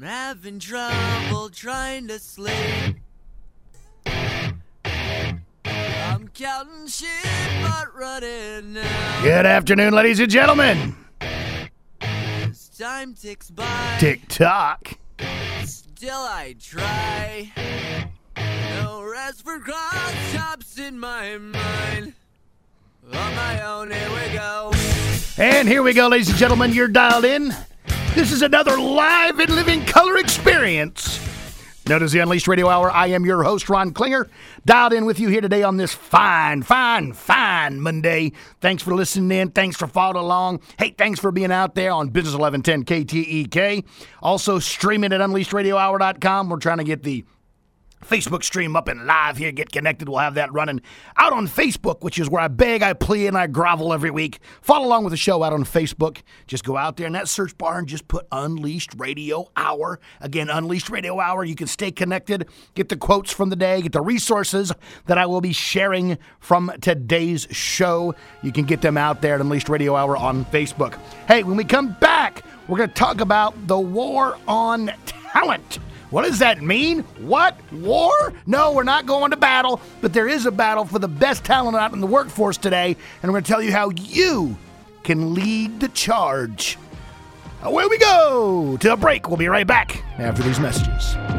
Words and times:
I'm 0.00 0.06
having 0.06 0.60
trouble 0.60 1.48
trying 1.48 2.06
to 2.06 2.20
sleep. 2.20 2.98
I'm 5.64 6.28
counting 6.34 6.86
sheep, 6.86 7.08
but 7.62 7.92
running 7.96 8.74
now. 8.74 9.22
Good 9.24 9.44
afternoon, 9.44 9.94
ladies 9.94 10.20
and 10.20 10.30
gentlemen. 10.30 10.94
As 12.00 12.68
time 12.78 13.14
ticks 13.14 13.50
by, 13.50 13.96
Tick 13.98 14.20
tock. 14.28 14.92
still 15.64 16.14
I 16.14 16.54
try. 16.60 17.52
No 18.36 19.02
rest 19.02 19.42
for 19.42 19.58
cross 19.58 20.78
in 20.78 21.00
my 21.00 21.38
mind. 21.38 22.12
On 23.12 23.34
my 23.34 23.62
own, 23.66 23.90
here 23.90 24.10
we 24.10 24.32
go. 24.32 24.72
And 25.38 25.66
here 25.66 25.82
we 25.82 25.92
go, 25.92 26.06
ladies 26.06 26.28
and 26.28 26.38
gentlemen. 26.38 26.72
You're 26.72 26.86
dialed 26.86 27.24
in. 27.24 27.52
This 28.18 28.32
is 28.32 28.42
another 28.42 28.76
live 28.76 29.38
and 29.38 29.48
living 29.54 29.84
color 29.84 30.16
experience. 30.16 31.20
Known 31.86 32.02
as 32.02 32.10
the 32.10 32.18
Unleashed 32.18 32.48
Radio 32.48 32.68
Hour, 32.68 32.90
I 32.90 33.06
am 33.06 33.24
your 33.24 33.44
host, 33.44 33.68
Ron 33.68 33.92
Klinger. 33.92 34.28
Dialed 34.66 34.92
in 34.92 35.04
with 35.04 35.20
you 35.20 35.28
here 35.28 35.40
today 35.40 35.62
on 35.62 35.76
this 35.76 35.94
fine, 35.94 36.64
fine, 36.64 37.12
fine 37.12 37.80
Monday. 37.80 38.32
Thanks 38.60 38.82
for 38.82 38.92
listening 38.92 39.38
in. 39.38 39.50
Thanks 39.52 39.76
for 39.76 39.86
following 39.86 40.24
along. 40.24 40.62
Hey, 40.80 40.90
thanks 40.98 41.20
for 41.20 41.30
being 41.30 41.52
out 41.52 41.76
there 41.76 41.92
on 41.92 42.08
Business 42.08 42.34
1110 42.34 43.06
KTEK. 43.06 43.84
Also, 44.20 44.58
streaming 44.58 45.12
at 45.12 45.20
UnleashedRadioHour.com. 45.20 46.48
We're 46.48 46.56
trying 46.56 46.78
to 46.78 46.84
get 46.84 47.04
the 47.04 47.24
Facebook 48.04 48.42
stream 48.44 48.76
up 48.76 48.88
and 48.88 49.06
live 49.06 49.36
here. 49.36 49.52
Get 49.52 49.72
connected. 49.72 50.08
We'll 50.08 50.18
have 50.18 50.34
that 50.34 50.52
running 50.52 50.80
out 51.16 51.32
on 51.32 51.48
Facebook, 51.48 52.02
which 52.02 52.18
is 52.18 52.30
where 52.30 52.42
I 52.42 52.48
beg, 52.48 52.82
I 52.82 52.92
plead, 52.92 53.28
and 53.28 53.38
I 53.38 53.46
grovel 53.46 53.92
every 53.92 54.10
week. 54.10 54.38
Follow 54.62 54.86
along 54.86 55.04
with 55.04 55.10
the 55.10 55.16
show 55.16 55.42
out 55.42 55.52
on 55.52 55.64
Facebook. 55.64 56.22
Just 56.46 56.64
go 56.64 56.76
out 56.76 56.96
there 56.96 57.06
in 57.06 57.12
that 57.14 57.28
search 57.28 57.56
bar 57.58 57.78
and 57.78 57.88
just 57.88 58.08
put 58.08 58.26
Unleashed 58.32 58.94
Radio 58.96 59.50
Hour. 59.56 60.00
Again, 60.20 60.48
Unleashed 60.48 60.90
Radio 60.90 61.20
Hour. 61.20 61.44
You 61.44 61.54
can 61.54 61.66
stay 61.66 61.90
connected, 61.90 62.48
get 62.74 62.88
the 62.88 62.96
quotes 62.96 63.32
from 63.32 63.50
the 63.50 63.56
day, 63.56 63.82
get 63.82 63.92
the 63.92 64.00
resources 64.00 64.72
that 65.06 65.18
I 65.18 65.26
will 65.26 65.40
be 65.40 65.52
sharing 65.52 66.18
from 66.40 66.72
today's 66.80 67.46
show. 67.50 68.14
You 68.42 68.52
can 68.52 68.64
get 68.64 68.80
them 68.80 68.96
out 68.96 69.22
there 69.22 69.34
at 69.34 69.40
Unleashed 69.40 69.68
Radio 69.68 69.96
Hour 69.96 70.16
on 70.16 70.44
Facebook. 70.46 70.98
Hey, 71.26 71.42
when 71.42 71.56
we 71.56 71.64
come 71.64 71.96
back, 72.00 72.44
we're 72.68 72.78
going 72.78 72.90
to 72.90 72.94
talk 72.94 73.20
about 73.20 73.66
the 73.66 73.78
war 73.78 74.36
on 74.46 74.92
talent. 75.06 75.78
What 76.10 76.24
does 76.24 76.38
that 76.38 76.62
mean? 76.62 77.00
What? 77.20 77.56
War? 77.72 78.32
No, 78.46 78.72
we're 78.72 78.82
not 78.82 79.04
going 79.06 79.30
to 79.30 79.36
battle, 79.36 79.80
but 80.00 80.12
there 80.12 80.28
is 80.28 80.46
a 80.46 80.50
battle 80.50 80.84
for 80.84 80.98
the 80.98 81.08
best 81.08 81.44
talent 81.44 81.76
out 81.76 81.92
in 81.92 82.00
the 82.00 82.06
workforce 82.06 82.56
today, 82.56 82.96
and 83.22 83.30
we're 83.30 83.40
going 83.40 83.44
to 83.44 83.52
tell 83.52 83.62
you 83.62 83.72
how 83.72 83.90
you 83.90 84.56
can 85.04 85.34
lead 85.34 85.80
the 85.80 85.88
charge. 85.88 86.78
Away 87.62 87.86
we 87.86 87.98
go 87.98 88.76
to 88.80 88.92
a 88.92 88.96
break. 88.96 89.28
We'll 89.28 89.36
be 89.36 89.48
right 89.48 89.66
back 89.66 90.02
after 90.18 90.42
these 90.42 90.60
messages. 90.60 91.37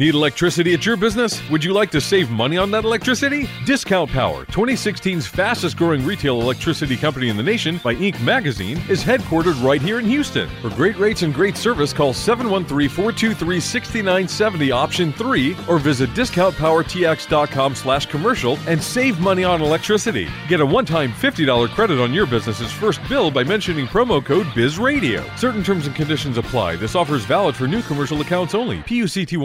Need 0.00 0.14
electricity 0.14 0.72
at 0.72 0.86
your 0.86 0.96
business? 0.96 1.46
Would 1.50 1.62
you 1.62 1.74
like 1.74 1.90
to 1.90 2.00
save 2.00 2.30
money 2.30 2.56
on 2.56 2.70
that 2.70 2.84
electricity? 2.84 3.46
Discount 3.66 4.10
Power, 4.10 4.46
2016's 4.46 5.26
fastest 5.26 5.76
growing 5.76 6.06
retail 6.06 6.40
electricity 6.40 6.96
company 6.96 7.28
in 7.28 7.36
the 7.36 7.42
nation 7.42 7.78
by 7.84 7.94
Inc. 7.96 8.18
magazine, 8.22 8.78
is 8.88 9.04
headquartered 9.04 9.62
right 9.62 9.82
here 9.82 9.98
in 9.98 10.06
Houston. 10.06 10.48
For 10.62 10.70
great 10.70 10.96
rates 10.96 11.20
and 11.20 11.34
great 11.34 11.54
service, 11.54 11.92
call 11.92 12.14
713 12.14 12.88
423 12.88 13.60
6970 13.60 14.72
option 14.72 15.12
3 15.12 15.54
or 15.68 15.78
visit 15.78 16.08
discountpowertx.com 16.14 17.74
slash 17.74 18.06
commercial 18.06 18.58
and 18.66 18.82
save 18.82 19.20
money 19.20 19.44
on 19.44 19.60
electricity. 19.60 20.30
Get 20.48 20.62
a 20.62 20.66
one 20.66 20.86
time 20.86 21.12
$50 21.12 21.68
credit 21.74 22.00
on 22.00 22.14
your 22.14 22.24
business's 22.24 22.72
first 22.72 23.06
bill 23.06 23.30
by 23.30 23.44
mentioning 23.44 23.86
promo 23.86 24.24
code 24.24 24.46
BIZRADIO. 24.54 25.38
Certain 25.38 25.62
terms 25.62 25.86
and 25.86 25.94
conditions 25.94 26.38
apply. 26.38 26.76
This 26.76 26.94
offer 26.94 27.16
is 27.16 27.26
valid 27.26 27.54
for 27.54 27.68
new 27.68 27.82
commercial 27.82 28.22
accounts 28.22 28.54
only. 28.54 28.78
PUCT 28.78 29.36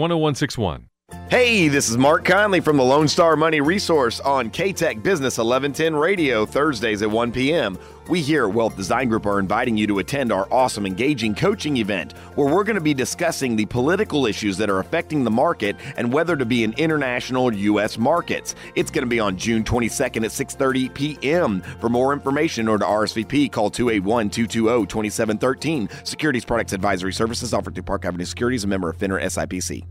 10161. 0.46 0.88
Hey, 1.30 1.68
this 1.68 1.88
is 1.88 1.96
Mark 1.96 2.24
Conley 2.24 2.58
from 2.60 2.76
the 2.76 2.82
Lone 2.82 3.06
Star 3.06 3.36
Money 3.36 3.60
Resource 3.60 4.18
on 4.20 4.50
KTEK 4.50 5.04
Business 5.04 5.38
1110 5.38 5.94
Radio, 5.94 6.44
Thursdays 6.44 7.00
at 7.02 7.10
1 7.10 7.30
p.m. 7.30 7.78
We 8.08 8.22
here 8.22 8.48
at 8.48 8.54
Wealth 8.54 8.76
Design 8.76 9.08
Group 9.08 9.24
are 9.26 9.38
inviting 9.38 9.76
you 9.76 9.86
to 9.86 10.00
attend 10.00 10.32
our 10.32 10.52
awesome 10.52 10.84
engaging 10.84 11.36
coaching 11.36 11.76
event 11.76 12.14
where 12.34 12.52
we're 12.52 12.64
going 12.64 12.74
to 12.74 12.80
be 12.80 12.94
discussing 12.94 13.54
the 13.54 13.66
political 13.66 14.26
issues 14.26 14.56
that 14.56 14.68
are 14.68 14.80
affecting 14.80 15.22
the 15.22 15.30
market 15.30 15.76
and 15.96 16.12
whether 16.12 16.34
to 16.36 16.44
be 16.44 16.64
in 16.64 16.72
international 16.72 17.44
or 17.44 17.52
U.S. 17.52 17.98
markets. 17.98 18.56
It's 18.74 18.90
going 18.90 19.04
to 19.04 19.10
be 19.10 19.20
on 19.20 19.36
June 19.36 19.62
22nd 19.62 20.24
at 20.24 20.32
6:30 20.32 20.92
p.m. 20.92 21.60
For 21.80 21.88
more 21.88 22.12
information 22.12 22.66
or 22.66 22.78
to 22.78 22.84
RSVP, 22.84 23.52
call 23.52 23.70
281-220-2713. 23.70 26.06
Securities 26.06 26.44
Products 26.44 26.72
Advisory 26.72 27.12
Services 27.12 27.54
offered 27.54 27.74
through 27.74 27.84
Park 27.84 28.04
Avenue 28.04 28.24
Securities, 28.24 28.64
a 28.64 28.66
member 28.66 28.90
of 28.90 28.98
FINRA 28.98 29.22
SIPC. 29.22 29.84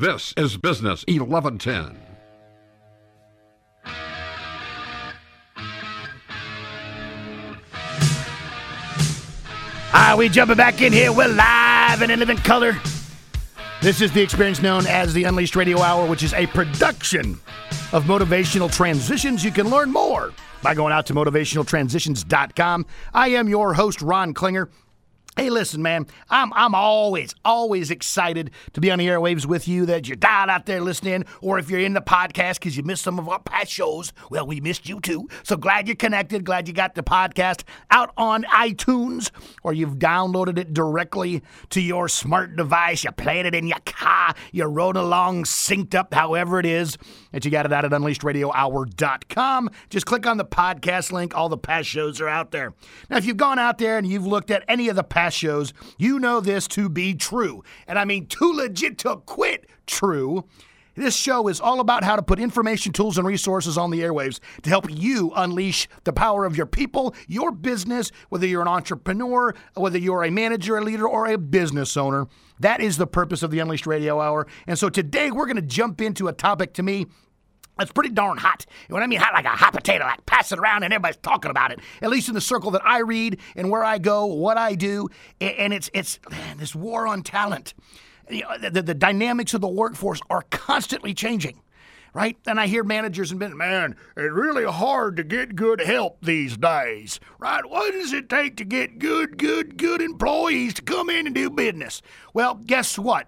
This 0.00 0.34
is 0.36 0.56
Business 0.56 1.04
1110. 1.06 1.96
Ah, 9.92 10.16
we 10.18 10.28
jumping 10.28 10.56
back 10.56 10.82
in 10.82 10.92
here. 10.92 11.12
We're 11.12 11.28
live 11.28 12.02
and 12.02 12.10
in 12.10 12.18
living 12.18 12.38
color. 12.38 12.76
This 13.82 14.00
is 14.00 14.10
the 14.10 14.20
experience 14.20 14.60
known 14.60 14.84
as 14.88 15.14
the 15.14 15.22
Unleashed 15.22 15.54
Radio 15.54 15.80
Hour, 15.80 16.08
which 16.08 16.24
is 16.24 16.32
a 16.32 16.48
production 16.48 17.38
of 17.92 18.02
motivational 18.06 18.74
transitions. 18.74 19.44
You 19.44 19.52
can 19.52 19.70
learn 19.70 19.92
more 19.92 20.32
by 20.60 20.74
going 20.74 20.92
out 20.92 21.06
to 21.06 21.14
motivationaltransitions.com. 21.14 22.86
I 23.12 23.28
am 23.28 23.48
your 23.48 23.74
host, 23.74 24.02
Ron 24.02 24.34
Klinger. 24.34 24.70
Hey, 25.36 25.50
listen, 25.50 25.82
man, 25.82 26.06
I'm, 26.30 26.52
I'm 26.52 26.76
always, 26.76 27.34
always 27.44 27.90
excited 27.90 28.52
to 28.72 28.80
be 28.80 28.92
on 28.92 29.00
the 29.00 29.08
airwaves 29.08 29.46
with 29.46 29.66
you, 29.66 29.84
that 29.86 30.06
you're 30.06 30.14
dialed 30.14 30.48
out 30.48 30.66
there 30.66 30.80
listening, 30.80 31.24
or 31.40 31.58
if 31.58 31.68
you're 31.68 31.80
in 31.80 31.94
the 31.94 32.00
podcast 32.00 32.60
because 32.60 32.76
you 32.76 32.84
missed 32.84 33.02
some 33.02 33.18
of 33.18 33.28
our 33.28 33.40
past 33.40 33.72
shows, 33.72 34.12
well, 34.30 34.46
we 34.46 34.60
missed 34.60 34.88
you 34.88 35.00
too. 35.00 35.28
So 35.42 35.56
glad 35.56 35.88
you're 35.88 35.96
connected, 35.96 36.44
glad 36.44 36.68
you 36.68 36.74
got 36.74 36.94
the 36.94 37.02
podcast 37.02 37.64
out 37.90 38.12
on 38.16 38.44
iTunes, 38.44 39.32
or 39.64 39.72
you've 39.72 39.96
downloaded 39.96 40.56
it 40.56 40.72
directly 40.72 41.42
to 41.70 41.80
your 41.80 42.06
smart 42.08 42.54
device, 42.54 43.02
you 43.02 43.10
played 43.10 43.44
it 43.44 43.56
in 43.56 43.66
your 43.66 43.80
car, 43.84 44.36
you 44.52 44.66
rode 44.66 44.96
along, 44.96 45.46
synced 45.46 45.96
up, 45.96 46.14
however 46.14 46.60
it 46.60 46.66
is, 46.66 46.96
that 47.32 47.44
you 47.44 47.50
got 47.50 47.66
it 47.66 47.72
out 47.72 47.84
at 47.84 47.90
unleashedradiohour.com. 47.90 49.70
Just 49.90 50.06
click 50.06 50.28
on 50.28 50.36
the 50.36 50.44
podcast 50.44 51.10
link, 51.10 51.36
all 51.36 51.48
the 51.48 51.58
past 51.58 51.88
shows 51.88 52.20
are 52.20 52.28
out 52.28 52.52
there. 52.52 52.72
Now, 53.10 53.16
if 53.16 53.24
you've 53.24 53.36
gone 53.36 53.58
out 53.58 53.78
there 53.78 53.98
and 53.98 54.06
you've 54.06 54.28
looked 54.28 54.52
at 54.52 54.62
any 54.68 54.88
of 54.88 54.94
the 54.94 55.02
past 55.02 55.23
shows, 55.32 55.72
you 55.98 56.18
know 56.18 56.40
this 56.40 56.68
to 56.68 56.88
be 56.88 57.14
true. 57.14 57.62
And 57.86 57.98
I 57.98 58.04
mean, 58.04 58.26
too 58.26 58.52
legit 58.52 58.98
to 58.98 59.16
quit 59.16 59.68
true. 59.86 60.44
This 60.96 61.16
show 61.16 61.48
is 61.48 61.60
all 61.60 61.80
about 61.80 62.04
how 62.04 62.14
to 62.14 62.22
put 62.22 62.38
information, 62.38 62.92
tools, 62.92 63.18
and 63.18 63.26
resources 63.26 63.76
on 63.76 63.90
the 63.90 64.00
airwaves 64.00 64.38
to 64.62 64.70
help 64.70 64.86
you 64.88 65.32
unleash 65.34 65.88
the 66.04 66.12
power 66.12 66.44
of 66.44 66.56
your 66.56 66.66
people, 66.66 67.16
your 67.26 67.50
business, 67.50 68.12
whether 68.28 68.46
you're 68.46 68.62
an 68.62 68.68
entrepreneur, 68.68 69.54
whether 69.74 69.98
you're 69.98 70.22
a 70.22 70.30
manager, 70.30 70.76
a 70.76 70.80
leader, 70.80 71.08
or 71.08 71.26
a 71.26 71.36
business 71.36 71.96
owner. 71.96 72.28
That 72.60 72.80
is 72.80 72.96
the 72.96 73.08
purpose 73.08 73.42
of 73.42 73.50
the 73.50 73.58
Unleashed 73.58 73.88
Radio 73.88 74.20
Hour. 74.20 74.46
And 74.68 74.78
so 74.78 74.88
today 74.88 75.32
we're 75.32 75.46
going 75.46 75.56
to 75.56 75.62
jump 75.62 76.00
into 76.00 76.28
a 76.28 76.32
topic 76.32 76.72
to 76.74 76.84
me 76.84 77.06
it's 77.80 77.92
pretty 77.92 78.10
darn 78.10 78.38
hot. 78.38 78.66
When 78.88 79.02
I 79.02 79.06
mean 79.06 79.18
hot, 79.18 79.34
like 79.34 79.44
a 79.44 79.48
hot 79.48 79.72
potato, 79.72 80.04
like 80.04 80.24
pass 80.26 80.52
it 80.52 80.58
around 80.58 80.84
and 80.84 80.92
everybody's 80.92 81.16
talking 81.16 81.50
about 81.50 81.72
it. 81.72 81.80
At 82.02 82.10
least 82.10 82.28
in 82.28 82.34
the 82.34 82.40
circle 82.40 82.70
that 82.72 82.82
I 82.84 83.00
read 83.00 83.38
and 83.56 83.70
where 83.70 83.84
I 83.84 83.98
go, 83.98 84.26
what 84.26 84.56
I 84.56 84.74
do, 84.74 85.08
and 85.40 85.72
it's 85.72 85.90
it's 85.92 86.18
man, 86.30 86.58
this 86.58 86.74
war 86.74 87.06
on 87.06 87.22
talent. 87.22 87.74
You 88.30 88.42
know, 88.42 88.70
the, 88.70 88.82
the 88.82 88.94
dynamics 88.94 89.54
of 89.54 89.60
the 89.60 89.68
workforce 89.68 90.20
are 90.30 90.42
constantly 90.50 91.14
changing. 91.14 91.60
Right? 92.14 92.36
And 92.46 92.60
I 92.60 92.68
hear 92.68 92.84
managers 92.84 93.32
and 93.32 93.40
men, 93.40 93.56
man, 93.56 93.96
it's 94.16 94.32
really 94.32 94.64
hard 94.64 95.16
to 95.16 95.24
get 95.24 95.56
good 95.56 95.80
help 95.80 96.18
these 96.22 96.56
days. 96.56 97.18
Right? 97.40 97.68
What 97.68 97.90
does 97.90 98.12
it 98.12 98.28
take 98.28 98.56
to 98.58 98.64
get 98.64 99.00
good, 99.00 99.36
good, 99.36 99.76
good 99.76 100.00
employees 100.00 100.74
to 100.74 100.82
come 100.82 101.10
in 101.10 101.26
and 101.26 101.34
do 101.34 101.50
business? 101.50 102.02
Well, 102.32 102.54
guess 102.54 102.96
what? 103.00 103.26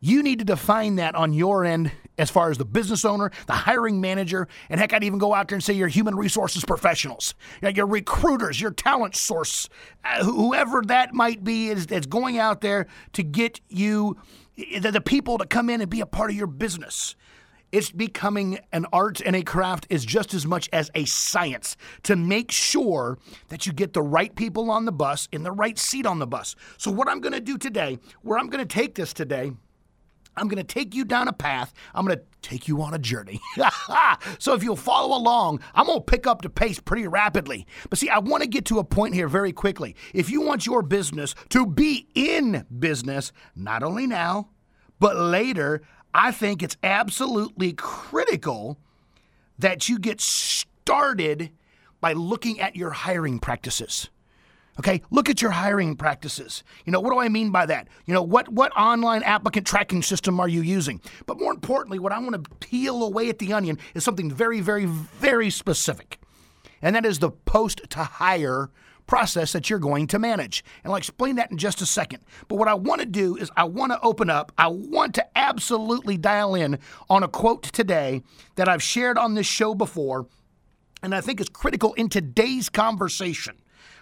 You 0.00 0.24
need 0.24 0.40
to 0.40 0.44
define 0.44 0.96
that 0.96 1.14
on 1.14 1.34
your 1.34 1.64
end 1.64 1.92
as 2.18 2.30
far 2.30 2.50
as 2.50 2.58
the 2.58 2.64
business 2.64 3.04
owner, 3.04 3.30
the 3.46 3.52
hiring 3.52 4.00
manager, 4.00 4.48
and 4.68 4.80
heck, 4.80 4.92
I'd 4.92 5.04
even 5.04 5.18
go 5.18 5.34
out 5.34 5.48
there 5.48 5.56
and 5.56 5.64
say 5.64 5.74
your 5.74 5.88
human 5.88 6.16
resources 6.16 6.64
professionals, 6.64 7.34
your 7.74 7.86
recruiters, 7.86 8.60
your 8.60 8.70
talent 8.70 9.16
source, 9.16 9.68
uh, 10.04 10.24
whoever 10.24 10.82
that 10.82 11.14
might 11.14 11.44
be 11.44 11.68
is 11.68 11.86
that's 11.86 12.06
going 12.06 12.38
out 12.38 12.60
there 12.60 12.86
to 13.12 13.22
get 13.22 13.60
you 13.68 14.16
the, 14.56 14.90
the 14.90 15.00
people 15.00 15.38
to 15.38 15.46
come 15.46 15.68
in 15.70 15.80
and 15.80 15.90
be 15.90 16.00
a 16.00 16.06
part 16.06 16.30
of 16.30 16.36
your 16.36 16.46
business. 16.46 17.14
It's 17.72 17.90
becoming 17.90 18.60
an 18.72 18.86
art 18.92 19.20
and 19.20 19.34
a 19.34 19.42
craft 19.42 19.86
is 19.90 20.04
just 20.04 20.32
as 20.32 20.46
much 20.46 20.68
as 20.72 20.90
a 20.94 21.04
science 21.04 21.76
to 22.04 22.14
make 22.14 22.52
sure 22.52 23.18
that 23.48 23.66
you 23.66 23.72
get 23.72 23.92
the 23.92 24.02
right 24.02 24.34
people 24.34 24.70
on 24.70 24.84
the 24.84 24.92
bus 24.92 25.28
in 25.32 25.42
the 25.42 25.50
right 25.50 25.76
seat 25.78 26.06
on 26.06 26.20
the 26.20 26.26
bus. 26.26 26.54
So, 26.78 26.90
what 26.90 27.08
I'm 27.08 27.20
going 27.20 27.32
to 27.32 27.40
do 27.40 27.58
today, 27.58 27.98
where 28.22 28.38
I'm 28.38 28.48
going 28.48 28.66
to 28.66 28.72
take 28.72 28.94
this 28.94 29.12
today, 29.12 29.52
I'm 30.36 30.48
going 30.48 30.64
to 30.64 30.64
take 30.64 30.94
you 30.94 31.04
down 31.04 31.28
a 31.28 31.32
path. 31.32 31.72
I'm 31.94 32.06
going 32.06 32.18
to 32.18 32.24
take 32.42 32.68
you 32.68 32.82
on 32.82 32.94
a 32.94 32.98
journey. 32.98 33.40
so 34.38 34.54
if 34.54 34.62
you'll 34.62 34.76
follow 34.76 35.16
along, 35.16 35.60
I'm 35.74 35.86
going 35.86 35.98
to 35.98 36.04
pick 36.04 36.26
up 36.26 36.42
the 36.42 36.50
pace 36.50 36.78
pretty 36.78 37.06
rapidly. 37.06 37.66
But 37.88 37.98
see, 37.98 38.08
I 38.08 38.18
want 38.18 38.42
to 38.42 38.48
get 38.48 38.64
to 38.66 38.78
a 38.78 38.84
point 38.84 39.14
here 39.14 39.28
very 39.28 39.52
quickly. 39.52 39.96
If 40.14 40.30
you 40.30 40.42
want 40.42 40.66
your 40.66 40.82
business 40.82 41.34
to 41.50 41.66
be 41.66 42.06
in 42.14 42.66
business, 42.78 43.32
not 43.54 43.82
only 43.82 44.06
now, 44.06 44.50
but 44.98 45.16
later, 45.16 45.82
I 46.14 46.32
think 46.32 46.62
it's 46.62 46.76
absolutely 46.82 47.72
critical 47.72 48.78
that 49.58 49.88
you 49.88 49.98
get 49.98 50.20
started 50.20 51.50
by 52.00 52.12
looking 52.12 52.60
at 52.60 52.76
your 52.76 52.90
hiring 52.90 53.38
practices. 53.38 54.10
Okay, 54.78 55.00
look 55.10 55.30
at 55.30 55.40
your 55.40 55.52
hiring 55.52 55.96
practices. 55.96 56.62
You 56.84 56.92
know, 56.92 57.00
what 57.00 57.10
do 57.12 57.18
I 57.18 57.28
mean 57.28 57.50
by 57.50 57.66
that? 57.66 57.88
You 58.04 58.12
know, 58.12 58.22
what 58.22 58.48
what 58.48 58.76
online 58.76 59.22
applicant 59.22 59.66
tracking 59.66 60.02
system 60.02 60.38
are 60.38 60.48
you 60.48 60.60
using? 60.60 61.00
But 61.24 61.40
more 61.40 61.52
importantly, 61.52 61.98
what 61.98 62.12
I 62.12 62.18
want 62.18 62.44
to 62.44 62.50
peel 62.56 63.02
away 63.02 63.28
at 63.30 63.38
the 63.38 63.52
onion 63.52 63.78
is 63.94 64.04
something 64.04 64.30
very, 64.30 64.60
very, 64.60 64.84
very 64.84 65.50
specific. 65.50 66.18
And 66.82 66.94
that 66.94 67.06
is 67.06 67.18
the 67.18 67.30
post 67.30 67.88
to 67.90 68.00
hire 68.00 68.70
process 69.06 69.52
that 69.52 69.70
you're 69.70 69.78
going 69.78 70.06
to 70.08 70.18
manage. 70.18 70.64
And 70.82 70.90
I'll 70.90 70.96
explain 70.98 71.36
that 71.36 71.50
in 71.50 71.58
just 71.58 71.80
a 71.80 71.86
second. 71.86 72.24
But 72.48 72.56
what 72.56 72.68
I 72.68 72.74
want 72.74 73.00
to 73.00 73.06
do 73.06 73.36
is 73.36 73.50
I 73.56 73.64
want 73.64 73.92
to 73.92 74.00
open 74.00 74.28
up, 74.28 74.52
I 74.58 74.66
want 74.66 75.14
to 75.14 75.38
absolutely 75.38 76.16
dial 76.16 76.54
in 76.54 76.78
on 77.08 77.22
a 77.22 77.28
quote 77.28 77.62
today 77.62 78.22
that 78.56 78.68
I've 78.68 78.82
shared 78.82 79.16
on 79.16 79.34
this 79.34 79.46
show 79.46 79.74
before, 79.74 80.26
and 81.02 81.14
I 81.14 81.20
think 81.20 81.40
is 81.40 81.48
critical 81.48 81.94
in 81.94 82.08
today's 82.08 82.68
conversation. 82.68 83.56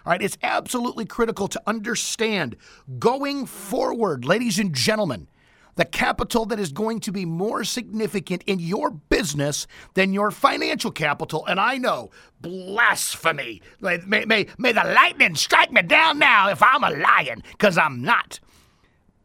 All 0.05 0.11
right, 0.11 0.21
it's 0.21 0.37
absolutely 0.43 1.05
critical 1.05 1.47
to 1.47 1.61
understand 1.65 2.57
going 2.99 3.47
forward, 3.47 4.23
ladies 4.23 4.59
and 4.59 4.71
gentlemen, 4.73 5.27
the 5.75 5.85
capital 5.85 6.45
that 6.45 6.59
is 6.59 6.71
going 6.71 6.99
to 7.01 7.11
be 7.11 7.25
more 7.25 7.63
significant 7.63 8.43
in 8.45 8.59
your 8.59 8.91
business 8.91 9.65
than 9.95 10.13
your 10.13 10.29
financial 10.29 10.91
capital. 10.91 11.45
And 11.47 11.59
I 11.59 11.77
know, 11.79 12.11
blasphemy. 12.39 13.63
May, 13.81 13.97
may, 14.05 14.47
may 14.59 14.71
the 14.71 14.83
lightning 14.83 15.35
strike 15.35 15.71
me 15.71 15.81
down 15.81 16.19
now 16.19 16.49
if 16.49 16.61
I'm 16.61 16.83
a 16.83 16.91
lion, 16.91 17.41
because 17.51 17.77
I'm 17.77 18.03
not. 18.03 18.39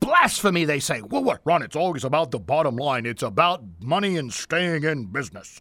Blasphemy, 0.01 0.65
they 0.65 0.81
say. 0.81 1.03
Well, 1.03 1.23
what, 1.23 1.43
Ron, 1.45 1.63
it's 1.63 1.77
always 1.77 2.05
about 2.05 2.31
the 2.31 2.39
bottom 2.39 2.77
line. 2.77 3.05
It's 3.05 3.23
about 3.23 3.63
money 3.81 4.17
and 4.17 4.33
staying 4.33 4.85
in 4.85 5.07
business. 5.07 5.61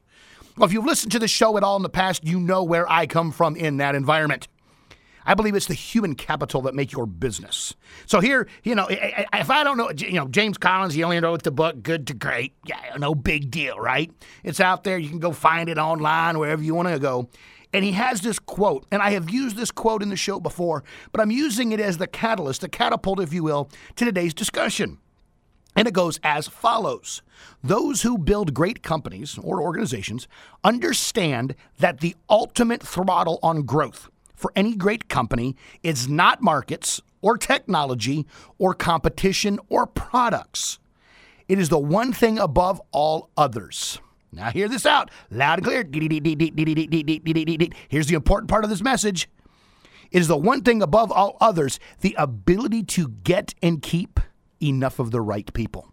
Well, 0.57 0.65
if 0.65 0.73
you've 0.73 0.85
listened 0.85 1.11
to 1.11 1.19
the 1.19 1.27
show 1.27 1.57
at 1.57 1.63
all 1.63 1.75
in 1.75 1.83
the 1.83 1.89
past, 1.89 2.23
you 2.23 2.39
know 2.39 2.63
where 2.63 2.89
I 2.89 3.05
come 3.05 3.31
from 3.33 3.57
in 3.57 3.77
that 3.77 3.95
environment. 3.95 4.47
I 5.29 5.35
believe 5.35 5.53
it's 5.53 5.67
the 5.67 5.75
human 5.75 6.15
capital 6.15 6.63
that 6.63 6.73
make 6.73 6.91
your 6.91 7.05
business. 7.05 7.75
So 8.07 8.19
here, 8.19 8.47
you 8.63 8.73
know, 8.73 8.87
if 8.89 9.51
I 9.51 9.63
don't 9.63 9.77
know, 9.77 9.91
you 9.91 10.13
know, 10.13 10.27
James 10.27 10.57
Collins, 10.57 10.95
he 10.95 11.03
only 11.03 11.19
wrote 11.19 11.43
the 11.43 11.51
book 11.51 11.83
Good 11.83 12.07
to 12.07 12.15
Great. 12.15 12.53
Yeah, 12.65 12.95
no 12.97 13.13
big 13.13 13.51
deal, 13.51 13.77
right? 13.77 14.11
It's 14.43 14.59
out 14.59 14.83
there. 14.83 14.97
You 14.97 15.07
can 15.07 15.19
go 15.19 15.31
find 15.31 15.69
it 15.69 15.77
online, 15.77 16.39
wherever 16.39 16.63
you 16.63 16.73
want 16.73 16.87
to 16.87 16.97
go. 16.97 17.29
And 17.71 17.85
he 17.85 17.91
has 17.91 18.21
this 18.21 18.39
quote, 18.39 18.87
and 18.91 19.03
I 19.03 19.11
have 19.11 19.29
used 19.29 19.55
this 19.55 19.69
quote 19.69 20.01
in 20.01 20.09
the 20.09 20.15
show 20.15 20.39
before, 20.39 20.83
but 21.11 21.21
I'm 21.21 21.29
using 21.29 21.73
it 21.73 21.79
as 21.79 21.99
the 21.99 22.07
catalyst, 22.07 22.61
the 22.61 22.67
catapult, 22.67 23.19
if 23.19 23.31
you 23.31 23.43
will, 23.43 23.69
to 23.97 24.05
today's 24.05 24.33
discussion. 24.33 24.97
And 25.75 25.87
it 25.87 25.93
goes 25.93 26.19
as 26.23 26.47
follows 26.47 27.21
Those 27.63 28.01
who 28.01 28.17
build 28.17 28.55
great 28.55 28.81
companies 28.81 29.37
or 29.37 29.61
organizations 29.61 30.27
understand 30.63 31.53
that 31.77 31.99
the 31.99 32.15
ultimate 32.31 32.81
throttle 32.81 33.37
on 33.43 33.61
growth 33.61 34.09
for 34.39 34.53
any 34.55 34.73
great 34.73 35.09
company 35.09 35.55
is 35.83 36.07
not 36.07 36.41
markets 36.41 37.01
or 37.21 37.37
technology 37.37 38.25
or 38.57 38.73
competition 38.73 39.59
or 39.67 39.85
products. 39.85 40.79
It 41.49 41.59
is 41.59 41.67
the 41.67 41.77
one 41.77 42.13
thing 42.13 42.39
above 42.39 42.81
all 42.91 43.29
others. 43.35 43.99
Now, 44.31 44.51
hear 44.51 44.69
this 44.69 44.85
out 44.85 45.11
loud 45.29 45.59
and 45.59 45.65
clear. 45.65 45.83
Here's 47.89 48.07
the 48.07 48.15
important 48.15 48.49
part 48.49 48.63
of 48.63 48.69
this 48.69 48.81
message. 48.81 49.27
It 50.09 50.21
is 50.21 50.27
the 50.27 50.37
one 50.37 50.61
thing 50.61 50.81
above 50.81 51.11
all 51.11 51.35
others 51.41 51.79
the 51.99 52.15
ability 52.17 52.83
to 52.83 53.09
get 53.09 53.53
and 53.61 53.81
keep 53.81 54.21
enough 54.61 54.99
of 54.99 55.11
the 55.11 55.21
right 55.21 55.51
people. 55.53 55.91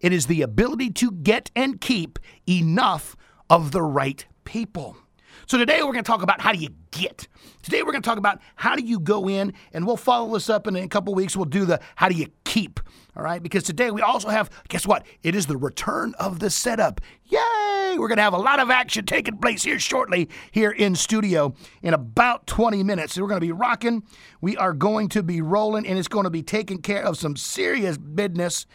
It 0.00 0.12
is 0.12 0.26
the 0.26 0.42
ability 0.42 0.90
to 0.90 1.10
get 1.10 1.50
and 1.56 1.80
keep 1.80 2.18
enough 2.48 3.16
of 3.50 3.72
the 3.72 3.82
right 3.82 4.24
people. 4.44 4.96
So 5.46 5.58
today 5.58 5.82
we're 5.82 5.92
going 5.92 6.04
to 6.04 6.10
talk 6.10 6.22
about 6.22 6.40
how 6.40 6.52
do 6.52 6.58
you 6.58 6.70
get. 6.90 7.28
Today 7.62 7.82
we're 7.82 7.92
going 7.92 8.02
to 8.02 8.08
talk 8.08 8.18
about 8.18 8.40
how 8.56 8.76
do 8.76 8.82
you 8.82 8.98
go 8.98 9.28
in, 9.28 9.52
and 9.72 9.86
we'll 9.86 9.96
follow 9.96 10.32
this 10.32 10.48
up 10.48 10.66
in 10.66 10.74
a 10.76 10.88
couple 10.88 11.14
weeks. 11.14 11.36
We'll 11.36 11.44
do 11.44 11.66
the 11.66 11.80
how 11.96 12.08
do 12.08 12.14
you 12.14 12.28
keep. 12.44 12.80
All 13.16 13.22
right, 13.22 13.42
because 13.42 13.62
today 13.62 13.90
we 13.90 14.00
also 14.00 14.28
have, 14.28 14.50
guess 14.68 14.86
what? 14.86 15.06
It 15.22 15.34
is 15.34 15.46
the 15.46 15.56
return 15.56 16.14
of 16.18 16.40
the 16.40 16.50
setup. 16.50 17.00
Yay! 17.26 17.96
We're 17.96 18.08
going 18.08 18.16
to 18.16 18.22
have 18.22 18.32
a 18.32 18.38
lot 18.38 18.58
of 18.58 18.70
action 18.70 19.04
taking 19.04 19.36
place 19.36 19.62
here 19.62 19.78
shortly, 19.78 20.28
here 20.50 20.70
in 20.70 20.96
studio 20.96 21.54
in 21.82 21.94
about 21.94 22.46
20 22.46 22.82
minutes. 22.82 23.18
We're 23.18 23.28
going 23.28 23.40
to 23.40 23.46
be 23.46 23.52
rocking. 23.52 24.02
We 24.40 24.56
are 24.56 24.72
going 24.72 25.08
to 25.10 25.22
be 25.22 25.42
rolling, 25.42 25.86
and 25.86 25.98
it's 25.98 26.08
going 26.08 26.24
to 26.24 26.30
be 26.30 26.42
taking 26.42 26.80
care 26.80 27.04
of 27.04 27.18
some 27.18 27.36
serious 27.36 27.98
business 27.98 28.66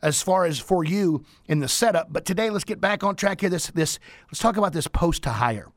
as 0.00 0.22
far 0.22 0.44
as 0.44 0.60
for 0.60 0.84
you 0.84 1.24
in 1.46 1.58
the 1.58 1.68
setup. 1.68 2.12
But 2.12 2.24
today, 2.24 2.50
let's 2.50 2.64
get 2.64 2.80
back 2.80 3.02
on 3.02 3.16
track 3.16 3.40
here. 3.40 3.50
This, 3.50 3.68
this, 3.68 3.98
let's 4.28 4.38
talk 4.38 4.56
about 4.58 4.74
this 4.74 4.86
post 4.86 5.24
to 5.24 5.30
hire. 5.30 5.72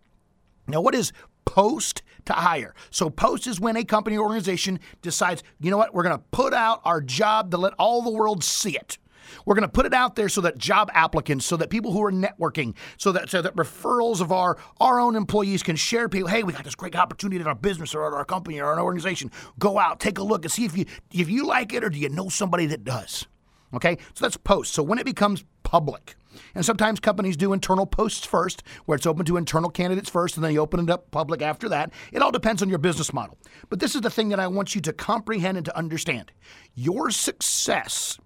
Now, 0.71 0.81
what 0.81 0.95
is 0.95 1.13
post 1.45 2.01
to 2.25 2.33
hire? 2.33 2.73
So, 2.89 3.09
post 3.09 3.47
is 3.47 3.59
when 3.59 3.75
a 3.75 3.83
company 3.83 4.17
or 4.17 4.23
organization 4.23 4.79
decides, 5.01 5.43
you 5.59 5.71
know 5.71 5.77
what, 5.77 5.93
we're 5.93 6.03
going 6.03 6.17
to 6.17 6.23
put 6.31 6.53
out 6.53 6.81
our 6.85 7.01
job 7.01 7.51
to 7.51 7.57
let 7.57 7.73
all 7.77 8.01
the 8.01 8.11
world 8.11 8.43
see 8.43 8.75
it. 8.75 8.97
We're 9.45 9.55
going 9.55 9.67
to 9.67 9.71
put 9.71 9.85
it 9.85 9.93
out 9.93 10.15
there 10.15 10.29
so 10.29 10.41
that 10.41 10.57
job 10.57 10.89
applicants, 10.93 11.45
so 11.45 11.57
that 11.57 11.69
people 11.69 11.91
who 11.91 12.03
are 12.03 12.11
networking, 12.11 12.75
so 12.97 13.11
that 13.11 13.29
so 13.29 13.41
that 13.41 13.55
referrals 13.55 14.21
of 14.21 14.31
our 14.31 14.57
our 14.79 14.99
own 14.99 15.15
employees 15.15 15.63
can 15.63 15.75
share 15.75 16.09
people. 16.09 16.29
Hey, 16.29 16.43
we 16.43 16.53
got 16.53 16.63
this 16.63 16.75
great 16.75 16.95
opportunity 16.95 17.39
at 17.39 17.47
our 17.47 17.55
business 17.55 17.95
or 17.95 18.05
at 18.07 18.13
our 18.13 18.25
company 18.25 18.59
or 18.59 18.65
our 18.65 18.79
organization. 18.79 19.31
Go 19.59 19.79
out, 19.79 19.99
take 19.99 20.17
a 20.17 20.23
look, 20.23 20.45
and 20.45 20.51
see 20.51 20.65
if 20.65 20.77
you 20.77 20.85
if 21.11 21.29
you 21.29 21.45
like 21.45 21.73
it 21.73 21.83
or 21.83 21.89
do 21.89 21.97
you 21.97 22.09
know 22.09 22.29
somebody 22.29 22.65
that 22.67 22.83
does. 22.83 23.27
Okay, 23.73 23.97
so 24.13 24.25
that's 24.25 24.37
post. 24.37 24.73
So 24.73 24.83
when 24.83 24.99
it 24.99 25.05
becomes 25.05 25.43
public, 25.63 26.15
and 26.55 26.65
sometimes 26.65 26.99
companies 26.99 27.37
do 27.37 27.53
internal 27.53 27.85
posts 27.85 28.25
first, 28.25 28.63
where 28.85 28.95
it's 28.95 29.05
open 29.05 29.25
to 29.25 29.37
internal 29.37 29.69
candidates 29.69 30.09
first, 30.09 30.35
and 30.35 30.43
then 30.43 30.53
you 30.53 30.59
open 30.59 30.79
it 30.79 30.89
up 30.89 31.11
public 31.11 31.41
after 31.41 31.69
that. 31.69 31.91
It 32.11 32.21
all 32.21 32.31
depends 32.31 32.61
on 32.61 32.69
your 32.69 32.79
business 32.79 33.13
model. 33.13 33.37
But 33.69 33.79
this 33.79 33.95
is 33.95 34.01
the 34.01 34.09
thing 34.09 34.29
that 34.29 34.39
I 34.39 34.47
want 34.47 34.75
you 34.75 34.81
to 34.81 34.93
comprehend 34.93 35.57
and 35.57 35.65
to 35.65 35.77
understand. 35.77 36.31
Your 36.75 37.11
success 37.11 38.17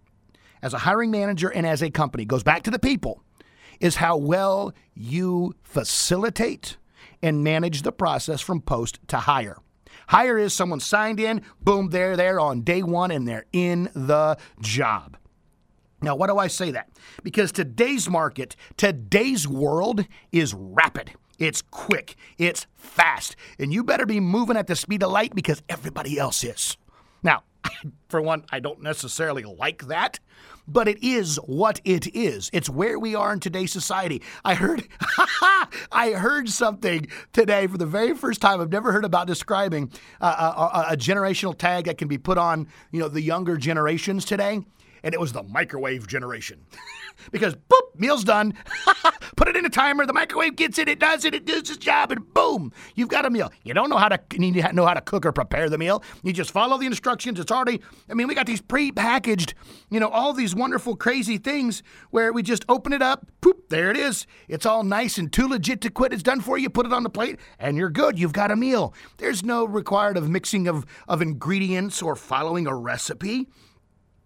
as 0.62 0.74
a 0.74 0.79
hiring 0.79 1.12
manager 1.12 1.50
and 1.50 1.65
as 1.67 1.83
a 1.83 1.91
company 1.91 2.25
goes 2.25 2.41
back 2.41 2.63
to 2.63 2.71
the 2.71 2.79
people, 2.79 3.21
is 3.79 3.97
how 3.97 4.17
well 4.17 4.74
you 4.95 5.53
facilitate 5.63 6.77
and 7.21 7.43
manage 7.43 7.83
the 7.83 7.91
process 7.91 8.41
from 8.41 8.62
post 8.62 9.00
to 9.07 9.17
hire. 9.17 9.57
Hire 10.07 10.38
is 10.38 10.53
someone 10.53 10.79
signed 10.79 11.19
in, 11.19 11.41
boom, 11.62 11.89
they're 11.89 12.15
there 12.15 12.39
on 12.39 12.62
day 12.62 12.81
one 12.81 13.12
and 13.12 13.27
they're 13.27 13.45
in 13.53 13.89
the 13.93 14.38
job. 14.59 15.17
Now, 16.05 16.15
why 16.15 16.27
do 16.27 16.38
I 16.38 16.47
say 16.47 16.69
that? 16.69 16.89
Because 17.24 17.51
today's 17.51 18.07
market, 18.07 18.55
today's 18.77 19.47
world 19.47 20.05
is 20.31 20.53
rapid. 20.53 21.13
It's 21.39 21.63
quick, 21.63 22.15
it's 22.38 22.67
fast, 22.77 23.35
and 23.57 23.74
you 23.74 23.83
better 23.83 24.05
be 24.05 24.19
moving 24.19 24.55
at 24.55 24.67
the 24.67 24.75
speed 24.75 25.01
of 25.01 25.12
light 25.12 25.33
because 25.33 25.63
everybody 25.67 26.19
else 26.19 26.43
is. 26.43 26.77
Now, 27.24 27.43
for 28.07 28.21
one, 28.21 28.45
I 28.51 28.59
don't 28.59 28.83
necessarily 28.83 29.43
like 29.43 29.88
that, 29.88 30.19
but 30.67 30.88
it 30.88 31.03
is 31.03 31.38
what 31.38 31.81
it 31.83 32.15
is. 32.15 32.51
It's 32.53 32.69
where 32.69 33.00
we 33.00 33.15
are 33.15 33.33
in 33.33 33.39
today's 33.39 33.71
society. 33.71 34.21
I 34.45 34.53
heard 34.53 34.88
I 35.91 36.12
heard 36.12 36.50
something 36.50 37.07
today 37.33 37.65
for 37.65 37.79
the 37.79 37.88
very 37.88 38.13
first 38.13 38.41
time. 38.41 38.62
I've 38.62 38.71
never 38.71 38.91
heard 38.91 39.05
about 39.05 39.25
describing 39.25 39.91
a, 40.21 40.27
a, 40.27 40.85
a 40.91 40.97
generational 40.97 41.57
tag 41.57 41.85
that 41.85 41.97
can 41.97 42.07
be 42.07 42.19
put 42.19 42.38
on, 42.38 42.67
you 42.91 43.00
know, 43.00 43.07
the 43.07 43.21
younger 43.21 43.57
generations 43.57 44.24
today 44.24 44.62
and 45.05 45.13
it 45.13 45.19
was 45.19 45.31
the 45.31 45.43
microwave 45.43 46.07
generation. 46.07 46.65
because 47.31 47.55
boop, 47.55 47.97
meal's 47.97 48.24
done. 48.24 48.53
Put 49.38 49.47
it 49.47 49.55
in 49.55 49.65
a 49.65 49.69
timer. 49.69 50.05
The 50.05 50.13
microwave 50.13 50.55
gets 50.55 50.79
it. 50.79 50.89
It 50.89 51.00
does 51.00 51.24
it. 51.25 51.33
It 51.33 51.45
does 51.45 51.69
its 51.69 51.77
job, 51.77 52.12
and 52.12 52.33
boom, 52.33 52.74
you've 52.95 53.07
got 53.07 53.25
a 53.25 53.29
meal. 53.29 53.51
You 53.63 53.74
don't 53.74 53.89
know 53.89 53.97
how 53.97 54.09
to 54.09 54.19
you 54.33 54.39
need 54.39 54.55
to 54.55 54.74
know 54.74 54.85
how 54.85 54.95
to 54.95 55.01
cook 55.01 55.25
or 55.25 55.31
prepare 55.31 55.69
the 55.69 55.77
meal. 55.77 56.03
You 56.24 56.33
just 56.33 56.51
follow 56.51 56.77
the 56.77 56.88
instructions. 56.88 57.39
It's 57.39 57.51
already. 57.51 57.81
I 58.09 58.15
mean, 58.15 58.27
we 58.27 58.33
got 58.35 58.47
these 58.47 58.62
pre-packaged, 58.62 59.53
you 59.91 60.00
know, 60.00 60.09
all 60.09 60.33
these 60.33 60.55
wonderful, 60.55 60.95
crazy 60.95 61.38
things 61.38 61.83
where 62.09 62.33
we 62.33 62.41
just 62.41 62.65
open 62.67 62.91
it 62.91 63.01
up. 63.03 63.27
Poop, 63.41 63.69
there 63.69 63.91
it 63.91 63.97
is. 63.97 64.25
It's 64.47 64.65
all 64.65 64.83
nice 64.83 65.19
and 65.19 65.31
too 65.31 65.47
legit 65.47 65.81
to 65.81 65.91
quit. 65.91 66.13
It's 66.13 66.24
done 66.24 66.41
for 66.41 66.57
you. 66.57 66.69
Put 66.69 66.88
it 66.88 66.93
on 66.93 67.03
the 67.03 67.09
plate, 67.12 67.39
and 67.59 67.77
you're 67.77 67.91
good. 67.91 68.17
You've 68.17 68.33
got 68.33 68.50
a 68.50 68.55
meal. 68.55 68.93
There's 69.17 69.43
no 69.43 69.65
required 69.65 70.17
of 70.17 70.29
mixing 70.29 70.67
of 70.67 70.83
of 71.07 71.21
ingredients 71.21 72.01
or 72.01 72.15
following 72.15 72.65
a 72.65 72.75
recipe. 72.75 73.47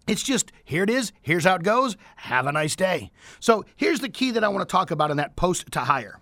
It's 0.09 0.23
just 0.23 0.51
here 0.63 0.83
it 0.83 0.89
is, 0.89 1.11
here's 1.21 1.43
how 1.43 1.55
it 1.55 1.63
goes. 1.63 1.95
Have 2.17 2.47
a 2.47 2.51
nice 2.51 2.75
day. 2.75 3.11
So, 3.39 3.63
here's 3.75 3.99
the 3.99 4.09
key 4.09 4.31
that 4.31 4.43
I 4.43 4.47
want 4.47 4.67
to 4.67 4.71
talk 4.71 4.91
about 4.91 5.11
in 5.11 5.17
that 5.17 5.35
post 5.35 5.71
to 5.71 5.79
hire. 5.81 6.19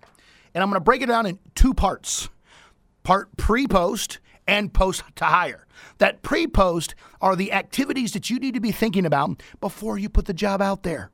And 0.54 0.62
I'm 0.62 0.70
going 0.70 0.80
to 0.80 0.84
break 0.84 1.02
it 1.02 1.08
down 1.08 1.26
in 1.26 1.40
two 1.56 1.74
parts 1.74 2.30
part 3.04 3.36
pre 3.38 3.68
post 3.68 4.20
and 4.48 4.74
post 4.74 5.04
to 5.16 5.26
hire. 5.26 5.66
That 6.00 6.22
pre 6.22 6.48
post 6.48 6.96
are 7.22 7.36
the 7.36 7.54
activities 7.54 8.12
that 8.14 8.30
you 8.30 8.40
need 8.40 8.54
to 8.56 8.60
be 8.60 8.72
thinking 8.72 9.06
about 9.06 9.42
before 9.62 9.98
you 9.98 10.10
put 10.10 10.26
the 10.26 10.34
job 10.34 10.62
out 10.62 10.84
there. 10.84 11.12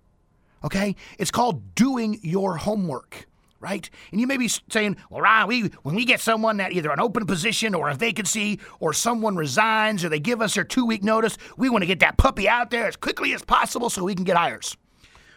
Okay? 0.63 0.95
It's 1.19 1.31
called 1.31 1.75
doing 1.75 2.19
your 2.23 2.57
homework 2.57 3.27
right? 3.63 3.89
And 4.11 4.19
you 4.19 4.27
may 4.27 4.37
be 4.37 4.49
saying, 4.69 4.97
well, 5.09 5.21
Ryan, 5.21 5.47
we, 5.47 5.61
when 5.81 5.95
we 5.95 6.03
get 6.03 6.19
someone 6.19 6.57
that 6.57 6.73
either 6.73 6.91
an 6.91 6.99
open 6.99 7.25
position 7.25 7.73
or 7.73 7.89
a 7.89 7.95
vacancy 7.95 8.59
or 8.79 8.91
someone 8.93 9.37
resigns 9.37 10.03
or 10.03 10.09
they 10.09 10.19
give 10.19 10.41
us 10.41 10.53
their 10.53 10.65
two 10.65 10.85
week 10.85 11.01
notice, 11.01 11.37
we 11.57 11.69
want 11.69 11.81
to 11.81 11.85
get 11.87 12.01
that 12.01 12.17
puppy 12.17 12.47
out 12.47 12.69
there 12.69 12.85
as 12.85 12.97
quickly 12.97 13.33
as 13.33 13.41
possible 13.41 13.89
so 13.89 14.03
we 14.03 14.13
can 14.13 14.25
get 14.25 14.35
hires. 14.35 14.75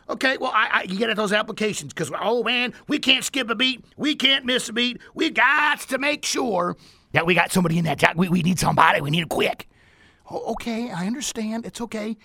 Okay, 0.09 0.37
well, 0.39 0.53
I, 0.53 0.69
I, 0.73 0.83
you 0.83 0.99
get 0.99 1.09
at 1.11 1.17
those 1.17 1.33
applications 1.33 1.93
because, 1.93 2.13
oh 2.21 2.43
man, 2.43 2.75
we 2.89 2.99
can't 2.99 3.25
skip 3.25 3.49
a 3.49 3.55
beat. 3.55 3.85
We 3.97 4.17
can't 4.17 4.45
miss 4.45 4.69
a 4.69 4.73
beat. 4.73 5.01
We 5.15 5.31
got 5.31 5.81
to 5.81 5.99
make 5.99 6.25
sure 6.25 6.77
that 7.13 7.27
we 7.27 7.35
got 7.35 7.53
somebody 7.53 7.79
in 7.79 7.85
that 7.85 7.99
job. 7.99 8.17
We, 8.17 8.29
we 8.29 8.43
need 8.43 8.59
somebody. 8.59 9.01
We 9.01 9.11
need 9.11 9.23
it 9.23 9.29
quick. 9.29 9.69
Oh, 10.31 10.53
okay, 10.53 10.91
I 10.91 11.07
understand. 11.07 11.65
It's 11.65 11.81
okay. 11.81 12.17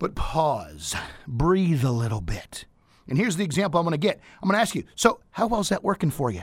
But 0.00 0.14
pause, 0.14 0.94
breathe 1.26 1.84
a 1.84 1.92
little 1.92 2.20
bit. 2.20 2.64
And 3.08 3.18
here's 3.18 3.36
the 3.36 3.44
example 3.44 3.80
I'm 3.80 3.84
going 3.86 3.92
to 3.92 3.98
get. 3.98 4.20
I'm 4.42 4.48
going 4.48 4.56
to 4.56 4.62
ask 4.62 4.74
you, 4.74 4.84
so 4.94 5.20
how 5.30 5.46
well 5.46 5.60
is 5.60 5.70
that 5.70 5.84
working 5.84 6.10
for 6.10 6.30
you? 6.30 6.42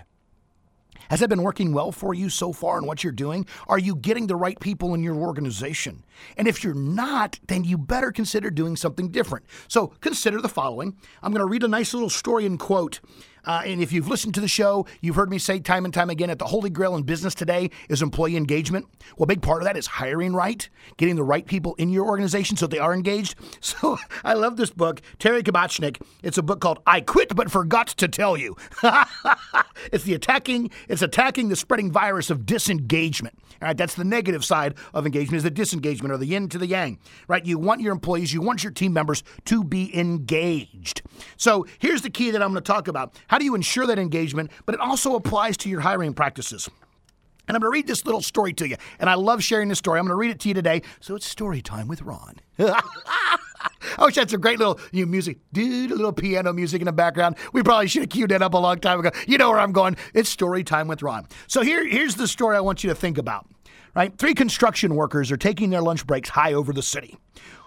Has 1.10 1.20
that 1.20 1.30
been 1.30 1.44
working 1.44 1.72
well 1.72 1.92
for 1.92 2.14
you 2.14 2.30
so 2.30 2.52
far 2.52 2.80
in 2.80 2.88
what 2.88 3.04
you're 3.04 3.14
doing? 3.14 3.46
Are 3.68 3.78
you 3.78 3.96
getting 3.96 4.28
the 4.28 4.36
right 4.36 4.60
people 4.60 4.94
in 4.94 5.04
your 5.04 5.16
organization? 5.16 6.04
And 6.38 6.48
if 6.48 6.64
you're 6.64 6.74
not, 6.74 7.40
then 7.48 7.64
you 7.64 7.78
better 7.78 8.12
consider 8.12 8.50
doing 8.50 8.76
something 8.76 9.10
different. 9.10 9.46
So 9.68 9.88
consider 10.02 10.42
the 10.42 10.50
following. 10.50 10.96
I'm 11.22 11.32
going 11.32 11.46
to 11.46 11.52
read 11.52 11.64
a 11.64 11.68
nice 11.68 11.94
little 11.94 12.10
story 12.10 12.46
and 12.46 12.60
quote 12.60 13.02
uh, 13.46 13.62
and 13.66 13.82
if 13.82 13.92
you've 13.92 14.08
listened 14.08 14.34
to 14.36 14.42
the 14.42 14.48
show, 14.48 14.86
you've 15.02 15.16
heard 15.16 15.30
me 15.30 15.38
say 15.38 15.60
time 15.60 15.86
and 15.86 15.94
time 15.94 16.10
again 16.10 16.30
that 16.30 16.40
the 16.40 16.46
holy 16.46 16.70
grail 16.70 16.96
in 16.96 17.04
business 17.04 17.36
today 17.36 17.70
is 17.90 18.02
employee 18.02 18.36
engagement. 18.38 18.88
Well, 19.18 19.26
a 19.26 19.28
big 19.28 19.42
part 19.42 19.62
of 19.62 19.66
that 19.66 19.78
is 19.78 19.88
hiring 19.88 20.34
right, 20.34 20.68
getting 20.98 21.16
the 21.16 21.24
right 21.24 21.46
people 21.46 21.76
in 21.76 21.90
your 21.90 22.06
organization 22.06 22.58
so 22.58 22.68
they 22.68 22.80
are 22.80 22.94
engaged. 22.94 23.36
So 23.76 23.98
I 24.24 24.34
love 24.34 24.58
this 24.58 24.70
book, 24.70 25.02
Terry 25.18 25.42
Kabachnick. 25.42 26.02
It's 26.24 26.38
a 26.38 26.44
book 26.44 26.62
called 26.62 26.80
I 26.86 27.02
Quit 27.02 27.36
But 27.36 27.52
Forgot 27.52 27.88
to 27.88 28.08
Tell 28.08 28.38
You. 28.38 28.56
it's 29.92 30.04
the 30.04 30.14
attacking, 30.14 30.70
it's 30.88 31.02
attacking 31.02 31.50
the 31.50 31.56
spreading 31.56 31.92
virus 31.92 32.30
of 32.30 32.46
disengagement. 32.46 33.36
All 33.62 33.70
right, 33.70 33.78
that's 33.78 33.96
the 33.96 34.04
negative 34.04 34.46
side 34.46 34.76
of 34.94 35.06
engagement 35.06 35.38
is 35.38 35.44
the 35.44 35.52
disengagement 35.52 36.14
or 36.14 36.18
the 36.18 36.26
yin 36.26 36.50
to 36.50 36.58
the 36.58 36.68
yang. 36.68 37.00
Right? 37.28 37.46
You 37.46 37.58
want 37.58 37.82
your 37.82 37.94
employees, 37.94 38.34
you 38.34 38.42
want 38.42 38.64
your 38.64 38.72
team 38.72 38.94
members 38.94 39.24
to 39.46 39.64
be 39.64 39.98
engaged. 39.98 41.02
So 41.38 41.66
here's 41.80 42.02
the 42.02 42.10
key 42.10 42.32
that 42.32 42.42
I'm 42.42 42.52
going 42.52 42.64
to 42.64 42.72
talk 42.72 42.88
about. 42.88 43.20
How 43.28 43.35
do 43.40 43.46
you 43.46 43.56
ensure 43.56 43.88
that 43.88 44.00
engagement? 44.00 44.52
But 44.66 44.76
it 44.76 44.82
also 44.82 45.16
applies 45.16 45.58
to 45.58 45.70
your 45.70 45.82
hiring 45.82 46.14
practices. 46.14 46.70
And 47.48 47.56
I'm 47.56 47.62
going 47.62 47.72
to 47.72 47.74
read 47.74 47.88
this 47.88 48.06
little 48.06 48.22
story 48.22 48.54
to 48.54 48.68
you. 48.68 48.78
And 49.00 49.10
I 49.10 49.14
love 49.16 49.44
sharing 49.44 49.70
this 49.70 49.78
story. 49.78 50.00
I'm 50.00 50.06
going 50.06 50.14
to 50.14 50.20
read 50.20 50.32
it 50.32 50.40
to 50.42 50.48
you 50.48 50.54
today. 50.54 50.82
So 51.00 51.16
it's 51.16 51.28
story 51.28 51.62
time 51.62 51.88
with 51.88 52.02
Ron. 52.02 52.36
I 52.58 54.06
wish 54.06 54.16
that's 54.16 54.34
a 54.34 54.38
great 54.38 54.58
little 54.60 54.80
you 54.92 55.06
know, 55.06 55.12
music, 55.12 55.38
dude, 55.54 55.92
a 55.92 55.96
little 55.96 56.14
piano 56.14 56.54
music 56.54 56.82
in 56.82 56.86
the 56.86 56.92
background. 56.92 57.36
We 57.54 57.62
probably 57.62 57.88
should 57.88 58.02
have 58.02 58.10
queued 58.10 58.32
that 58.32 58.42
up 58.42 58.54
a 58.54 58.58
long 58.58 58.80
time 58.80 59.00
ago. 59.00 59.12
You 59.28 59.38
know 59.38 59.50
where 59.50 59.60
I'm 59.60 59.72
going. 59.72 59.96
It's 60.14 60.30
story 60.30 60.64
time 60.64 60.88
with 60.88 61.04
Ron. 61.04 61.28
So 61.48 61.62
here, 61.62 61.86
here's 61.88 62.16
the 62.16 62.28
story 62.28 62.58
I 62.58 62.62
want 62.62 62.84
you 62.84 62.90
to 62.90 62.96
think 62.96 63.18
about. 63.18 63.48
Right? 63.96 64.18
Three 64.18 64.34
construction 64.34 64.96
workers 64.96 65.32
are 65.32 65.38
taking 65.38 65.70
their 65.70 65.82
lunch 65.82 66.06
breaks 66.06 66.30
high 66.30 66.54
over 66.54 66.74
the 66.74 66.82
city. 66.82 67.18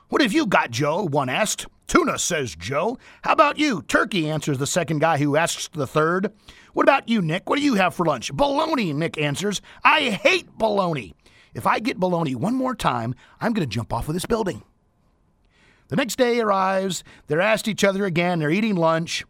What 0.08 0.20
have 0.20 0.32
you 0.32 0.46
got, 0.46 0.70
Joe? 0.70 1.04
One 1.04 1.28
asked. 1.28 1.66
Tuna, 1.88 2.18
says 2.18 2.54
Joe. 2.54 2.98
How 3.22 3.32
about 3.32 3.58
you? 3.58 3.82
Turkey, 3.82 4.30
answers 4.30 4.58
the 4.58 4.66
second 4.66 5.00
guy 5.00 5.16
who 5.18 5.36
asks 5.36 5.68
the 5.68 5.86
third. 5.86 6.32
What 6.74 6.84
about 6.84 7.08
you, 7.08 7.20
Nick? 7.22 7.48
What 7.48 7.58
do 7.58 7.64
you 7.64 7.74
have 7.74 7.94
for 7.94 8.04
lunch? 8.04 8.32
Bologna, 8.32 8.92
Nick 8.92 9.18
answers. 9.18 9.60
I 9.82 10.10
hate 10.10 10.52
bologna. 10.58 11.14
If 11.54 11.66
I 11.66 11.80
get 11.80 11.98
bologna 11.98 12.34
one 12.34 12.54
more 12.54 12.74
time, 12.74 13.14
I'm 13.40 13.52
going 13.54 13.66
to 13.68 13.74
jump 13.74 13.92
off 13.92 14.06
of 14.06 14.14
this 14.14 14.26
building. 14.26 14.62
The 15.88 15.96
next 15.96 16.16
day 16.16 16.38
arrives. 16.40 17.02
They're 17.26 17.40
asked 17.40 17.66
each 17.66 17.82
other 17.82 18.04
again. 18.04 18.38
They're 18.38 18.50
eating 18.50 18.76
lunch. 18.76 19.24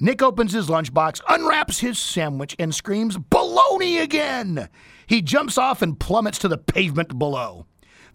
Nick 0.00 0.22
opens 0.22 0.52
his 0.52 0.68
lunchbox, 0.68 1.20
unwraps 1.28 1.78
his 1.78 1.98
sandwich, 1.98 2.56
and 2.58 2.74
screams, 2.74 3.16
Bologna 3.16 3.98
again! 3.98 4.68
He 5.06 5.22
jumps 5.22 5.56
off 5.56 5.80
and 5.80 5.98
plummets 5.98 6.38
to 6.40 6.48
the 6.48 6.58
pavement 6.58 7.18
below. 7.18 7.66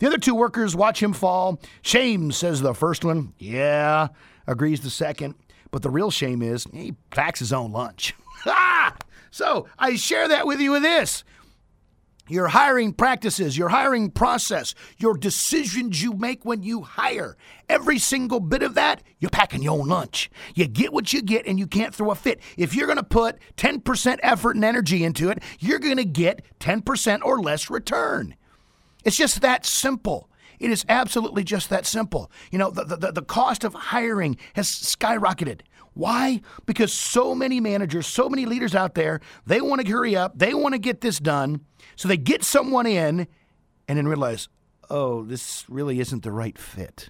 The 0.02 0.08
other 0.08 0.18
two 0.18 0.34
workers 0.34 0.76
watch 0.76 1.02
him 1.02 1.14
fall. 1.14 1.62
Shame, 1.84 2.32
says 2.32 2.60
the 2.60 2.74
first 2.74 3.06
one. 3.06 3.36
Yeah, 3.38 4.08
agrees 4.48 4.82
the 4.82 4.90
second. 4.90 5.36
But 5.70 5.84
the 5.84 5.92
real 5.92 6.10
shame 6.10 6.42
is 6.42 6.66
he 6.74 6.94
packs 7.12 7.38
his 7.38 7.54
own 7.54 7.72
lunch. 7.72 8.16
so 9.32 9.68
I 9.78 9.96
share 9.98 10.28
that 10.28 10.48
with 10.48 10.60
you 10.60 10.72
with 10.72 10.82
this. 10.82 11.24
Your 12.28 12.48
hiring 12.48 12.94
practices, 12.94 13.56
your 13.56 13.70
hiring 13.70 14.10
process, 14.10 14.74
your 14.98 15.16
decisions 15.16 16.02
you 16.02 16.14
make 16.14 16.46
when 16.46 16.64
you 16.64 16.82
hire. 16.82 17.38
Every 17.70 18.00
single 18.00 18.40
bit 18.40 18.64
of 18.64 18.74
that, 18.74 19.04
you're 19.20 19.30
packing 19.30 19.62
your 19.62 19.80
own 19.80 19.88
lunch. 19.88 20.32
You 20.56 20.66
get 20.66 20.94
what 20.94 21.14
you 21.14 21.22
get 21.22 21.46
and 21.46 21.60
you 21.60 21.68
can't 21.68 21.94
throw 21.94 22.10
a 22.10 22.16
fit. 22.16 22.42
If 22.58 22.74
you're 22.74 22.88
going 22.88 22.98
to 22.98 23.04
put 23.04 23.38
10% 23.58 24.18
effort 24.24 24.56
and 24.56 24.66
energy 24.66 25.04
into 25.04 25.30
it, 25.30 25.44
you're 25.60 25.78
going 25.78 25.98
to 25.98 26.06
get 26.06 26.44
10% 26.60 27.20
or 27.24 27.40
less 27.40 27.70
return. 27.70 28.34
It's 29.04 29.18
just 29.18 29.42
that 29.42 29.66
simple. 29.66 30.30
It 30.60 30.70
is 30.70 30.86
absolutely 30.88 31.44
just 31.44 31.70
that 31.70 31.86
simple. 31.86 32.32
You 32.52 32.60
know, 32.60 32.70
the, 32.70 32.84
the, 32.84 33.12
the 33.12 33.22
cost 33.24 33.64
of 33.64 33.74
hiring 33.74 34.38
has 34.54 34.68
skyrocketed. 34.68 35.62
Why? 35.94 36.42
Because 36.66 36.94
so 36.94 37.36
many 37.36 37.60
managers, 37.60 38.08
so 38.08 38.30
many 38.30 38.46
leaders 38.46 38.76
out 38.76 38.96
there, 38.96 39.20
they 39.46 39.60
want 39.60 39.82
to 39.82 39.92
hurry 39.92 40.16
up, 40.16 40.38
they 40.38 40.54
want 40.54 40.74
to 40.74 40.80
get 40.80 41.02
this 41.02 41.20
done. 41.20 41.62
So 41.96 42.08
they 42.08 42.18
get 42.18 42.44
someone 42.44 42.86
in 42.86 43.28
and 43.88 43.98
then 43.98 44.08
realize, 44.08 44.48
oh, 44.90 45.24
this 45.24 45.66
really 45.68 46.00
isn't 46.00 46.24
the 46.24 46.32
right 46.32 46.58
fit. 46.58 47.10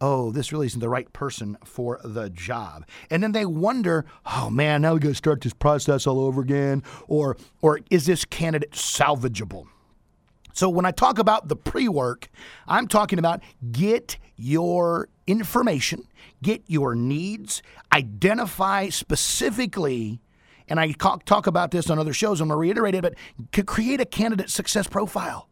Oh, 0.00 0.32
this 0.32 0.50
really 0.50 0.66
isn't 0.66 0.80
the 0.80 0.88
right 0.88 1.12
person 1.12 1.58
for 1.62 2.00
the 2.02 2.30
job. 2.30 2.86
And 3.10 3.22
then 3.22 3.32
they 3.32 3.44
wonder, 3.44 4.06
oh 4.24 4.48
man, 4.48 4.80
now 4.82 4.94
we 4.94 5.00
got 5.00 5.10
to 5.10 5.14
start 5.14 5.42
this 5.42 5.52
process 5.52 6.06
all 6.06 6.20
over 6.20 6.40
again. 6.40 6.82
Or, 7.06 7.36
or 7.60 7.80
is 7.90 8.06
this 8.06 8.24
candidate 8.24 8.72
salvageable? 8.72 9.66
So 10.52 10.68
when 10.68 10.84
I 10.84 10.90
talk 10.90 11.18
about 11.18 11.48
the 11.48 11.56
pre 11.56 11.88
work, 11.88 12.28
I'm 12.66 12.88
talking 12.88 13.18
about 13.18 13.42
get 13.70 14.16
your 14.36 15.08
information, 15.26 16.06
get 16.42 16.62
your 16.66 16.94
needs, 16.94 17.62
identify 17.92 18.88
specifically, 18.88 20.20
and 20.68 20.78
I 20.78 20.92
talk 20.92 21.46
about 21.46 21.70
this 21.72 21.90
on 21.90 21.98
other 21.98 22.12
shows, 22.12 22.40
I'm 22.40 22.48
going 22.48 22.56
to 22.56 22.60
reiterate 22.60 22.94
it, 22.94 23.02
but 23.02 23.66
create 23.66 24.00
a 24.00 24.04
candidate 24.04 24.50
success 24.50 24.86
profile. 24.86 25.48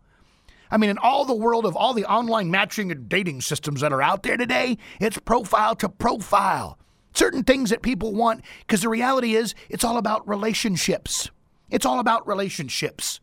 I 0.70 0.76
mean, 0.76 0.90
in 0.90 0.98
all 0.98 1.24
the 1.24 1.34
world 1.34 1.66
of 1.66 1.76
all 1.76 1.94
the 1.94 2.04
online 2.04 2.50
matching 2.50 2.92
and 2.92 3.08
dating 3.08 3.40
systems 3.40 3.80
that 3.80 3.92
are 3.92 4.02
out 4.02 4.22
there 4.22 4.36
today, 4.36 4.78
it's 5.00 5.18
profile 5.18 5.74
to 5.76 5.88
profile. 5.88 6.78
Certain 7.14 7.42
things 7.42 7.70
that 7.70 7.82
people 7.82 8.14
want, 8.14 8.42
because 8.60 8.82
the 8.82 8.88
reality 8.88 9.34
is, 9.34 9.54
it's 9.68 9.82
all 9.82 9.96
about 9.96 10.28
relationships. 10.28 11.30
It's 11.70 11.86
all 11.86 11.98
about 12.00 12.26
relationships. 12.26 13.20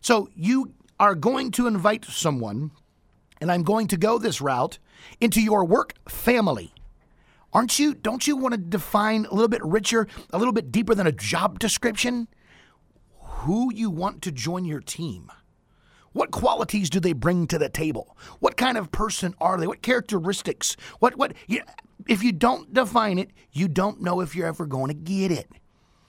So 0.00 0.28
you 0.34 0.72
are 1.00 1.14
going 1.14 1.50
to 1.52 1.66
invite 1.66 2.04
someone, 2.04 2.70
and 3.40 3.50
I'm 3.50 3.62
going 3.62 3.86
to 3.88 3.96
go 3.96 4.18
this 4.18 4.40
route, 4.40 4.78
into 5.20 5.40
your 5.40 5.64
work 5.64 5.94
family. 6.08 6.72
Aren't 7.52 7.78
you? 7.78 7.94
Don't 7.94 8.26
you 8.26 8.36
want 8.36 8.52
to 8.52 8.58
define 8.58 9.24
a 9.26 9.32
little 9.32 9.48
bit 9.48 9.64
richer, 9.64 10.06
a 10.32 10.38
little 10.38 10.52
bit 10.52 10.70
deeper 10.70 10.94
than 10.94 11.06
a 11.06 11.12
job 11.12 11.58
description? 11.58 12.28
Who 13.20 13.72
you 13.72 13.90
want 13.90 14.22
to 14.22 14.32
join 14.32 14.64
your 14.64 14.80
team? 14.80 15.30
What 16.12 16.30
qualities 16.30 16.90
do 16.90 17.00
they 17.00 17.12
bring 17.12 17.46
to 17.46 17.58
the 17.58 17.68
table? 17.68 18.16
What 18.40 18.56
kind 18.56 18.76
of 18.76 18.90
person 18.90 19.34
are 19.40 19.58
they? 19.58 19.66
What 19.66 19.82
characteristics? 19.82 20.76
What 20.98 21.16
what? 21.16 21.34
You, 21.46 21.62
if 22.06 22.22
you 22.22 22.32
don't 22.32 22.72
define 22.72 23.18
it, 23.18 23.30
you 23.52 23.68
don't 23.68 24.00
know 24.00 24.20
if 24.20 24.34
you're 24.34 24.46
ever 24.48 24.66
going 24.66 24.88
to 24.88 24.94
get 24.94 25.30
it. 25.30 25.48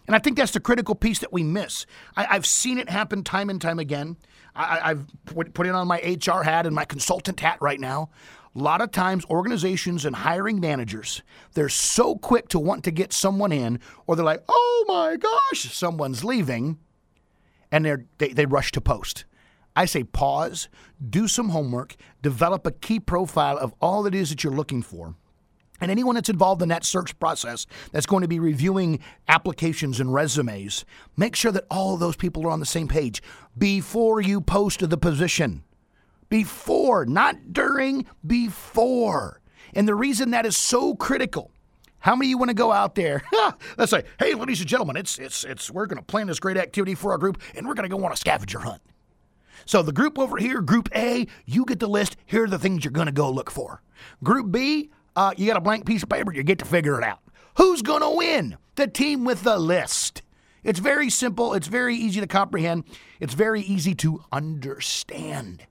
And 0.08 0.16
I 0.16 0.20
think 0.20 0.38
that's 0.38 0.54
the 0.54 0.60
critical 0.60 0.96
piece 0.96 1.20
that 1.20 1.32
we 1.32 1.44
miss. 1.44 1.86
I, 2.18 2.24
have 2.24 2.46
seen 2.46 2.80
it 2.80 2.90
happen 2.90 3.24
time 3.24 3.48
and 3.50 3.62
time 3.62 3.78
again. 3.78 4.18
I, 4.60 4.90
have 4.90 5.06
put, 5.26 5.54
put 5.54 5.68
it 5.68 5.74
on 5.74 5.88
my 5.88 6.00
HR 6.00 6.44
hat 6.44 6.66
and 6.66 6.76
my 6.76 6.86
consultant 6.86 7.40
hat 7.40 7.58
right 7.62 7.80
now. 7.80 8.10
A 8.56 8.60
lot 8.60 8.82
of 8.82 8.92
times, 8.92 9.26
organizations 9.26 10.06
and 10.06 10.16
hiring 10.16 10.60
managers, 10.60 11.22
they're 11.54 11.70
so 11.70 12.16
quick 12.16 12.50
to 12.50 12.60
want 12.60 12.84
to 12.84 12.92
get 12.92 13.14
someone 13.14 13.52
in, 13.52 13.80
or 14.06 14.16
they're 14.16 14.26
like, 14.26 14.44
oh 14.50 14.86
my 14.88 15.16
gosh, 15.18 15.74
someone's 15.74 16.24
leaving, 16.24 16.80
and 17.72 17.86
they're, 17.86 18.06
they, 18.18 18.30
they 18.30 18.46
rush 18.46 18.72
to 18.74 18.82
post. 18.82 19.26
I 19.76 19.86
say 19.86 20.04
pause, 20.04 20.68
do 21.10 21.28
some 21.28 21.50
homework, 21.50 21.96
develop 22.22 22.66
a 22.66 22.72
key 22.72 23.00
profile 23.00 23.58
of 23.58 23.74
all 23.80 24.06
it 24.06 24.16
is 24.16 24.30
that 24.30 24.44
you're 24.44 24.52
looking 24.52 24.82
for 24.82 25.16
and 25.82 25.92
anyone 25.92 26.16
that's 26.16 26.30
involved 26.30 26.62
in 26.62 26.70
that 26.70 26.84
search 26.84 27.18
process 27.20 27.66
that's 27.92 28.06
going 28.06 28.22
to 28.22 28.28
be 28.28 28.40
reviewing 28.40 29.00
applications 29.28 30.00
and 30.00 30.14
resumes, 30.14 30.86
make 31.18 31.36
sure 31.36 31.52
that 31.52 31.66
all 31.70 31.94
of 31.94 32.00
those 32.00 32.16
people 32.16 32.46
are 32.46 32.52
on 32.52 32.60
the 32.60 32.66
same 32.66 32.88
page 32.88 33.22
before 33.58 34.22
you 34.22 34.42
post 34.42 34.88
the 34.88 34.98
position. 34.98 35.64
Before, 36.30 37.06
not 37.06 37.54
during, 37.54 38.06
before. 38.26 39.42
And 39.74 39.88
the 39.88 39.96
reason 39.96 40.32
that 40.32 40.46
is 40.46 40.58
so 40.58 40.96
critical. 40.96 41.52
How 42.00 42.16
many 42.16 42.28
of 42.28 42.30
you 42.30 42.38
want 42.38 42.50
to 42.50 42.56
go 42.56 42.72
out 42.72 42.96
there? 42.96 43.24
Let's 43.78 43.92
say, 43.92 44.04
hey, 44.20 44.34
ladies 44.34 44.62
and 44.62 44.70
gentlemen, 44.70 44.96
it's 44.96 45.20
it's 45.20 45.44
it's 45.44 45.70
we're 45.70 45.86
gonna 45.86 46.02
plan 46.02 46.28
this 46.28 46.40
great 46.40 46.56
activity 46.56 46.96
for 46.96 47.12
our 47.12 47.18
group 47.18 47.42
and 47.56 47.68
we're 47.68 47.74
gonna 47.74 47.90
go 47.90 48.04
on 48.06 48.12
a 48.12 48.16
scavenger 48.16 48.60
hunt. 48.60 48.82
So 49.66 49.84
the 49.84 49.92
group 49.92 50.18
over 50.18 50.38
here, 50.38 50.62
Group 50.62 50.90
A, 50.96 51.28
you 51.46 51.66
get 51.66 51.80
the 51.80 51.88
list. 51.88 52.16
Here 52.26 52.46
are 52.46 52.48
the 52.48 52.58
things 52.58 52.84
you're 52.84 52.92
going 52.92 53.08
to 53.08 53.12
go 53.12 53.30
look 53.30 53.52
for. 53.52 53.82
Group 54.24 54.52
B, 54.52 54.90
uh, 55.16 55.34
you 55.38 55.48
got 55.48 55.58
a 55.58 55.62
blank 55.62 55.86
piece 55.86 56.04
of 56.04 56.10
paper. 56.10 56.34
You 56.34 56.44
get 56.44 56.60
to 56.60 56.66
figure 56.66 56.98
it 56.98 57.04
out. 57.04 57.20
Who's 57.58 57.82
going 57.82 58.02
to 58.02 58.10
win? 58.10 58.58
The 58.76 58.88
team 58.88 59.26
with 59.26 59.44
the 59.44 59.58
list. 59.58 60.22
It's 60.64 60.80
very 60.80 61.10
simple. 61.10 61.54
It's 61.54 61.68
very 61.68 61.96
easy 61.96 62.20
to 62.20 62.28
comprehend. 62.28 62.84
It's 63.20 63.34
very 63.34 63.62
easy 63.62 63.96
to 63.96 64.24
understand. 64.32 65.66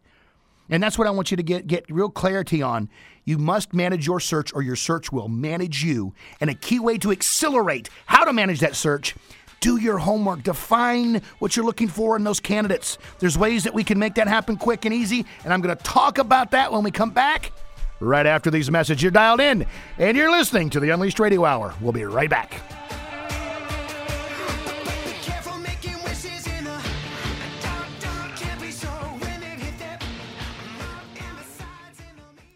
And 0.71 0.83
that's 0.83 0.99
what 0.99 1.07
I 1.07 1.11
want 1.11 1.31
you 1.31 1.37
to 1.37 1.43
get 1.43 1.67
get 1.67 1.87
real 1.91 2.11
clarity 2.11 2.63
on. 2.63 2.89
You 3.25 3.39
must 3.39 3.75
manage 3.75 4.07
your 4.07 4.21
search 4.21 4.55
or 4.55 4.63
your 4.63 4.77
search 4.77 5.13
will 5.13 5.29
manage 5.29 5.83
you. 5.83 6.15
And 6.41 6.51
a 6.51 6.55
key 6.55 6.79
way 6.79 6.99
to 6.99 7.11
accelerate 7.11 7.91
how 8.07 8.25
to 8.25 8.33
manage 8.33 8.61
that 8.61 8.75
search, 8.75 9.15
do 9.61 9.77
your 9.77 9.99
homework. 9.99 10.43
Define 10.43 11.23
what 11.39 11.57
you're 11.57 11.65
looking 11.65 11.89
for 11.89 12.17
in 12.17 12.25
those 12.25 12.41
candidates. 12.41 12.99
There's 13.19 13.37
ways 13.37 13.65
that 13.65 13.75
we 13.75 13.85
can 13.85 13.99
make 13.99 14.15
that 14.15 14.29
happen 14.29 14.57
quick 14.57 14.85
and 14.85 14.95
easy, 14.95 15.25
and 15.45 15.53
I'm 15.53 15.61
going 15.61 15.77
to 15.77 15.83
talk 15.83 16.19
about 16.19 16.51
that 16.53 16.73
when 16.73 16.83
we 16.85 16.91
come 16.91 17.11
back 17.11 17.53
right 18.01 18.27
after 18.27 18.51
these 18.51 18.71
messages. 18.71 19.03
You're 19.03 19.13
dialed 19.13 19.41
in 19.41 19.67
and 19.99 20.17
you're 20.17 20.31
listening 20.31 20.71
to 20.71 20.81
the 20.81 20.91
Unleashed 20.91 21.19
Radio 21.19 21.45
Hour. 21.45 21.75
We'll 21.81 21.93
be 21.93 22.05
right 22.05 22.31
back. 22.31 22.61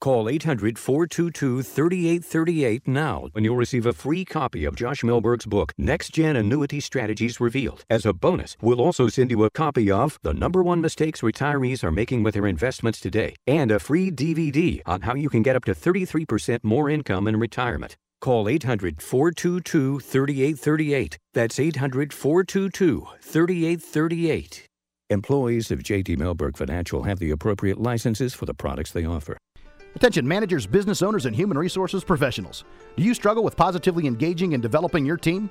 Call 0.00 0.30
800 0.30 0.78
422 0.78 1.62
3838 1.62 2.88
now 2.88 3.28
and 3.34 3.44
you'll 3.44 3.56
receive 3.56 3.84
a 3.84 3.92
free 3.92 4.24
copy 4.24 4.64
of 4.64 4.74
Josh 4.74 5.02
Mellberg's 5.02 5.44
book, 5.44 5.74
Next 5.76 6.14
Gen 6.14 6.36
Annuity 6.36 6.80
Strategies 6.80 7.38
Revealed. 7.38 7.84
As 7.90 8.06
a 8.06 8.14
bonus, 8.14 8.56
we'll 8.62 8.80
also 8.80 9.08
send 9.08 9.30
you 9.30 9.44
a 9.44 9.50
copy 9.50 9.90
of 9.90 10.18
The 10.22 10.32
Number 10.32 10.62
One 10.62 10.80
Mistakes 10.80 11.20
Retirees 11.20 11.84
Are 11.84 11.90
Making 11.90 12.22
with 12.22 12.32
Their 12.32 12.46
Investments 12.46 12.98
Today 12.98 13.36
and 13.46 13.70
a 13.70 13.78
free 13.78 14.10
DVD 14.10 14.80
on 14.86 15.02
how 15.02 15.14
you 15.14 15.28
can 15.28 15.42
get 15.42 15.54
up 15.54 15.66
to 15.66 15.74
33% 15.74 16.60
more 16.62 16.88
income 16.88 17.28
in 17.28 17.38
retirement. 17.38 17.98
Call 18.22 18.48
800 18.48 19.02
422 19.02 20.00
3838. 20.00 21.18
That's 21.34 21.60
800 21.60 22.14
422 22.14 23.06
3838. 23.20 24.66
Employees 25.10 25.70
of 25.70 25.80
JD 25.80 26.16
Mellberg 26.16 26.56
Financial 26.56 27.02
have 27.02 27.18
the 27.18 27.32
appropriate 27.32 27.78
licenses 27.78 28.32
for 28.32 28.46
the 28.46 28.54
products 28.54 28.92
they 28.92 29.04
offer. 29.04 29.36
Attention 29.96 30.26
managers, 30.26 30.66
business 30.66 31.02
owners, 31.02 31.26
and 31.26 31.34
human 31.34 31.58
resources 31.58 32.04
professionals. 32.04 32.64
Do 32.96 33.02
you 33.02 33.12
struggle 33.12 33.42
with 33.42 33.56
positively 33.56 34.06
engaging 34.06 34.54
and 34.54 34.62
developing 34.62 35.04
your 35.04 35.16
team? 35.16 35.50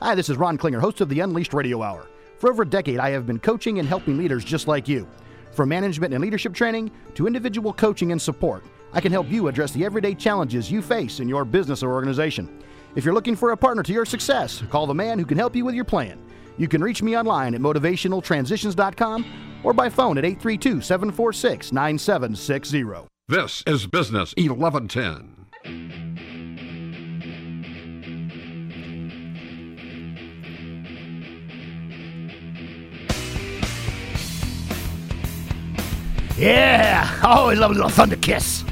Hi, 0.00 0.14
this 0.14 0.28
is 0.28 0.36
Ron 0.36 0.56
Klinger, 0.56 0.78
host 0.78 1.00
of 1.00 1.08
the 1.08 1.20
Unleashed 1.20 1.52
Radio 1.52 1.82
Hour. 1.82 2.06
For 2.38 2.50
over 2.50 2.62
a 2.62 2.68
decade, 2.68 3.00
I 3.00 3.10
have 3.10 3.26
been 3.26 3.40
coaching 3.40 3.80
and 3.80 3.88
helping 3.88 4.16
leaders 4.16 4.44
just 4.44 4.68
like 4.68 4.86
you. 4.86 5.08
From 5.52 5.70
management 5.70 6.14
and 6.14 6.22
leadership 6.22 6.54
training 6.54 6.92
to 7.14 7.26
individual 7.26 7.72
coaching 7.72 8.12
and 8.12 8.22
support, 8.22 8.64
I 8.92 9.00
can 9.00 9.10
help 9.10 9.28
you 9.28 9.48
address 9.48 9.72
the 9.72 9.84
everyday 9.84 10.14
challenges 10.14 10.70
you 10.70 10.82
face 10.82 11.18
in 11.18 11.28
your 11.28 11.44
business 11.44 11.82
or 11.82 11.92
organization. 11.92 12.62
If 12.94 13.04
you're 13.04 13.14
looking 13.14 13.36
for 13.36 13.50
a 13.50 13.56
partner 13.56 13.82
to 13.82 13.92
your 13.92 14.06
success, 14.06 14.62
call 14.70 14.86
the 14.86 14.94
man 14.94 15.18
who 15.18 15.24
can 15.24 15.36
help 15.36 15.56
you 15.56 15.64
with 15.64 15.74
your 15.74 15.84
plan. 15.84 16.22
You 16.58 16.68
can 16.68 16.82
reach 16.82 17.02
me 17.02 17.18
online 17.18 17.56
at 17.56 17.60
motivationaltransitions.com 17.60 19.60
or 19.64 19.72
by 19.72 19.88
phone 19.88 20.16
at 20.16 20.24
832 20.24 20.80
746 20.80 21.72
9760. 21.72 23.08
This 23.30 23.62
is 23.64 23.86
Business 23.86 24.34
1110. 24.36 25.46
Yeah, 36.36 37.20
I 37.22 37.36
always 37.36 37.60
love 37.60 37.70
a 37.70 37.74
little 37.74 37.88
thunder 37.88 38.16
kiss. 38.16 38.64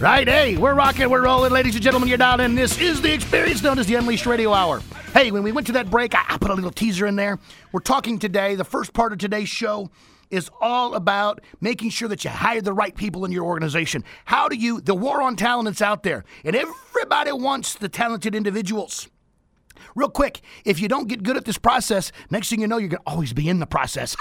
Right? 0.00 0.26
Hey, 0.26 0.56
we're 0.56 0.74
rocking, 0.74 1.08
we're 1.08 1.22
rolling, 1.22 1.52
ladies 1.52 1.76
and 1.76 1.84
gentlemen. 1.84 2.08
You're 2.08 2.18
dialed 2.18 2.40
in. 2.40 2.56
This 2.56 2.80
is 2.80 3.00
the 3.00 3.14
experience 3.14 3.62
known 3.62 3.78
as 3.78 3.86
the 3.86 3.94
Unleashed 3.94 4.26
Radio 4.26 4.52
Hour. 4.52 4.82
Hey, 5.14 5.30
when 5.30 5.44
we 5.44 5.52
went 5.52 5.68
to 5.68 5.72
that 5.74 5.88
break, 5.88 6.16
I, 6.16 6.24
I 6.30 6.38
put 6.38 6.50
a 6.50 6.54
little 6.54 6.72
teaser 6.72 7.06
in 7.06 7.14
there. 7.14 7.38
We're 7.70 7.78
talking 7.78 8.18
today. 8.18 8.56
The 8.56 8.64
first 8.64 8.92
part 8.92 9.12
of 9.12 9.18
today's 9.18 9.48
show 9.48 9.88
is 10.30 10.50
all 10.60 10.94
about 10.94 11.40
making 11.60 11.90
sure 11.90 12.08
that 12.08 12.24
you 12.24 12.30
hire 12.30 12.60
the 12.60 12.72
right 12.72 12.94
people 12.94 13.24
in 13.24 13.32
your 13.32 13.44
organization. 13.44 14.04
How 14.24 14.48
do 14.48 14.56
you, 14.56 14.80
the 14.80 14.94
war 14.94 15.22
on 15.22 15.36
talent 15.36 15.68
is 15.68 15.82
out 15.82 16.02
there, 16.02 16.24
and 16.44 16.56
everybody 16.56 17.32
wants 17.32 17.74
the 17.74 17.88
talented 17.88 18.34
individuals. 18.34 19.08
Real 19.94 20.10
quick, 20.10 20.40
if 20.64 20.80
you 20.80 20.88
don't 20.88 21.08
get 21.08 21.22
good 21.22 21.36
at 21.36 21.44
this 21.44 21.58
process, 21.58 22.12
next 22.30 22.50
thing 22.50 22.60
you 22.60 22.68
know, 22.68 22.78
you're 22.78 22.88
going 22.88 23.02
to 23.02 23.10
always 23.10 23.32
be 23.32 23.48
in 23.48 23.58
the 23.58 23.66
process 23.66 24.16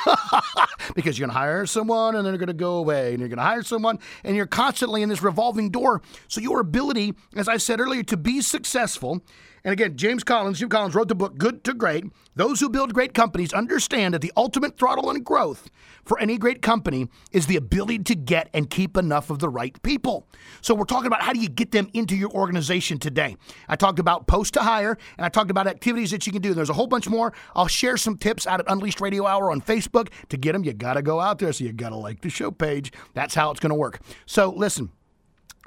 because 0.95 1.19
you're 1.19 1.27
going 1.27 1.35
to 1.35 1.39
hire 1.39 1.65
someone 1.65 2.15
and 2.15 2.25
then 2.25 2.33
they're 2.33 2.39
going 2.39 2.47
to 2.47 2.53
go 2.53 2.77
away, 2.77 3.11
and 3.11 3.19
you're 3.19 3.29
going 3.29 3.37
to 3.37 3.43
hire 3.43 3.63
someone, 3.63 3.99
and 4.23 4.35
you're 4.35 4.47
constantly 4.47 5.01
in 5.01 5.09
this 5.09 5.21
revolving 5.21 5.69
door. 5.69 6.01
So, 6.27 6.41
your 6.41 6.59
ability, 6.59 7.13
as 7.35 7.47
I 7.47 7.57
said 7.57 7.79
earlier, 7.79 8.03
to 8.03 8.17
be 8.17 8.41
successful 8.41 9.21
and 9.63 9.73
again, 9.73 9.97
James 9.97 10.23
Collins, 10.23 10.59
Jim 10.59 10.69
Collins 10.69 10.95
wrote 10.95 11.07
the 11.07 11.15
book 11.15 11.37
Good 11.37 11.63
to 11.65 11.73
Great. 11.73 12.05
Those 12.35 12.59
who 12.59 12.69
build 12.69 12.93
great 12.93 13.13
companies 13.13 13.53
understand 13.53 14.13
that 14.13 14.21
the 14.21 14.31
ultimate 14.37 14.77
throttle 14.77 15.09
and 15.09 15.25
growth 15.25 15.69
for 16.05 16.19
any 16.19 16.37
great 16.37 16.61
company 16.61 17.07
is 17.31 17.47
the 17.47 17.55
ability 17.55 17.99
to 17.99 18.15
get 18.15 18.49
and 18.53 18.69
keep 18.69 18.95
enough 18.95 19.29
of 19.29 19.39
the 19.39 19.49
right 19.49 19.81
people. 19.83 20.27
So 20.61 20.73
we're 20.73 20.85
talking 20.85 21.07
about 21.07 21.21
how 21.21 21.33
do 21.33 21.39
you 21.39 21.49
get 21.49 21.71
them 21.71 21.89
into 21.93 22.15
your 22.15 22.29
organization 22.31 22.97
today. 22.97 23.35
I 23.67 23.75
talked 23.75 23.99
about 23.99 24.27
post 24.27 24.53
to 24.55 24.61
hire 24.61 24.97
and 25.17 25.25
I 25.25 25.29
talked 25.29 25.51
about 25.51 25.67
activities 25.67 26.11
that 26.11 26.25
you 26.25 26.33
can 26.33 26.41
do. 26.41 26.53
There's 26.53 26.69
a 26.69 26.73
whole 26.73 26.87
bunch 26.87 27.09
more. 27.09 27.33
I'll 27.55 27.67
share 27.67 27.97
some 27.97 28.17
tips 28.17 28.47
out 28.47 28.59
at 28.59 28.71
Unleashed 28.71 29.01
Radio 29.01 29.25
Hour 29.25 29.51
on 29.51 29.61
Facebook. 29.61 30.09
To 30.29 30.37
get 30.37 30.53
them, 30.53 30.63
you 30.63 30.73
got 30.73 30.93
to 30.93 31.01
go 31.01 31.19
out 31.19 31.39
there. 31.39 31.51
So 31.51 31.63
you 31.63 31.73
got 31.73 31.89
to 31.89 31.97
like 31.97 32.21
the 32.21 32.29
show 32.29 32.51
page. 32.51 32.91
That's 33.13 33.35
how 33.35 33.51
it's 33.51 33.59
going 33.59 33.71
to 33.71 33.75
work. 33.75 33.99
So 34.25 34.49
listen, 34.49 34.91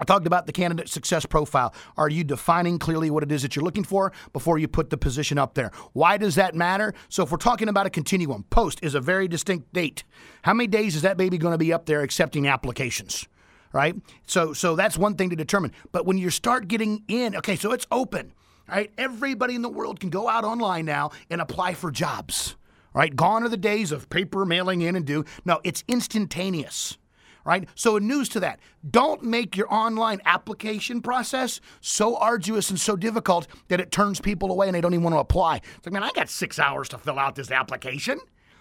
I 0.02 0.04
talked 0.04 0.26
about 0.26 0.46
the 0.46 0.52
candidate 0.52 0.88
success 0.88 1.24
profile. 1.24 1.72
Are 1.96 2.08
you 2.08 2.24
defining 2.24 2.80
clearly 2.80 3.08
what 3.08 3.22
it 3.22 3.30
is 3.30 3.42
that 3.42 3.54
you're 3.54 3.64
looking 3.64 3.84
for 3.84 4.12
before 4.32 4.58
you 4.58 4.66
put 4.66 4.90
the 4.90 4.96
position 4.96 5.38
up 5.38 5.54
there? 5.54 5.70
Why 5.92 6.16
does 6.16 6.34
that 6.34 6.56
matter? 6.56 6.92
So, 7.08 7.22
if 7.22 7.30
we're 7.30 7.36
talking 7.36 7.68
about 7.68 7.86
a 7.86 7.90
continuum, 7.90 8.44
post 8.50 8.80
is 8.82 8.96
a 8.96 9.00
very 9.00 9.28
distinct 9.28 9.72
date. 9.72 10.02
How 10.42 10.54
many 10.54 10.66
days 10.66 10.96
is 10.96 11.02
that 11.02 11.16
baby 11.16 11.38
going 11.38 11.52
to 11.52 11.58
be 11.58 11.72
up 11.72 11.86
there 11.86 12.00
accepting 12.00 12.48
applications? 12.48 13.28
Right? 13.72 13.94
So, 14.26 14.52
so 14.52 14.74
that's 14.74 14.98
one 14.98 15.14
thing 15.14 15.30
to 15.30 15.36
determine. 15.36 15.70
But 15.92 16.04
when 16.04 16.18
you 16.18 16.30
start 16.30 16.66
getting 16.66 17.04
in, 17.06 17.36
okay, 17.36 17.54
so 17.54 17.70
it's 17.70 17.86
open. 17.92 18.32
Right? 18.68 18.90
Everybody 18.98 19.54
in 19.54 19.62
the 19.62 19.68
world 19.68 20.00
can 20.00 20.10
go 20.10 20.28
out 20.28 20.42
online 20.42 20.84
now 20.84 21.12
and 21.30 21.40
apply 21.40 21.74
for 21.74 21.92
jobs. 21.92 22.56
Right? 22.92 23.14
Gone 23.14 23.44
are 23.44 23.48
the 23.48 23.56
days 23.56 23.92
of 23.92 24.10
paper 24.10 24.44
mailing 24.44 24.80
in 24.80 24.96
and 24.96 25.06
do. 25.06 25.24
No, 25.44 25.60
it's 25.62 25.84
instantaneous 25.86 26.98
right? 27.44 27.68
So, 27.74 27.98
news 27.98 28.28
to 28.31 28.40
that 28.40 28.61
don't 28.88 29.22
make 29.22 29.57
your 29.57 29.72
online 29.72 30.20
application 30.24 31.00
process 31.00 31.61
so 31.81 32.16
arduous 32.16 32.70
and 32.70 32.81
so 32.81 32.96
difficult 32.96 33.46
that 33.68 33.81
it 33.81 33.90
turns 33.90 34.20
people 34.20 34.50
away 34.50 34.66
and 34.68 34.74
they 34.74 34.81
don't 34.81 34.94
even 34.94 35.05
want 35.05 35.14
to 35.14 35.20
apply. 35.20 35.57
It's 35.57 35.87
like, 35.87 35.92
man, 35.92 36.02
I 36.02 36.11
got 36.12 36.28
six 36.28 36.59
hours 36.59 36.88
to 36.90 36.98
fill 36.98 37.18
out 37.18 37.35
this 37.35 37.50
application 37.50 38.20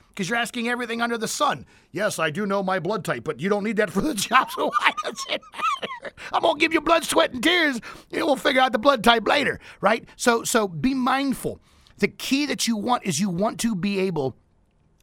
because 0.10 0.30
you're 0.30 0.38
asking 0.38 0.67
everything 0.67 1.02
under 1.02 1.17
the 1.17 1.28
sun. 1.28 1.65
Yes, 1.91 2.20
I 2.20 2.30
do 2.30 2.46
know 2.46 2.62
my 2.62 2.80
blood 2.80 3.06
type, 3.06 3.24
but 3.24 3.39
you 3.39 3.50
don't 3.50 3.63
need 3.63 3.78
that 3.78 3.89
for 3.89 4.02
the 4.02 4.13
job, 4.15 4.52
so 4.52 4.67
why 4.67 4.94
does 5.04 5.26
it 5.30 5.41
matter? 5.54 6.15
I'm 6.34 6.41
gonna 6.41 6.60
give 6.60 6.74
you 6.74 6.82
blood, 6.82 7.04
sweat, 7.04 7.34
and 7.34 7.41
tears. 7.44 7.80
And 8.12 8.26
we'll 8.26 8.36
figure 8.36 8.62
out 8.62 8.72
the 8.72 8.80
blood 8.80 9.04
type 9.04 9.28
later, 9.28 9.60
right? 9.80 10.08
So, 10.15 10.44
so 10.44 10.67
be 10.67 10.94
mindful. 10.94 11.60
The 11.98 12.08
key 12.08 12.46
that 12.48 12.67
you 12.67 12.78
want 12.78 13.06
is 13.06 13.20
you 13.20 13.30
want 13.30 13.60
to 13.62 13.76
be 13.76 14.00
able 14.00 14.36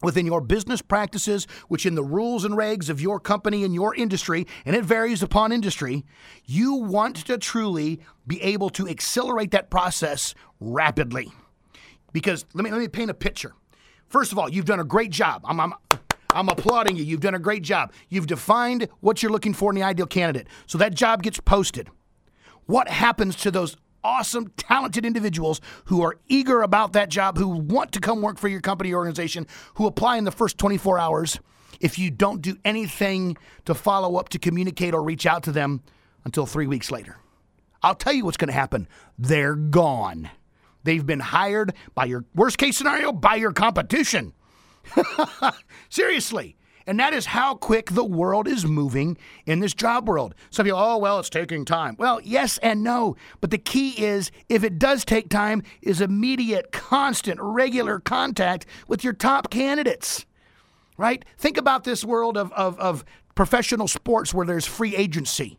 within 0.03 0.27
your 0.27 0.41
business 0.41 0.83
practices, 0.83 1.47
which 1.69 1.87
in 1.87 1.95
the 1.95 2.05
rules 2.05 2.45
and 2.45 2.55
regs 2.55 2.89
of 2.89 3.01
your 3.01 3.19
company 3.19 3.65
and 3.65 3.75
your 3.75 3.95
industry, 3.95 4.47
and 4.65 4.77
it 4.77 4.85
varies 4.85 5.23
upon 5.23 5.53
industry, 5.53 6.05
you 6.45 6.75
want 6.75 7.17
to 7.27 7.39
truly 7.39 8.01
be 8.27 8.41
able 8.43 8.71
to 8.71 8.89
accelerate 8.89 9.51
that 9.51 9.71
process 9.71 10.35
rapidly. 10.61 11.33
Because 12.13 12.45
let 12.55 12.65
me 12.65 12.71
let 12.71 12.81
me 12.81 12.89
paint 12.89 13.11
a 13.11 13.15
picture. 13.15 13.55
First 14.09 14.33
of 14.33 14.39
all, 14.39 14.49
you've 14.49 14.65
done 14.65 14.81
a 14.81 14.85
great 14.85 15.11
job. 15.11 15.43
I'm, 15.45 15.61
I'm 15.61 15.75
I'm 16.31 16.49
applauding 16.49 16.97
you. 16.97 17.05
You've 17.05 17.21
done 17.21 17.35
a 17.35 17.39
great 17.39 17.63
job. 17.63 17.93
You've 18.09 18.27
defined 18.27 18.89
what 19.01 19.23
you're 19.23 19.33
looking 19.33 19.55
for 19.55 19.71
in 19.71 19.77
the 19.77 19.83
ideal 19.83 20.07
candidate. 20.07 20.47
So 20.67 20.79
that 20.79 20.95
job 20.95 21.23
gets 21.23 21.41
posted. 21.41 21.89
What 22.67 22.89
happens 22.89 23.35
to 23.37 23.51
those 23.51 23.77
awesome, 24.05 24.49
talented 24.57 25.05
individuals 25.05 25.61
who 25.87 26.03
are 26.03 26.19
eager 26.29 26.63
about 26.63 26.93
that 26.93 27.09
job, 27.09 27.37
who 27.39 27.49
want 27.49 27.93
to 27.93 28.01
come 28.01 28.23
work 28.23 28.39
for 28.39 28.49
your 28.49 28.61
company 28.61 28.93
or 28.93 28.99
organization, 28.99 29.47
who 29.75 29.87
apply 29.87 30.17
in 30.17 30.25
the 30.25 30.31
first 30.31 30.59
24 30.59 30.99
hours. 30.99 31.39
if 31.81 31.99
you 31.99 32.11
don't 32.11 32.43
do 32.43 32.57
anything 32.65 33.37
to 33.65 33.75
follow 33.75 34.17
up, 34.17 34.29
to 34.31 34.39
communicate, 34.39 34.95
or 34.95 35.03
reach 35.03 35.27
out 35.27 35.45
to 35.45 35.53
them 35.53 35.83
until 36.25 36.45
three 36.47 36.67
weeks 36.67 36.91
later. 36.91 37.17
I'll 37.83 37.95
tell 37.95 38.13
you 38.13 38.25
what's 38.25 38.37
going 38.37 38.49
to 38.49 38.55
happen. 38.55 38.89
They're 39.19 39.55
gone. 39.55 40.29
They've 40.85 41.05
been 41.07 41.21
hired 41.21 41.75
by 41.95 42.07
your 42.07 42.25
worst 42.35 42.59
case 42.59 42.77
scenario, 42.77 43.13
by 43.13 43.37
your 43.37 43.53
competition. 43.53 44.33
Seriously. 45.89 46.57
And 46.89 46.99
that 47.01 47.13
is 47.13 47.27
how 47.27 47.55
quick 47.55 47.91
the 47.91 48.03
world 48.03 48.49
is 48.49 48.65
moving 48.65 49.19
in 49.45 49.61
this 49.61 49.75
job 49.75 50.09
world. 50.09 50.35
Some 50.49 50.65
people, 50.65 50.81
oh, 50.81 50.97
well, 50.97 51.19
it's 51.19 51.29
taking 51.29 51.67
time. 51.67 51.97
Well, 51.99 52.19
yes 52.25 52.57
and 52.63 52.83
no. 52.83 53.15
But 53.43 53.51
the 53.51 53.59
key 53.59 53.91
is, 54.03 54.31
if 54.49 54.65
it 54.65 54.79
does 54.79 55.05
take 55.05 55.29
time, 55.29 55.63
is 55.83 56.01
immediate, 56.01 56.73
constant, 56.73 57.41
regular 57.43 58.01
contact 58.01 58.65
with 58.89 59.05
your 59.05 59.13
top 59.13 59.51
candidates. 59.51 60.25
Right? 60.97 61.27
Think 61.37 61.59
about 61.59 61.85
this 61.85 62.07
world 62.07 62.39
of, 62.39 62.51
of, 62.55 62.81
of 62.81 63.05
professional 63.35 63.87
sports 63.87 64.33
where 64.33 64.47
there's 64.47 64.65
free 64.65 64.97
agency. 64.97 65.59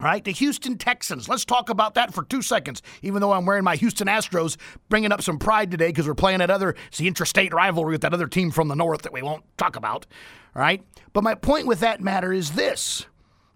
All 0.00 0.06
right, 0.06 0.22
the 0.22 0.30
Houston 0.30 0.78
Texans. 0.78 1.28
Let's 1.28 1.44
talk 1.44 1.70
about 1.70 1.94
that 1.94 2.14
for 2.14 2.22
two 2.22 2.40
seconds. 2.40 2.82
Even 3.02 3.20
though 3.20 3.32
I'm 3.32 3.46
wearing 3.46 3.64
my 3.64 3.74
Houston 3.74 4.06
Astros, 4.06 4.56
bringing 4.88 5.10
up 5.10 5.22
some 5.22 5.40
pride 5.40 5.72
today 5.72 5.88
because 5.88 6.06
we're 6.06 6.14
playing 6.14 6.38
that 6.38 6.50
other, 6.50 6.76
it's 6.86 6.98
the 6.98 7.08
interstate 7.08 7.52
rivalry 7.52 7.92
with 7.92 8.02
that 8.02 8.14
other 8.14 8.28
team 8.28 8.52
from 8.52 8.68
the 8.68 8.76
north 8.76 9.02
that 9.02 9.12
we 9.12 9.22
won't 9.22 9.42
talk 9.56 9.74
about. 9.74 10.06
All 10.54 10.62
right, 10.62 10.84
but 11.12 11.24
my 11.24 11.34
point 11.34 11.66
with 11.66 11.80
that 11.80 12.00
matter 12.00 12.32
is 12.32 12.52
this: 12.52 13.06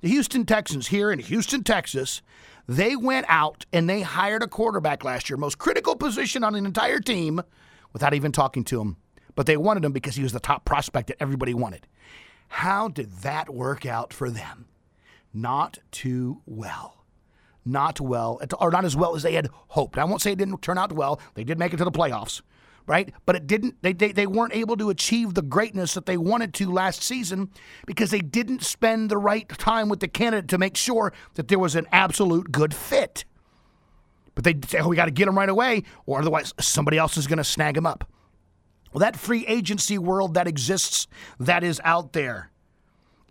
the 0.00 0.08
Houston 0.08 0.44
Texans 0.44 0.88
here 0.88 1.12
in 1.12 1.20
Houston, 1.20 1.62
Texas, 1.62 2.22
they 2.66 2.96
went 2.96 3.26
out 3.28 3.64
and 3.72 3.88
they 3.88 4.02
hired 4.02 4.42
a 4.42 4.48
quarterback 4.48 5.04
last 5.04 5.30
year, 5.30 5.36
most 5.36 5.58
critical 5.58 5.94
position 5.94 6.42
on 6.42 6.56
an 6.56 6.66
entire 6.66 6.98
team, 6.98 7.40
without 7.92 8.14
even 8.14 8.32
talking 8.32 8.64
to 8.64 8.80
him. 8.80 8.96
But 9.36 9.46
they 9.46 9.56
wanted 9.56 9.84
him 9.84 9.92
because 9.92 10.16
he 10.16 10.24
was 10.24 10.32
the 10.32 10.40
top 10.40 10.64
prospect 10.64 11.06
that 11.06 11.18
everybody 11.20 11.54
wanted. 11.54 11.86
How 12.48 12.88
did 12.88 13.12
that 13.18 13.48
work 13.48 13.86
out 13.86 14.12
for 14.12 14.28
them? 14.28 14.66
Not 15.32 15.78
too 15.90 16.40
well. 16.46 17.04
Not 17.64 18.00
well, 18.00 18.40
or 18.58 18.70
not 18.72 18.84
as 18.84 18.96
well 18.96 19.14
as 19.14 19.22
they 19.22 19.34
had 19.34 19.48
hoped. 19.68 19.96
I 19.96 20.04
won't 20.04 20.20
say 20.20 20.32
it 20.32 20.38
didn't 20.38 20.62
turn 20.62 20.78
out 20.78 20.92
well. 20.92 21.20
They 21.34 21.44
did 21.44 21.60
make 21.60 21.72
it 21.72 21.76
to 21.76 21.84
the 21.84 21.92
playoffs, 21.92 22.42
right? 22.86 23.12
But 23.24 23.36
it 23.36 23.46
didn't. 23.46 23.80
They, 23.82 23.92
they, 23.92 24.10
they 24.10 24.26
weren't 24.26 24.54
able 24.54 24.76
to 24.78 24.90
achieve 24.90 25.34
the 25.34 25.42
greatness 25.42 25.94
that 25.94 26.06
they 26.06 26.16
wanted 26.16 26.54
to 26.54 26.72
last 26.72 27.04
season 27.04 27.50
because 27.86 28.10
they 28.10 28.18
didn't 28.18 28.64
spend 28.64 29.10
the 29.10 29.16
right 29.16 29.48
time 29.48 29.88
with 29.88 30.00
the 30.00 30.08
candidate 30.08 30.48
to 30.48 30.58
make 30.58 30.76
sure 30.76 31.12
that 31.34 31.46
there 31.46 31.58
was 31.58 31.76
an 31.76 31.86
absolute 31.92 32.50
good 32.50 32.74
fit. 32.74 33.24
But 34.34 34.42
they 34.42 34.56
say, 34.66 34.80
oh, 34.80 34.88
we 34.88 34.96
got 34.96 35.04
to 35.04 35.12
get 35.12 35.28
him 35.28 35.38
right 35.38 35.48
away, 35.48 35.84
or 36.04 36.18
otherwise 36.18 36.54
somebody 36.58 36.98
else 36.98 37.16
is 37.16 37.28
going 37.28 37.38
to 37.38 37.44
snag 37.44 37.76
him 37.76 37.86
up. 37.86 38.10
Well, 38.92 39.00
that 39.00 39.16
free 39.16 39.46
agency 39.46 39.98
world 39.98 40.34
that 40.34 40.48
exists, 40.48 41.06
that 41.38 41.62
is 41.62 41.80
out 41.84 42.12
there 42.12 42.51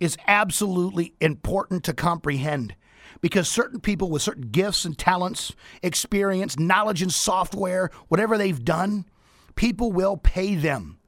is 0.02 0.16
absolutely 0.26 1.14
important 1.20 1.84
to 1.84 1.92
comprehend 1.92 2.74
because 3.20 3.48
certain 3.48 3.78
people 3.78 4.10
with 4.10 4.20
certain 4.20 4.50
gifts 4.50 4.84
and 4.84 4.98
talents, 4.98 5.54
experience, 5.80 6.58
knowledge 6.58 7.02
and 7.02 7.12
software, 7.12 7.88
whatever 8.08 8.36
they've 8.36 8.64
done, 8.64 9.04
people 9.54 9.92
will 9.92 10.16
pay 10.16 10.56
them 10.56 10.98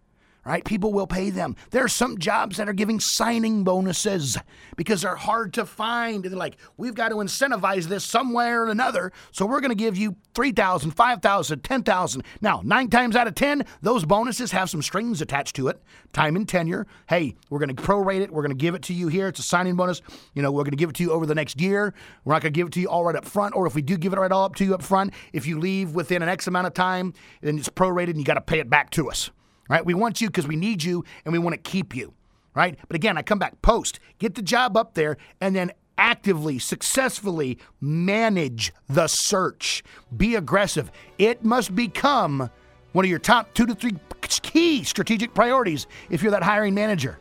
right? 0.45 0.65
People 0.65 0.93
will 0.93 1.07
pay 1.07 1.31
them. 1.31 1.57
There 1.71 1.85
are 1.85 1.89
some 1.89 2.19
jobs 2.19 2.57
that 2.57 2.69
are 2.69 2.75
giving 2.75 3.01
signing 3.01 3.65
bonuses 3.65 4.37
because 4.77 5.03
they're 5.03 5.17
hard 5.17 5.55
to 5.55 5.67
find. 5.67 6.25
And 6.25 6.33
they're 6.33 6.39
like, 6.39 6.57
we've 6.77 6.95
got 6.95 7.09
to 7.11 7.17
incentivize 7.17 7.85
this 7.85 8.05
somewhere 8.05 8.65
or 8.65 8.69
another. 8.69 9.13
So 9.33 9.47
we're 9.47 9.61
going 9.61 9.71
to 9.71 9.75
give 9.75 9.97
you 9.97 10.17
3,000, 10.35 10.91
5,000, 10.91 11.61
10,000. 11.61 12.23
Now, 12.41 12.61
nine 12.65 12.89
times 12.89 13.17
out 13.17 13.27
of 13.27 13.35
10, 13.35 13.65
those 13.83 14.05
bonuses 14.05 14.53
have 14.53 14.71
some 14.71 14.83
strings 14.83 15.21
attached 15.21 15.57
to 15.57 15.69
it. 15.69 15.81
Time 16.13 16.37
and 16.37 16.49
tenure. 16.49 16.87
Hey, 17.09 17.35
we're 17.51 17.59
going 17.59 17.75
to 17.75 17.83
prorate 17.83 18.21
it. 18.21 18.31
We're 18.31 18.43
going 18.43 18.57
to 18.57 18.63
give 18.63 18.75
it 18.75 18.83
to 18.83 18.95
you 18.95 19.09
here. 19.09 19.29
It's 19.29 19.41
a 19.41 19.45
signing 19.45 19.77
bonus. 19.77 20.03
You 20.35 20.43
know, 20.43 20.53
we're 20.53 20.65
going 20.65 20.73
to 20.73 20.77
give 20.77 20.91
it 20.91 20.97
to 20.97 21.03
you 21.03 21.13
over 21.13 21.27
the 21.27 21.35
next 21.35 21.61
year. 21.61 21.95
We're 22.25 22.35
not 22.35 22.43
going 22.43 22.53
to 22.53 22.59
give 22.59 22.67
it 22.69 22.73
to 22.75 22.81
you 22.81 22.89
all 22.89 23.05
right 23.05 23.17
up 23.17 23.25
front. 23.25 23.55
Or 23.55 23.67
if 23.67 23.75
we 23.75 23.83
do 23.83 23.97
give 23.97 24.13
it 24.13 24.19
right 24.19 24.33
all 24.33 24.45
up 24.45 24.57
to 24.57 24.65
you 24.65 24.75
up 24.75 24.83
front, 24.83 25.15
if 25.33 25.47
you 25.47 25.59
leave 25.59 25.95
within 25.95 26.23
an 26.23 26.29
X 26.29 26.47
amount 26.47 26.67
of 26.67 26.75
time, 26.75 27.15
then 27.41 27.59
it's 27.59 27.69
prorated 27.69 28.11
and 28.11 28.19
you 28.19 28.25
got 28.25 28.35
to 28.35 28.41
pay 28.41 28.59
it 28.59 28.69
back 28.69 28.91
to 28.91 29.09
us 29.09 29.31
right? 29.69 29.85
We 29.85 29.95
want 29.95 30.21
you 30.21 30.29
because 30.29 30.47
we 30.47 30.57
need 30.57 30.83
you 30.83 31.05
and 31.25 31.33
we 31.33 31.39
want 31.39 31.55
to 31.55 31.71
keep 31.71 31.95
you, 31.95 32.15
right? 32.55 32.79
But 32.89 32.97
again, 32.97 33.17
I 33.19 33.23
come 33.23 33.39
back 33.39 33.61
post, 33.63 33.99
get 34.19 34.35
the 34.35 34.43
job 34.43 34.77
up 34.77 34.95
there, 34.95 35.17
and 35.41 35.55
then 35.55 35.73
actively, 35.97 36.59
successfully 36.59 37.59
manage 37.81 38.73
the 38.89 39.07
search. 39.07 39.85
Be 40.17 40.35
aggressive. 40.35 40.91
It 41.19 41.45
must 41.45 41.75
become 41.75 42.51
one 42.93 43.05
of 43.05 43.09
your 43.09 43.19
top 43.19 43.53
two 43.55 43.67
to 43.67 43.75
three 43.75 43.95
key 44.43 44.85
strategic 44.85 45.35
priorities 45.35 45.87
if 46.11 46.23
you're 46.23 46.33
that 46.33 46.43
hiring 46.43 46.75
manager. 46.75 47.19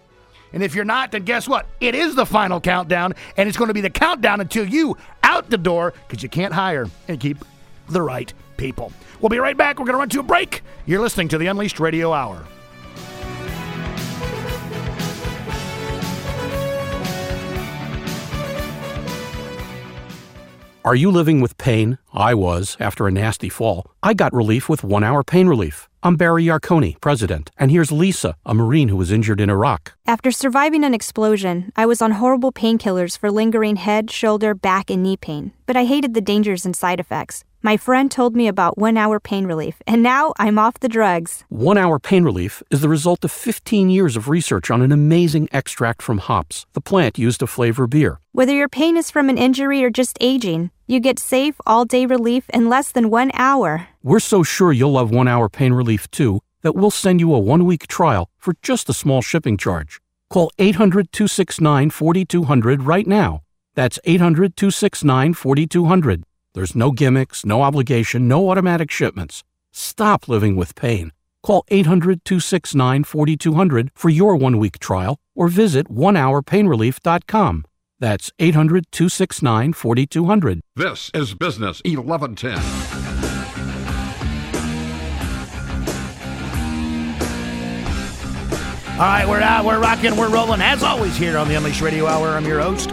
And 0.54 0.62
if 0.62 0.76
you're 0.76 0.86
not, 0.86 1.12
then 1.12 1.24
guess 1.24 1.48
what? 1.48 1.66
It 1.82 1.96
is 1.96 2.14
the 2.14 2.28
final 2.28 2.62
countdown, 2.62 3.14
and 3.38 3.50
it's 3.50 3.58
going 3.58 3.70
to 3.70 3.74
be 3.74 3.82
the 3.82 3.90
countdown 3.90 4.40
until 4.40 4.68
you 4.68 4.96
out 5.24 5.50
the 5.50 5.58
door 5.58 5.94
because 6.08 6.22
you 6.22 6.30
can't 6.30 6.54
hire 6.54 6.88
and 7.08 7.20
keep 7.20 7.44
the 7.90 8.02
right 8.02 8.32
people. 8.56 8.94
We'll 9.24 9.30
be 9.30 9.40
right 9.40 9.56
back. 9.56 9.80
We're 9.80 9.86
going 9.86 9.94
to 9.94 10.00
run 10.00 10.10
to 10.10 10.20
a 10.20 10.24
break. 10.24 10.64
You're 10.86 11.00
listening 11.00 11.30
to 11.30 11.38
the 11.38 11.48
Unleashed 11.48 11.80
Radio 11.80 12.12
Hour. 12.12 12.44
Are 20.84 20.96
you 20.96 21.10
living 21.10 21.40
with 21.40 21.58
pain? 21.58 22.00
I 22.12 22.34
was 22.34 22.76
after 22.82 23.08
a 23.08 23.12
nasty 23.12 23.48
fall. 23.48 23.90
I 24.04 24.14
got 24.14 24.34
relief 24.34 24.68
with 24.68 24.84
one 24.84 25.06
hour 25.06 25.24
pain 25.24 25.48
relief. 25.48 25.88
I'm 26.04 26.18
Barry 26.18 26.44
Yarkoni, 26.44 27.00
president, 27.00 27.50
and 27.58 27.72
here's 27.72 27.94
Lisa, 27.94 28.36
a 28.46 28.54
Marine 28.54 28.90
who 28.90 28.98
was 28.98 29.10
injured 29.10 29.40
in 29.40 29.50
Iraq. 29.50 29.94
After 30.06 30.32
surviving 30.32 30.84
an 30.84 30.94
explosion, 30.94 31.72
I 31.78 31.86
was 31.86 32.02
on 32.02 32.12
horrible 32.12 32.52
painkillers 32.52 33.18
for 33.18 33.32
lingering 33.32 33.78
head, 33.78 34.12
shoulder, 34.12 34.54
back, 34.54 34.90
and 34.90 35.02
knee 35.02 35.16
pain, 35.16 35.54
but 35.66 35.78
I 35.78 35.86
hated 35.86 36.14
the 36.14 36.20
dangers 36.20 36.66
and 36.66 36.76
side 36.76 37.00
effects. 37.00 37.46
My 37.66 37.78
friend 37.78 38.12
told 38.12 38.36
me 38.36 38.50
about 38.50 38.78
one 38.78 38.98
hour 38.98 39.22
pain 39.22 39.46
relief, 39.46 39.82
and 39.88 40.04
now 40.04 40.34
I'm 40.38 40.60
off 40.60 40.82
the 40.82 40.90
drugs. 40.90 41.46
One 41.48 41.78
hour 41.78 41.98
pain 41.98 42.26
relief 42.26 42.62
is 42.70 42.82
the 42.82 42.90
result 42.90 43.24
of 43.24 43.32
15 43.32 43.90
years 43.90 44.18
of 44.18 44.28
research 44.28 44.70
on 44.70 44.82
an 44.82 44.92
amazing 44.92 45.48
extract 45.54 46.02
from 46.02 46.18
hops, 46.18 46.66
the 46.74 46.82
plant 46.82 47.18
used 47.18 47.40
to 47.40 47.48
flavor 47.48 47.88
beer. 47.88 48.20
Whether 48.34 48.52
your 48.52 48.68
pain 48.68 48.98
is 48.98 49.10
from 49.10 49.30
an 49.30 49.38
injury 49.38 49.82
or 49.82 49.90
just 49.90 50.18
aging, 50.20 50.72
you 50.88 51.00
get 51.00 51.20
safe 51.20 51.56
all 51.66 51.86
day 51.86 52.06
relief 52.06 52.50
in 52.50 52.68
less 52.68 52.92
than 52.92 53.10
one 53.10 53.32
hour. 53.34 53.88
We're 54.04 54.20
so 54.20 54.44
sure 54.44 54.74
you'll 54.74 54.92
love 54.92 55.10
one 55.10 55.30
hour 55.30 55.48
pain 55.48 55.72
relief 55.72 56.12
too 56.12 56.42
that 56.64 56.76
we'll 56.76 56.92
send 56.92 57.22
you 57.22 57.34
a 57.34 57.40
one 57.40 57.64
week 57.64 57.88
trial 57.88 58.30
for 58.40 58.56
just 58.62 58.90
a 58.90 58.94
small 58.94 59.22
shipping 59.22 59.56
charge. 59.56 60.02
Call 60.30 60.52
800 60.60 61.14
269 61.14 61.92
4200 61.92 62.84
right 62.84 63.08
now. 63.08 63.44
That's 63.74 64.00
800 64.04 64.58
269 64.58 65.34
4200. 65.34 66.24
There's 66.54 66.76
no 66.76 66.92
gimmicks, 66.92 67.44
no 67.44 67.64
obligation, 67.64 68.28
no 68.28 68.50
automatic 68.52 68.92
shipments. 68.92 69.44
Stop 69.72 70.28
living 70.28 70.56
with 70.56 70.76
pain. 70.76 71.12
Call 71.42 71.66
800 71.70 72.24
269 72.24 73.04
4200 73.04 73.90
for 73.96 74.10
your 74.10 74.36
one 74.36 74.60
week 74.60 74.78
trial 74.78 75.18
or 75.36 75.48
visit 75.48 75.88
onehourpainrelief.com. 75.90 77.66
That's 78.00 78.32
800 78.38 78.86
269 78.92 79.74
4200. 79.74 80.62
This 80.76 81.10
is 81.14 81.34
Business 81.34 81.82
1110. 81.86 82.60
All 88.94 89.00
right, 89.00 89.28
we're 89.28 89.42
out, 89.42 89.66
we're 89.66 89.80
rocking, 89.80 90.16
we're 90.16 90.30
rolling. 90.30 90.62
As 90.62 90.84
always, 90.84 91.18
here 91.18 91.36
on 91.36 91.48
the 91.48 91.56
Unleashed 91.56 91.82
Radio 91.82 92.06
Hour, 92.06 92.28
I'm 92.30 92.46
your 92.46 92.62
host, 92.62 92.92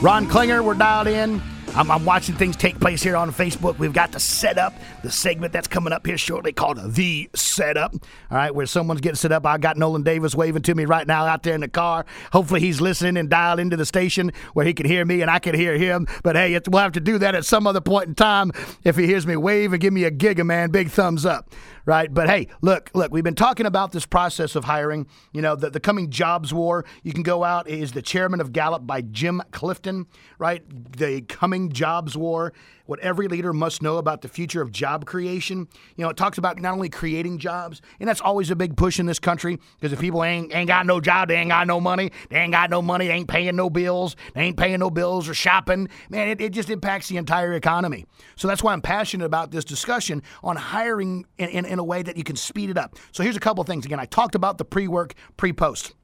Ron 0.00 0.26
Klinger. 0.26 0.62
We're 0.62 0.72
dialed 0.72 1.08
in. 1.08 1.42
I'm, 1.74 1.90
I'm, 1.90 2.04
watching 2.04 2.34
things 2.34 2.54
take 2.54 2.78
place 2.78 3.02
here 3.02 3.16
on 3.16 3.32
Facebook. 3.32 3.78
We've 3.78 3.94
got 3.94 4.12
the 4.12 4.20
setup, 4.20 4.74
the 5.02 5.10
segment 5.10 5.54
that's 5.54 5.68
coming 5.68 5.92
up 5.92 6.06
here 6.06 6.18
shortly 6.18 6.52
called 6.52 6.78
The 6.92 7.30
Setup. 7.34 7.94
All 7.94 8.36
right, 8.36 8.54
where 8.54 8.66
someone's 8.66 9.00
getting 9.00 9.16
set 9.16 9.32
up. 9.32 9.46
I 9.46 9.56
got 9.56 9.78
Nolan 9.78 10.02
Davis 10.02 10.34
waving 10.34 10.62
to 10.62 10.74
me 10.74 10.84
right 10.84 11.06
now 11.06 11.24
out 11.24 11.42
there 11.44 11.54
in 11.54 11.62
the 11.62 11.68
car. 11.68 12.04
Hopefully 12.30 12.60
he's 12.60 12.82
listening 12.82 13.16
and 13.16 13.30
dialed 13.30 13.58
into 13.58 13.78
the 13.78 13.86
station 13.86 14.32
where 14.52 14.66
he 14.66 14.74
can 14.74 14.84
hear 14.84 15.06
me 15.06 15.22
and 15.22 15.30
I 15.30 15.38
can 15.38 15.54
hear 15.54 15.78
him. 15.78 16.06
But 16.22 16.36
hey, 16.36 16.60
we'll 16.68 16.82
have 16.82 16.92
to 16.92 17.00
do 17.00 17.16
that 17.18 17.34
at 17.34 17.46
some 17.46 17.66
other 17.66 17.80
point 17.80 18.08
in 18.08 18.14
time. 18.16 18.52
If 18.84 18.96
he 18.96 19.06
hears 19.06 19.26
me 19.26 19.36
wave 19.36 19.72
and 19.72 19.80
give 19.80 19.94
me 19.94 20.04
a 20.04 20.10
giga, 20.10 20.44
man, 20.44 20.70
big 20.70 20.90
thumbs 20.90 21.24
up 21.24 21.48
right? 21.84 22.12
But 22.12 22.28
hey, 22.28 22.48
look, 22.60 22.90
look, 22.94 23.12
we've 23.12 23.24
been 23.24 23.34
talking 23.34 23.66
about 23.66 23.92
this 23.92 24.06
process 24.06 24.56
of 24.56 24.64
hiring. 24.64 25.06
You 25.32 25.42
know, 25.42 25.56
the, 25.56 25.70
the 25.70 25.80
coming 25.80 26.10
jobs 26.10 26.52
war. 26.52 26.84
You 27.02 27.12
can 27.12 27.22
go 27.22 27.44
out 27.44 27.68
is 27.68 27.92
the 27.92 28.02
chairman 28.02 28.40
of 28.40 28.52
Gallup 28.52 28.86
by 28.86 29.02
Jim 29.02 29.42
Clifton, 29.50 30.06
right? 30.38 30.62
The 30.96 31.22
coming 31.22 31.61
jobs 31.70 32.16
war 32.16 32.52
what 32.86 33.00
every 33.00 33.28
leader 33.28 33.52
must 33.52 33.82
know 33.82 33.96
about 33.96 34.22
the 34.22 34.28
future 34.28 34.60
of 34.60 34.72
job 34.72 35.06
creation. 35.06 35.68
You 35.96 36.04
know, 36.04 36.10
it 36.10 36.16
talks 36.16 36.38
about 36.38 36.60
not 36.60 36.74
only 36.74 36.88
creating 36.88 37.38
jobs, 37.38 37.80
and 38.00 38.08
that's 38.08 38.20
always 38.20 38.50
a 38.50 38.56
big 38.56 38.76
push 38.76 38.98
in 38.98 39.06
this 39.06 39.18
country 39.18 39.58
because 39.76 39.92
if 39.92 40.00
people 40.00 40.22
ain't, 40.24 40.54
ain't 40.54 40.68
got 40.68 40.86
no 40.86 41.00
job, 41.00 41.28
they 41.28 41.36
ain't 41.36 41.50
got 41.50 41.66
no 41.66 41.80
money, 41.80 42.10
they 42.28 42.38
ain't 42.38 42.52
got 42.52 42.70
no 42.70 42.82
money, 42.82 43.06
they 43.06 43.14
ain't 43.14 43.28
paying 43.28 43.56
no 43.56 43.70
bills, 43.70 44.16
they 44.34 44.42
ain't 44.42 44.56
paying 44.56 44.80
no 44.80 44.90
bills 44.90 45.28
or 45.28 45.34
shopping, 45.34 45.88
man, 46.10 46.28
it, 46.28 46.40
it 46.40 46.52
just 46.52 46.70
impacts 46.70 47.08
the 47.08 47.16
entire 47.16 47.52
economy. 47.54 48.04
So 48.36 48.48
that's 48.48 48.62
why 48.62 48.72
I'm 48.72 48.82
passionate 48.82 49.24
about 49.24 49.50
this 49.50 49.64
discussion 49.64 50.22
on 50.42 50.56
hiring 50.56 51.26
in, 51.38 51.48
in, 51.48 51.64
in 51.64 51.78
a 51.78 51.84
way 51.84 52.02
that 52.02 52.16
you 52.16 52.24
can 52.24 52.36
speed 52.36 52.70
it 52.70 52.78
up. 52.78 52.96
So 53.12 53.22
here's 53.22 53.36
a 53.36 53.40
couple 53.40 53.62
things. 53.64 53.84
Again, 53.84 54.00
I 54.00 54.06
talked 54.06 54.34
about 54.34 54.58
the 54.58 54.64
pre 54.64 54.88
work, 54.88 55.14
pre 55.36 55.52
post. 55.52 55.94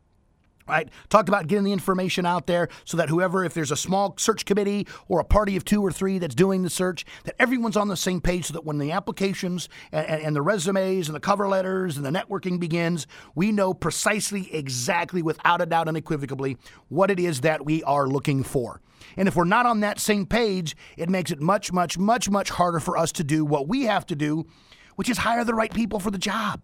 Right? 0.69 0.89
Talked 1.09 1.29
about 1.29 1.47
getting 1.47 1.65
the 1.65 1.73
information 1.73 2.27
out 2.27 2.47
there 2.47 2.69
so 2.85 2.97
that 2.97 3.09
whoever, 3.09 3.45
if 3.45 3.55
there's 3.55 3.73
a 3.73 3.77
small 3.77 4.15
search 4.19 4.45
committee 4.45 4.87
or 5.09 5.21
a 5.21 5.25
party 5.25 5.57
of 5.57 5.65
two 5.65 5.83
or 5.83 5.91
three 5.91 6.19
that's 6.19 6.35
doing 6.35 6.63
the 6.63 6.71
search, 6.71 7.05
that 7.25 7.35
everyone's 7.39 7.77
on 7.77 7.89
the 7.89 7.97
same 7.97 8.21
page 8.21 8.47
so 8.47 8.53
that 8.53 8.65
when 8.65 8.79
the 8.79 8.93
applications 8.93 9.69
and, 9.93 10.07
and 10.07 10.37
the 10.37 10.43
resumes 10.43 11.09
and 11.09 11.17
the 11.17 11.21
cover 11.21 11.49
letters 11.49 11.97
and 11.97 12.05
the 12.05 12.11
networking 12.11 12.61
begins, 12.61 13.07
we 13.35 13.53
know 13.53 13.73
precisely, 13.75 14.55
exactly, 14.55 15.23
without 15.23 15.63
a 15.63 15.67
doubt, 15.67 15.89
unequivocally, 15.89 16.57
what 16.89 17.11
it 17.11 17.19
is 17.19 17.41
that 17.41 17.65
we 17.65 17.83
are 17.85 18.07
looking 18.07 18.43
for. 18.43 18.81
And 19.17 19.29
if 19.29 19.37
we're 19.37 19.45
not 19.45 19.67
on 19.67 19.81
that 19.81 19.99
same 19.99 20.27
page, 20.27 20.77
it 20.97 21.09
makes 21.09 21.31
it 21.31 21.41
much, 21.41 21.73
much, 21.73 21.99
much, 21.99 22.29
much 22.29 22.51
harder 22.51 22.81
for 22.81 22.97
us 22.97 23.13
to 23.13 23.25
do 23.25 23.45
what 23.45 23.69
we 23.69 23.85
have 23.85 24.07
to 24.07 24.17
do, 24.17 24.47
which 24.97 25.09
is 25.09 25.19
hire 25.19 25.45
the 25.45 25.55
right 25.55 25.73
people 25.73 26.01
for 26.01 26.11
the 26.11 26.19
job. 26.19 26.61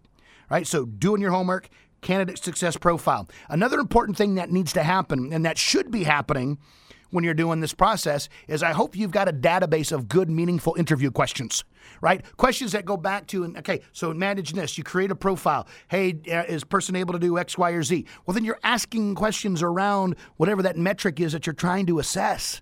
Right? 0.50 0.66
So 0.66 0.84
doing 0.84 1.22
your 1.22 1.30
homework, 1.30 1.68
candidate 2.04 2.38
success 2.38 2.76
profile. 2.76 3.28
Another 3.48 3.80
important 3.80 4.16
thing 4.16 4.36
that 4.36 4.52
needs 4.52 4.72
to 4.74 4.84
happen 4.84 5.32
and 5.32 5.44
that 5.44 5.58
should 5.58 5.90
be 5.90 6.04
happening 6.04 6.58
when 7.10 7.22
you're 7.22 7.32
doing 7.32 7.60
this 7.60 7.72
process 7.72 8.28
is 8.48 8.62
I 8.62 8.72
hope 8.72 8.96
you've 8.96 9.12
got 9.12 9.28
a 9.28 9.32
database 9.32 9.92
of 9.92 10.08
good, 10.08 10.28
meaningful 10.28 10.74
interview 10.76 11.10
questions, 11.12 11.64
right? 12.00 12.24
Questions 12.36 12.72
that 12.72 12.84
go 12.84 12.96
back 12.96 13.28
to, 13.28 13.44
and 13.44 13.56
okay, 13.58 13.80
so 13.92 14.12
manage 14.12 14.52
this. 14.52 14.76
You 14.76 14.84
create 14.84 15.12
a 15.12 15.14
profile. 15.14 15.66
Hey, 15.88 16.20
uh, 16.30 16.42
is 16.48 16.64
person 16.64 16.96
able 16.96 17.12
to 17.12 17.20
do 17.20 17.38
X, 17.38 17.56
Y, 17.56 17.70
or 17.70 17.84
Z? 17.84 18.04
Well, 18.26 18.34
then 18.34 18.44
you're 18.44 18.58
asking 18.64 19.14
questions 19.14 19.62
around 19.62 20.16
whatever 20.36 20.60
that 20.62 20.76
metric 20.76 21.20
is 21.20 21.32
that 21.32 21.46
you're 21.46 21.54
trying 21.54 21.86
to 21.86 22.00
assess. 22.00 22.60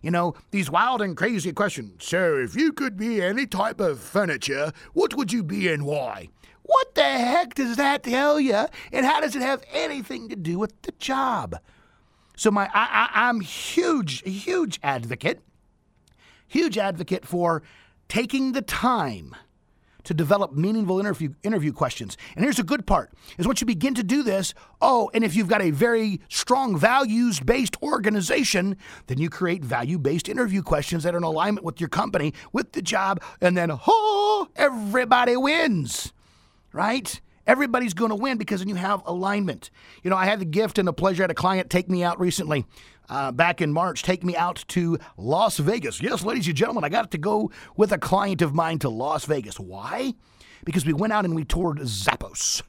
You 0.00 0.10
know, 0.10 0.34
these 0.50 0.70
wild 0.70 1.02
and 1.02 1.14
crazy 1.14 1.52
questions. 1.52 2.06
So, 2.06 2.38
if 2.38 2.56
you 2.56 2.72
could 2.72 2.96
be 2.96 3.20
any 3.20 3.46
type 3.46 3.80
of 3.80 4.00
furniture, 4.00 4.72
what 4.94 5.14
would 5.14 5.30
you 5.30 5.42
be 5.42 5.68
and 5.68 5.84
why? 5.84 6.30
What 6.70 6.94
the 6.94 7.02
heck 7.02 7.54
does 7.54 7.76
that 7.78 8.04
tell 8.04 8.38
you? 8.38 8.66
And 8.92 9.04
how 9.04 9.20
does 9.20 9.34
it 9.34 9.42
have 9.42 9.64
anything 9.72 10.28
to 10.28 10.36
do 10.36 10.56
with 10.56 10.80
the 10.82 10.92
job? 11.00 11.56
So 12.36 12.52
my 12.52 12.70
I, 12.72 13.08
I, 13.12 13.28
I'm 13.28 13.40
huge, 13.40 14.22
huge 14.22 14.78
advocate, 14.80 15.40
huge 16.46 16.78
advocate 16.78 17.26
for 17.26 17.64
taking 18.06 18.52
the 18.52 18.62
time 18.62 19.34
to 20.04 20.14
develop 20.14 20.52
meaningful 20.52 21.00
interview 21.00 21.34
interview 21.42 21.72
questions. 21.72 22.16
And 22.36 22.44
here's 22.44 22.58
the 22.58 22.62
good 22.62 22.86
part 22.86 23.10
is 23.36 23.48
once 23.48 23.60
you 23.60 23.66
begin 23.66 23.96
to 23.96 24.04
do 24.04 24.22
this, 24.22 24.54
oh, 24.80 25.10
and 25.12 25.24
if 25.24 25.34
you've 25.34 25.48
got 25.48 25.62
a 25.62 25.72
very 25.72 26.20
strong 26.28 26.78
values-based 26.78 27.82
organization, 27.82 28.76
then 29.08 29.18
you 29.18 29.28
create 29.28 29.64
value-based 29.64 30.28
interview 30.28 30.62
questions 30.62 31.02
that 31.02 31.16
are 31.16 31.18
in 31.18 31.24
alignment 31.24 31.64
with 31.64 31.80
your 31.80 31.88
company, 31.88 32.32
with 32.52 32.74
the 32.74 32.80
job, 32.80 33.20
and 33.40 33.56
then 33.56 33.72
oh, 33.88 34.46
everybody 34.54 35.36
wins 35.36 36.12
right? 36.72 37.20
Everybody's 37.46 37.94
going 37.94 38.10
to 38.10 38.16
win 38.16 38.38
because 38.38 38.60
then 38.60 38.68
you 38.68 38.74
have 38.76 39.02
alignment. 39.06 39.70
You 40.02 40.10
know, 40.10 40.16
I 40.16 40.26
had 40.26 40.40
the 40.40 40.44
gift 40.44 40.78
and 40.78 40.86
the 40.86 40.92
pleasure. 40.92 41.22
Had 41.22 41.30
a 41.30 41.34
client 41.34 41.70
take 41.70 41.88
me 41.88 42.04
out 42.04 42.20
recently, 42.20 42.64
uh, 43.08 43.32
back 43.32 43.60
in 43.60 43.72
March, 43.72 44.02
take 44.02 44.22
me 44.22 44.36
out 44.36 44.64
to 44.68 44.98
Las 45.16 45.58
Vegas. 45.58 46.00
Yes, 46.00 46.24
ladies 46.24 46.46
and 46.46 46.56
gentlemen, 46.56 46.84
I 46.84 46.88
got 46.88 47.10
to 47.10 47.18
go 47.18 47.50
with 47.76 47.92
a 47.92 47.98
client 47.98 48.42
of 48.42 48.54
mine 48.54 48.78
to 48.80 48.88
Las 48.88 49.24
Vegas. 49.24 49.58
Why? 49.58 50.14
Because 50.64 50.86
we 50.86 50.92
went 50.92 51.12
out 51.12 51.24
and 51.24 51.34
we 51.34 51.44
toured 51.44 51.78
Zappos. 51.78 52.62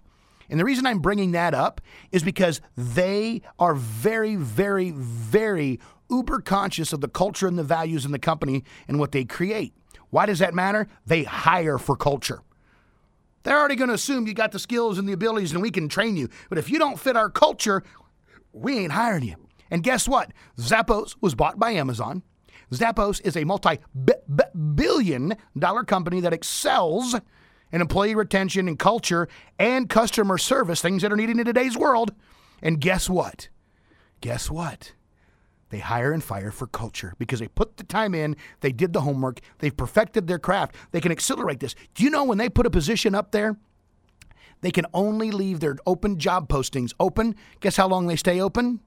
And 0.50 0.60
the 0.60 0.66
reason 0.66 0.86
I'm 0.86 1.00
bringing 1.00 1.32
that 1.32 1.54
up 1.54 1.80
is 2.12 2.24
because 2.24 2.60
they 2.76 3.42
are 3.60 3.74
very, 3.74 4.36
very, 4.36 4.92
very 4.92 5.80
uber 6.10 6.42
conscious 6.42 6.92
of 6.92 7.02
the 7.02 7.08
culture 7.08 7.48
and 7.48 7.58
the 7.58 7.64
values 7.64 8.06
in 8.06 8.12
the 8.12 8.20
company 8.20 8.64
and 8.88 9.00
what 9.00 9.14
they 9.14 9.24
create. 9.24 9.74
Why 10.10 10.26
does 10.26 10.40
that 10.40 10.54
matter? 10.54 10.88
They 11.06 11.24
hire 11.24 11.78
for 11.78 11.96
culture. 11.96 12.42
They're 13.44 13.58
already 13.58 13.76
going 13.76 13.90
to 13.90 13.96
assume 13.96 14.28
you 14.28 14.34
got 14.34 14.52
the 14.52 14.60
skills 14.60 14.98
and 14.98 15.08
the 15.08 15.14
abilities 15.14 15.52
and 15.52 15.62
we 15.62 15.72
can 15.72 15.90
train 15.90 16.16
you. 16.16 16.30
But 16.50 16.58
if 16.58 16.70
you 16.70 16.80
don't 16.80 17.00
fit 17.00 17.18
our 17.18 17.30
culture, 17.30 17.84
we 18.54 18.80
ain't 18.80 18.92
hiring 18.92 19.24
you. 19.24 19.36
And 19.70 19.84
guess 19.84 20.08
what? 20.08 20.32
Zappos 20.58 21.16
was 21.22 21.36
bought 21.36 21.58
by 21.58 21.72
Amazon. 21.72 22.24
Zappos 22.72 23.22
is 23.26 23.36
a 23.36 23.44
multi 23.44 23.80
billion 24.76 25.36
dollar 25.58 25.84
company 25.84 26.22
that 26.22 26.34
excels 26.34 27.16
in 27.72 27.82
employee 27.82 28.16
retention 28.16 28.68
and 28.68 28.78
culture 28.78 29.28
and 29.60 29.90
customer 29.90 30.38
service, 30.38 30.82
things 30.82 31.02
that 31.02 31.12
are 31.12 31.18
needed 31.18 31.38
in 31.38 31.46
today's 31.46 31.78
world. 31.78 32.14
And 32.62 32.80
guess 32.80 33.10
what? 33.10 33.50
Guess 34.22 34.52
what? 34.52 34.94
They 35.72 35.80
hire 35.80 36.12
and 36.12 36.24
fire 36.24 36.52
for 36.52 36.68
culture 36.68 37.14
because 37.18 37.40
they 37.40 37.48
put 37.48 37.78
the 37.78 37.84
time 37.84 38.14
in, 38.14 38.36
they 38.60 38.72
did 38.72 38.94
the 38.94 39.02
homework, 39.02 39.40
they've 39.60 39.76
perfected 39.76 40.28
their 40.28 40.38
craft. 40.38 40.76
They 40.92 41.02
can 41.02 41.12
accelerate 41.12 41.60
this. 41.60 41.76
Do 41.96 42.04
you 42.04 42.10
know 42.10 42.24
when 42.26 42.38
they 42.38 42.50
put 42.50 42.66
a 42.66 42.70
position 42.70 43.16
up 43.16 43.32
there? 43.32 43.58
They 44.62 44.72
can 44.72 44.86
only 44.94 45.32
leave 45.32 45.60
their 45.60 45.78
open 45.88 46.20
job 46.20 46.48
postings 46.48 46.94
open. 47.00 47.36
Guess 47.62 47.78
how 47.78 47.88
long 47.88 48.08
they 48.08 48.16
stay 48.16 48.40
open? 48.40 48.82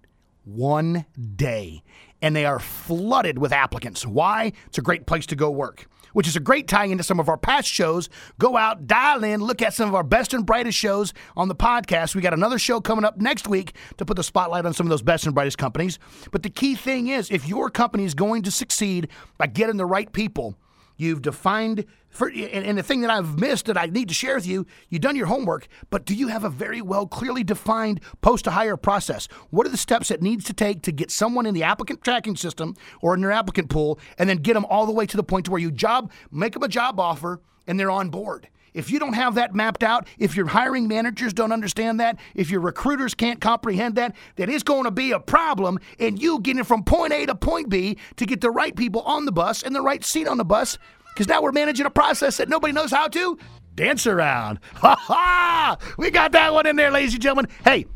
One 0.44 1.06
day. 1.36 1.82
And 2.22 2.36
they 2.36 2.44
are 2.44 2.60
flooded 2.60 3.38
with 3.38 3.52
applicants. 3.52 4.06
Why? 4.06 4.52
It's 4.66 4.78
a 4.78 4.82
great 4.82 5.06
place 5.06 5.26
to 5.26 5.36
go 5.36 5.50
work 5.50 5.86
which 6.14 6.26
is 6.26 6.34
a 6.34 6.40
great 6.40 6.66
tie 6.66 6.86
into 6.86 7.04
some 7.04 7.20
of 7.20 7.28
our 7.28 7.36
past 7.36 7.68
shows. 7.68 8.08
Go 8.38 8.56
out, 8.56 8.86
dial 8.86 9.22
in, 9.22 9.40
look 9.40 9.60
at 9.60 9.74
some 9.74 9.88
of 9.88 9.94
our 9.94 10.02
best 10.02 10.32
and 10.32 10.46
brightest 10.46 10.78
shows 10.78 11.12
on 11.36 11.48
the 11.48 11.54
podcast. 11.54 12.14
We 12.14 12.22
got 12.22 12.32
another 12.32 12.58
show 12.58 12.80
coming 12.80 13.04
up 13.04 13.18
next 13.18 13.46
week 13.46 13.74
to 13.98 14.06
put 14.06 14.16
the 14.16 14.24
spotlight 14.24 14.64
on 14.64 14.72
some 14.72 14.86
of 14.86 14.90
those 14.90 15.02
best 15.02 15.26
and 15.26 15.34
brightest 15.34 15.58
companies. 15.58 15.98
But 16.30 16.42
the 16.42 16.50
key 16.50 16.74
thing 16.74 17.08
is 17.08 17.30
if 17.30 17.46
your 17.46 17.68
company 17.68 18.04
is 18.04 18.14
going 18.14 18.42
to 18.42 18.50
succeed 18.50 19.08
by 19.36 19.48
getting 19.48 19.76
the 19.76 19.86
right 19.86 20.10
people, 20.10 20.56
You've 20.96 21.22
defined, 21.22 21.84
for, 22.08 22.28
and, 22.28 22.78
the 22.78 22.82
thing 22.82 23.00
that 23.00 23.10
I've 23.10 23.38
missed 23.38 23.66
that 23.66 23.76
I 23.76 23.86
need 23.86 24.08
to 24.08 24.14
share 24.14 24.36
with 24.36 24.46
you, 24.46 24.66
you've 24.88 25.02
done 25.02 25.16
your 25.16 25.26
homework, 25.26 25.66
but 25.90 26.04
do 26.04 26.14
you 26.14 26.28
have 26.28 26.44
a 26.44 26.48
very 26.48 26.80
well, 26.80 27.06
clearly 27.06 27.42
defined 27.42 28.00
post 28.20 28.44
to 28.44 28.52
hire 28.52 28.76
process? 28.76 29.26
What 29.50 29.66
are 29.66 29.70
the 29.70 29.76
steps 29.76 30.10
it 30.10 30.22
needs 30.22 30.44
to 30.44 30.52
take 30.52 30.82
to 30.82 30.92
get 30.92 31.10
someone 31.10 31.46
in 31.46 31.54
the 31.54 31.64
applicant 31.64 32.02
tracking 32.02 32.36
system 32.36 32.76
or 33.00 33.14
in 33.14 33.20
your 33.20 33.32
applicant 33.32 33.70
pool, 33.70 33.98
and 34.18 34.28
then 34.28 34.38
get 34.38 34.54
them 34.54 34.66
all 34.66 34.86
the 34.86 34.92
way 34.92 35.06
to 35.06 35.16
the 35.16 35.24
point 35.24 35.46
to 35.46 35.50
where 35.50 35.60
you 35.60 35.72
job, 35.72 36.12
make 36.30 36.52
them 36.52 36.62
a 36.62 36.68
job 36.68 37.00
offer, 37.00 37.40
and 37.66 37.80
they're 37.80 37.90
on 37.90 38.10
board? 38.10 38.48
If 38.74 38.90
you 38.90 38.98
don't 38.98 39.12
have 39.12 39.36
that 39.36 39.54
mapped 39.54 39.84
out, 39.84 40.08
if 40.18 40.36
your 40.36 40.46
hiring 40.46 40.88
managers 40.88 41.32
don't 41.32 41.52
understand 41.52 42.00
that, 42.00 42.18
if 42.34 42.50
your 42.50 42.60
recruiters 42.60 43.14
can't 43.14 43.40
comprehend 43.40 43.94
that, 43.94 44.16
that 44.36 44.48
is 44.48 44.64
going 44.64 44.84
to 44.84 44.90
be 44.90 45.12
a 45.12 45.20
problem 45.20 45.78
And 45.98 46.20
you 46.20 46.40
getting 46.40 46.64
from 46.64 46.82
point 46.82 47.12
A 47.12 47.24
to 47.26 47.34
point 47.34 47.68
B 47.68 47.98
to 48.16 48.26
get 48.26 48.40
the 48.40 48.50
right 48.50 48.74
people 48.74 49.02
on 49.02 49.24
the 49.24 49.32
bus 49.32 49.62
and 49.62 49.74
the 49.74 49.80
right 49.80 50.04
seat 50.04 50.26
on 50.26 50.38
the 50.38 50.44
bus. 50.44 50.76
Because 51.14 51.28
now 51.28 51.40
we're 51.40 51.52
managing 51.52 51.86
a 51.86 51.90
process 51.90 52.36
that 52.38 52.48
nobody 52.48 52.72
knows 52.72 52.90
how 52.90 53.06
to 53.08 53.38
dance 53.76 54.06
around. 54.06 54.58
Ha 54.74 54.96
ha! 54.96 55.76
We 55.96 56.10
got 56.10 56.32
that 56.32 56.52
one 56.52 56.66
in 56.66 56.76
there, 56.76 56.90
ladies 56.90 57.14
and 57.14 57.22
gentlemen. 57.22 57.48
Hey, 57.62 57.86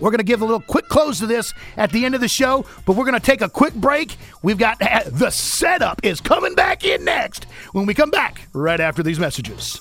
we're 0.00 0.10
going 0.10 0.18
to 0.18 0.24
give 0.24 0.42
a 0.42 0.44
little 0.44 0.60
quick 0.60 0.88
close 0.88 1.18
to 1.18 1.26
this 1.26 1.52
at 1.76 1.90
the 1.90 2.04
end 2.04 2.14
of 2.14 2.20
the 2.20 2.28
show, 2.28 2.64
but 2.86 2.96
we're 2.96 3.04
going 3.04 3.18
to 3.18 3.24
take 3.24 3.40
a 3.40 3.48
quick 3.48 3.74
break. 3.74 4.16
We've 4.42 4.58
got 4.58 4.80
uh, 4.80 5.02
the 5.06 5.30
setup 5.30 6.00
is 6.04 6.20
coming 6.20 6.54
back 6.54 6.84
in 6.84 7.04
next 7.04 7.44
when 7.72 7.86
we 7.86 7.94
come 7.94 8.10
back 8.10 8.48
right 8.52 8.80
after 8.80 9.02
these 9.02 9.18
messages. 9.18 9.80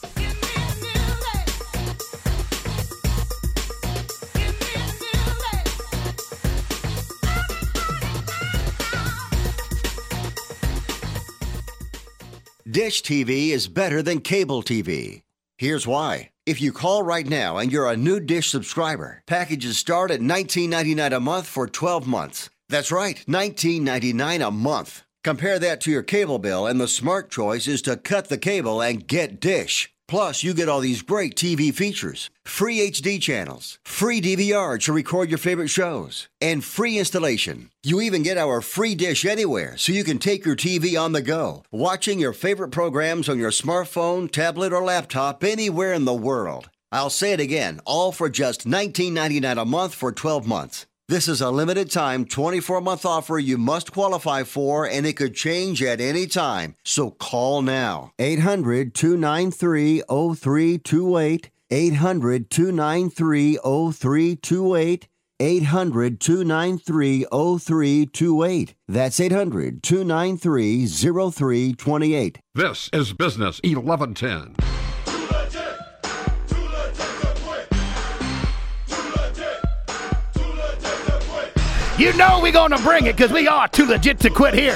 Dish 12.74 13.04
TV 13.04 13.50
is 13.50 13.68
better 13.68 14.02
than 14.02 14.20
cable 14.20 14.64
TV. 14.64 15.22
Here's 15.60 15.86
why. 15.86 16.32
If 16.48 16.60
you 16.60 16.72
call 16.72 17.04
right 17.04 17.28
now 17.28 17.60
and 17.60 17.72
you're 17.72 17.88
a 17.88 17.96
new 17.96 18.20
Dish 18.20 18.50
subscriber, 18.50 19.22
packages 19.28 19.78
start 19.78 20.10
at 20.10 20.22
$19.99 20.22 21.16
a 21.16 21.20
month 21.20 21.46
for 21.46 21.68
12 21.68 22.08
months. 22.08 22.50
That's 22.70 22.92
right, 22.92 23.24
$19.99 23.28 24.48
a 24.48 24.50
month. 24.50 25.04
Compare 25.24 25.60
that 25.60 25.82
to 25.82 25.92
your 25.92 26.02
cable 26.02 26.40
bill, 26.40 26.66
and 26.66 26.82
the 26.82 26.88
smart 26.88 27.30
choice 27.30 27.68
is 27.68 27.80
to 27.84 27.96
cut 27.96 28.30
the 28.30 28.40
cable 28.40 28.82
and 28.82 29.08
get 29.08 29.40
Dish. 29.40 29.94
Plus, 30.14 30.44
you 30.44 30.54
get 30.54 30.70
all 30.70 30.80
these 30.80 31.02
great 31.02 31.36
TV 31.36 31.74
features 31.74 32.30
free 32.46 32.88
HD 32.92 33.20
channels, 33.20 33.80
free 33.84 34.22
DVR 34.22 34.80
to 34.82 34.94
record 34.94 35.28
your 35.28 35.40
favorite 35.40 35.70
shows, 35.70 36.28
and 36.40 36.64
free 36.64 37.00
installation. 37.00 37.72
You 37.82 38.00
even 38.00 38.22
get 38.22 38.38
our 38.38 38.62
free 38.62 38.94
dish 38.94 39.26
anywhere 39.26 39.76
so 39.76 39.92
you 39.92 40.04
can 40.04 40.20
take 40.20 40.46
your 40.46 40.56
TV 40.56 40.96
on 41.02 41.14
the 41.14 41.22
go, 41.24 41.64
watching 41.72 42.20
your 42.20 42.32
favorite 42.32 42.70
programs 42.70 43.28
on 43.28 43.40
your 43.40 43.50
smartphone, 43.50 44.30
tablet, 44.30 44.72
or 44.72 44.84
laptop 44.84 45.44
anywhere 45.44 45.94
in 45.94 46.06
the 46.06 46.14
world. 46.14 46.70
I'll 46.92 47.10
say 47.10 47.34
it 47.34 47.40
again, 47.40 47.82
all 47.84 48.12
for 48.12 48.30
just 48.30 48.68
$19.99 48.68 49.60
a 49.60 49.66
month 49.66 49.96
for 49.96 50.12
12 50.12 50.46
months. 50.46 50.86
This 51.10 51.28
is 51.28 51.42
a 51.42 51.52
limited 51.52 51.92
time 51.92 52.24
24 52.24 52.80
month 52.80 53.06
offer 53.06 53.38
you 53.38 53.58
must 53.58 53.92
qualify 53.92 54.44
for, 54.44 54.88
and 54.88 55.06
it 55.06 55.18
could 55.18 55.36
change 55.36 55.84
at 55.84 56.00
any 56.00 56.28
time. 56.28 56.76
So 56.86 57.12
call 57.12 57.62
now. 57.62 58.14
800 58.20 58.96
293 58.96 60.02
0328. 60.08 61.50
800 61.70 62.50
293 62.50 63.58
0328. 63.58 65.08
800 65.42 66.20
293 66.22 67.26
0328. 67.32 68.76
That's 68.88 69.20
800 69.20 69.84
293 69.84 70.88
0328. 70.88 72.40
This 72.56 72.90
is 72.94 73.12
Business 73.12 73.60
1110. 73.62 74.73
You 82.04 82.12
know 82.18 82.42
we're 82.44 82.52
going 82.52 82.72
to 82.72 82.80
bring 82.80 83.06
it 83.06 83.16
because 83.16 83.32
we 83.32 83.48
are 83.48 83.66
too 83.70 83.86
legit 83.86 84.20
to 84.20 84.30
quit 84.30 84.54
here. 84.54 84.76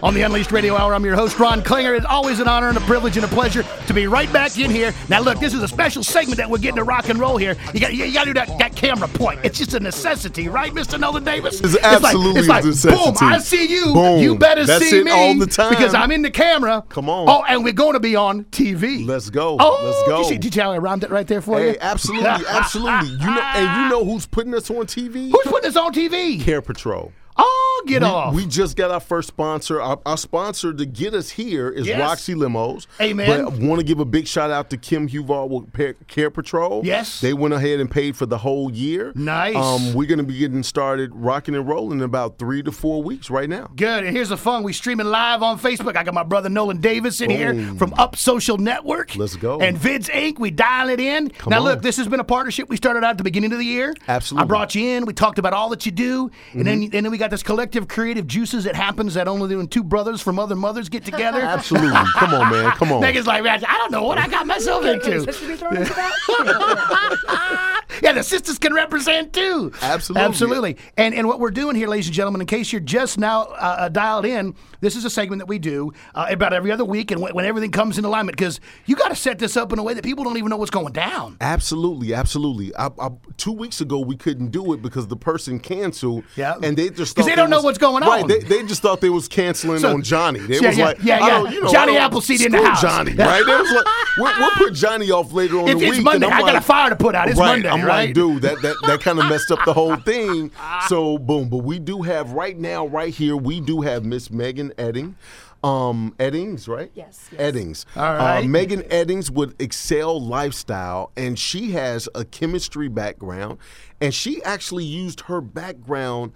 On 0.00 0.14
the 0.14 0.22
Unleashed 0.22 0.52
Radio 0.52 0.76
Hour, 0.76 0.94
I'm 0.94 1.04
your 1.04 1.16
host, 1.16 1.40
Ron 1.40 1.60
Klinger. 1.60 1.92
It's 1.96 2.06
always 2.06 2.38
an 2.38 2.46
honor 2.46 2.68
and 2.68 2.76
a 2.78 2.80
privilege 2.82 3.16
and 3.16 3.24
a 3.24 3.28
pleasure 3.28 3.64
to 3.88 3.92
be 3.92 4.06
right 4.06 4.32
back 4.32 4.56
in 4.56 4.70
here. 4.70 4.94
Now, 5.08 5.20
look, 5.20 5.40
this 5.40 5.54
is 5.54 5.60
a 5.60 5.66
special 5.66 6.04
segment 6.04 6.36
that 6.36 6.48
we're 6.48 6.58
getting 6.58 6.76
to 6.76 6.84
rock 6.84 7.08
and 7.08 7.18
roll 7.18 7.36
here. 7.36 7.56
You 7.74 7.80
got, 7.80 7.92
you 7.92 8.12
got 8.12 8.20
to 8.26 8.30
do 8.30 8.34
that, 8.34 8.56
that 8.60 8.76
camera 8.76 9.08
point. 9.08 9.40
It's 9.42 9.58
just 9.58 9.74
a 9.74 9.80
necessity, 9.80 10.46
right, 10.48 10.72
Mr. 10.72 11.00
Nolan 11.00 11.24
Davis? 11.24 11.60
It's 11.60 11.76
absolutely 11.82 12.42
like, 12.42 12.64
a 12.64 12.68
it's 12.68 12.84
like, 12.84 12.94
necessity. 12.94 13.18
boom, 13.18 13.28
I 13.28 13.38
see 13.40 13.66
you. 13.66 13.86
Boom. 13.92 14.20
You 14.22 14.38
better 14.38 14.64
That's 14.64 14.88
see 14.88 14.98
it 15.00 15.04
me 15.04 15.10
all 15.10 15.34
the 15.36 15.46
time. 15.46 15.70
because 15.70 15.94
I'm 15.94 16.12
in 16.12 16.22
the 16.22 16.30
camera. 16.30 16.84
Come 16.90 17.10
on. 17.10 17.28
Oh, 17.28 17.42
and 17.48 17.64
we're 17.64 17.72
going 17.72 17.94
to 17.94 18.00
be 18.00 18.14
on 18.14 18.44
TV. 18.44 19.04
Let's 19.04 19.30
go. 19.30 19.56
Oh, 19.58 19.82
Let's 19.84 20.08
go. 20.08 20.18
Did 20.18 20.22
you, 20.22 20.28
see, 20.34 20.38
did 20.38 20.54
you 20.54 20.62
how 20.62 20.70
I 20.70 20.78
rhymed 20.78 21.02
it 21.02 21.10
right 21.10 21.26
there 21.26 21.42
for 21.42 21.58
Hey, 21.58 21.70
you? 21.72 21.76
absolutely, 21.80 22.28
absolutely. 22.28 23.08
You 23.08 23.26
know, 23.26 23.40
and 23.42 23.82
you 23.82 23.88
know 23.90 24.04
who's 24.04 24.26
putting 24.26 24.54
us 24.54 24.70
on 24.70 24.86
TV? 24.86 25.30
Who's 25.32 25.42
putting 25.46 25.70
us 25.70 25.76
on 25.76 25.92
TV? 25.92 26.40
Care 26.40 26.62
Patrol. 26.62 27.12
Oh, 27.38 27.82
get 27.86 28.02
we, 28.02 28.08
off. 28.08 28.34
We 28.34 28.46
just 28.46 28.76
got 28.76 28.90
our 28.90 29.00
first 29.00 29.28
sponsor. 29.28 29.80
Our, 29.80 30.00
our 30.04 30.16
sponsor 30.16 30.72
to 30.72 30.84
get 30.86 31.14
us 31.14 31.30
here 31.30 31.70
is 31.70 31.86
Yes. 31.86 32.00
Roxy 32.00 32.34
Limos. 32.34 32.86
Amen. 33.00 33.44
But 33.44 33.58
want 33.58 33.78
to 33.80 33.84
give 33.86 34.00
a 34.00 34.04
big 34.04 34.26
shout 34.26 34.50
out 34.50 34.70
to 34.70 34.76
Kim 34.76 35.08
Huval 35.08 35.48
with 35.48 36.06
Care 36.08 36.30
Patrol. 36.30 36.84
Yes. 36.84 37.20
They 37.20 37.32
went 37.32 37.54
ahead 37.54 37.80
and 37.80 37.90
paid 37.90 38.16
for 38.16 38.26
the 38.26 38.38
whole 38.38 38.70
year. 38.70 39.12
Nice. 39.14 39.56
Um, 39.56 39.94
we're 39.94 40.08
going 40.08 40.18
to 40.18 40.24
be 40.24 40.38
getting 40.38 40.62
started 40.62 41.14
rocking 41.14 41.54
and 41.54 41.66
rolling 41.66 41.98
in 41.98 42.04
about 42.04 42.38
three 42.38 42.62
to 42.62 42.72
four 42.72 43.02
weeks 43.02 43.30
right 43.30 43.48
now. 43.48 43.70
Good. 43.76 44.04
And 44.04 44.14
here's 44.14 44.28
the 44.30 44.36
fun. 44.36 44.62
we're 44.62 44.74
streaming 44.74 45.06
live 45.06 45.42
on 45.42 45.58
Facebook. 45.58 45.96
I 45.96 46.02
got 46.02 46.14
my 46.14 46.24
brother 46.24 46.48
Nolan 46.48 46.80
Davis 46.80 47.20
in 47.20 47.30
here 47.30 47.54
from 47.76 47.94
Up 47.94 48.16
Social 48.16 48.58
Network. 48.58 49.14
Let's 49.16 49.36
go. 49.36 49.60
And 49.60 49.76
Vids 49.76 50.10
Inc. 50.10 50.38
We 50.38 50.50
dial 50.50 50.88
it 50.88 51.00
in. 51.00 51.30
Come 51.30 51.50
now 51.50 51.58
on. 51.58 51.64
look, 51.64 51.82
this 51.82 51.96
has 51.96 52.08
been 52.08 52.20
a 52.20 52.24
partnership 52.24 52.68
we 52.68 52.76
started 52.76 53.04
out 53.04 53.10
at 53.10 53.18
the 53.18 53.24
beginning 53.24 53.52
of 53.52 53.58
the 53.58 53.64
year. 53.64 53.94
Absolutely. 54.08 54.42
Mm-hmm. 54.42 54.44
I 54.44 54.46
brought 54.48 54.74
you 54.74 54.88
in. 54.88 55.04
We 55.06 55.12
talked 55.12 55.38
about 55.38 55.52
all 55.52 55.68
that 55.70 55.86
you 55.86 55.92
do, 55.92 56.30
and 56.52 56.66
then 56.66 56.82
and 56.82 56.92
then 56.92 57.10
we 57.10 57.18
got 57.18 57.27
this 57.30 57.42
collective 57.42 57.88
creative 57.88 58.26
juices 58.26 58.64
that 58.64 58.76
happens 58.76 59.14
that 59.14 59.28
only 59.28 59.54
when 59.56 59.68
two 59.68 59.82
brothers 59.82 60.20
from 60.20 60.38
other 60.38 60.56
mothers 60.56 60.88
get 60.88 61.04
together. 61.04 61.40
Absolutely. 61.48 61.90
Come 62.14 62.34
on, 62.34 62.50
man. 62.50 62.70
Come 62.72 62.92
on. 62.92 63.02
Niggas 63.02 63.26
like, 63.26 63.42
"Man, 63.42 63.62
I 63.66 63.78
don't 63.78 63.92
know 63.92 64.04
what 64.04 64.18
I 64.18 64.28
got 64.28 64.46
myself 64.46 64.84
into. 64.84 65.08
yeah, 68.02 68.12
the 68.12 68.22
sisters 68.22 68.58
can 68.58 68.74
represent 68.74 69.32
too. 69.32 69.72
Absolutely. 69.82 70.26
Absolutely. 70.26 70.76
And 70.96 71.14
and 71.14 71.26
what 71.26 71.40
we're 71.40 71.50
doing 71.50 71.76
here, 71.76 71.88
ladies 71.88 72.06
and 72.06 72.14
gentlemen, 72.14 72.40
in 72.40 72.46
case 72.46 72.72
you're 72.72 72.80
just 72.80 73.18
now 73.18 73.42
uh, 73.42 73.76
uh, 73.78 73.88
dialed 73.88 74.26
in, 74.26 74.54
this 74.80 74.96
is 74.96 75.04
a 75.04 75.10
segment 75.10 75.40
that 75.40 75.46
we 75.46 75.58
do 75.58 75.92
uh, 76.14 76.26
about 76.30 76.52
every 76.52 76.70
other 76.70 76.84
week, 76.84 77.10
and 77.10 77.20
when, 77.20 77.34
when 77.34 77.44
everything 77.44 77.70
comes 77.70 77.98
in 77.98 78.04
alignment, 78.04 78.36
because 78.36 78.60
you 78.86 78.96
got 78.96 79.08
to 79.08 79.16
set 79.16 79.38
this 79.38 79.56
up 79.56 79.72
in 79.72 79.78
a 79.78 79.82
way 79.82 79.94
that 79.94 80.04
people 80.04 80.24
don't 80.24 80.36
even 80.36 80.50
know 80.50 80.56
what's 80.56 80.70
going 80.70 80.92
down. 80.92 81.36
Absolutely, 81.40 82.14
absolutely. 82.14 82.74
I, 82.76 82.90
I, 82.98 83.10
two 83.36 83.52
weeks 83.52 83.80
ago, 83.80 84.00
we 84.00 84.16
couldn't 84.16 84.50
do 84.50 84.72
it 84.72 84.82
because 84.82 85.08
the 85.08 85.16
person 85.16 85.58
canceled. 85.58 86.24
Yeah. 86.36 86.56
and 86.62 86.76
they 86.76 86.90
just 86.90 87.16
'Cause 87.18 87.26
they 87.26 87.34
don't 87.34 87.50
know 87.50 87.56
was- 87.58 87.64
what's 87.64 87.78
going 87.78 88.02
Right, 88.02 88.22
on. 88.22 88.28
they, 88.28 88.38
they 88.38 88.62
just 88.62 88.80
thought 88.82 89.00
they 89.00 89.10
was 89.10 89.28
canceling 89.28 89.80
So- 89.80 89.92
on 89.94 90.02
Johnny. 90.02 90.40
They 90.40 90.58
Yeah, 90.60 90.68
was 90.68 90.78
yeah, 90.78 90.84
like, 90.86 90.98
yeah, 91.02 91.16
I 91.16 91.18
yeah. 91.18 91.28
don't- 91.42 91.52
you 91.52 91.62
know, 91.62 91.70
Johnny 91.72 91.92
I 91.92 91.94
don't- 91.96 92.04
Appleseed 92.04 92.40
in 92.42 92.52
the 92.52 92.62
house. 92.64 92.80
Johnny, 92.80 93.12
right? 93.14 93.44
They 93.44 93.56
was 93.56 93.70
like, 93.70 93.84
we'll, 94.18 94.38
we'll 94.38 94.50
put 94.52 94.74
Johnny 94.74 95.10
off 95.10 95.32
later 95.32 95.58
on 95.60 95.68
If 95.68 95.78
the 95.78 95.84
it's 95.86 95.96
week. 95.96 96.04
Monday, 96.04 96.26
and 96.26 96.34
I'm 96.34 96.42
I 96.44 96.46
got 96.52 96.56
a 96.56 96.60
fire 96.60 96.90
to 96.90 96.96
put 96.96 97.14
out. 97.14 97.28
It's 97.28 97.38
right, 97.38 97.46
Monday, 97.62 97.68
I'm 97.68 97.82
right? 97.84 98.06
like, 98.06 98.14
dude, 98.14 98.42
that 98.42 98.62
that, 98.62 98.76
that 98.86 99.00
kind 99.00 99.18
of 99.18 99.26
messed 99.28 99.50
up 99.50 99.60
the 99.64 99.72
whole 99.74 99.96
thing. 100.10 100.50
So 100.88 101.18
boom, 101.18 101.48
but 101.48 101.58
we 101.58 101.78
do 101.78 102.02
have 102.02 102.32
right 102.32 102.56
now, 102.58 102.86
right 102.86 103.12
here, 103.12 103.36
we 103.36 103.60
do 103.60 103.80
have 103.82 104.04
Miss 104.04 104.30
Megan 104.30 104.72
Edding. 104.78 105.16
Um, 105.64 106.14
Eddings, 106.20 106.68
right? 106.68 106.88
Yes, 106.94 107.28
yes. 107.32 107.40
Eddings. 107.40 107.84
All 107.96 108.14
right. 108.14 108.44
Uh, 108.44 108.46
Megan 108.46 108.82
Eddings 108.82 109.28
with 109.28 109.58
Accel 109.58 110.20
Lifestyle, 110.20 111.10
and 111.16 111.36
she 111.36 111.72
has 111.72 112.08
a 112.14 112.24
chemistry 112.24 112.86
background, 112.86 113.58
and 114.00 114.14
she 114.14 114.40
actually 114.44 114.84
used 114.84 115.22
her 115.22 115.40
background 115.40 116.30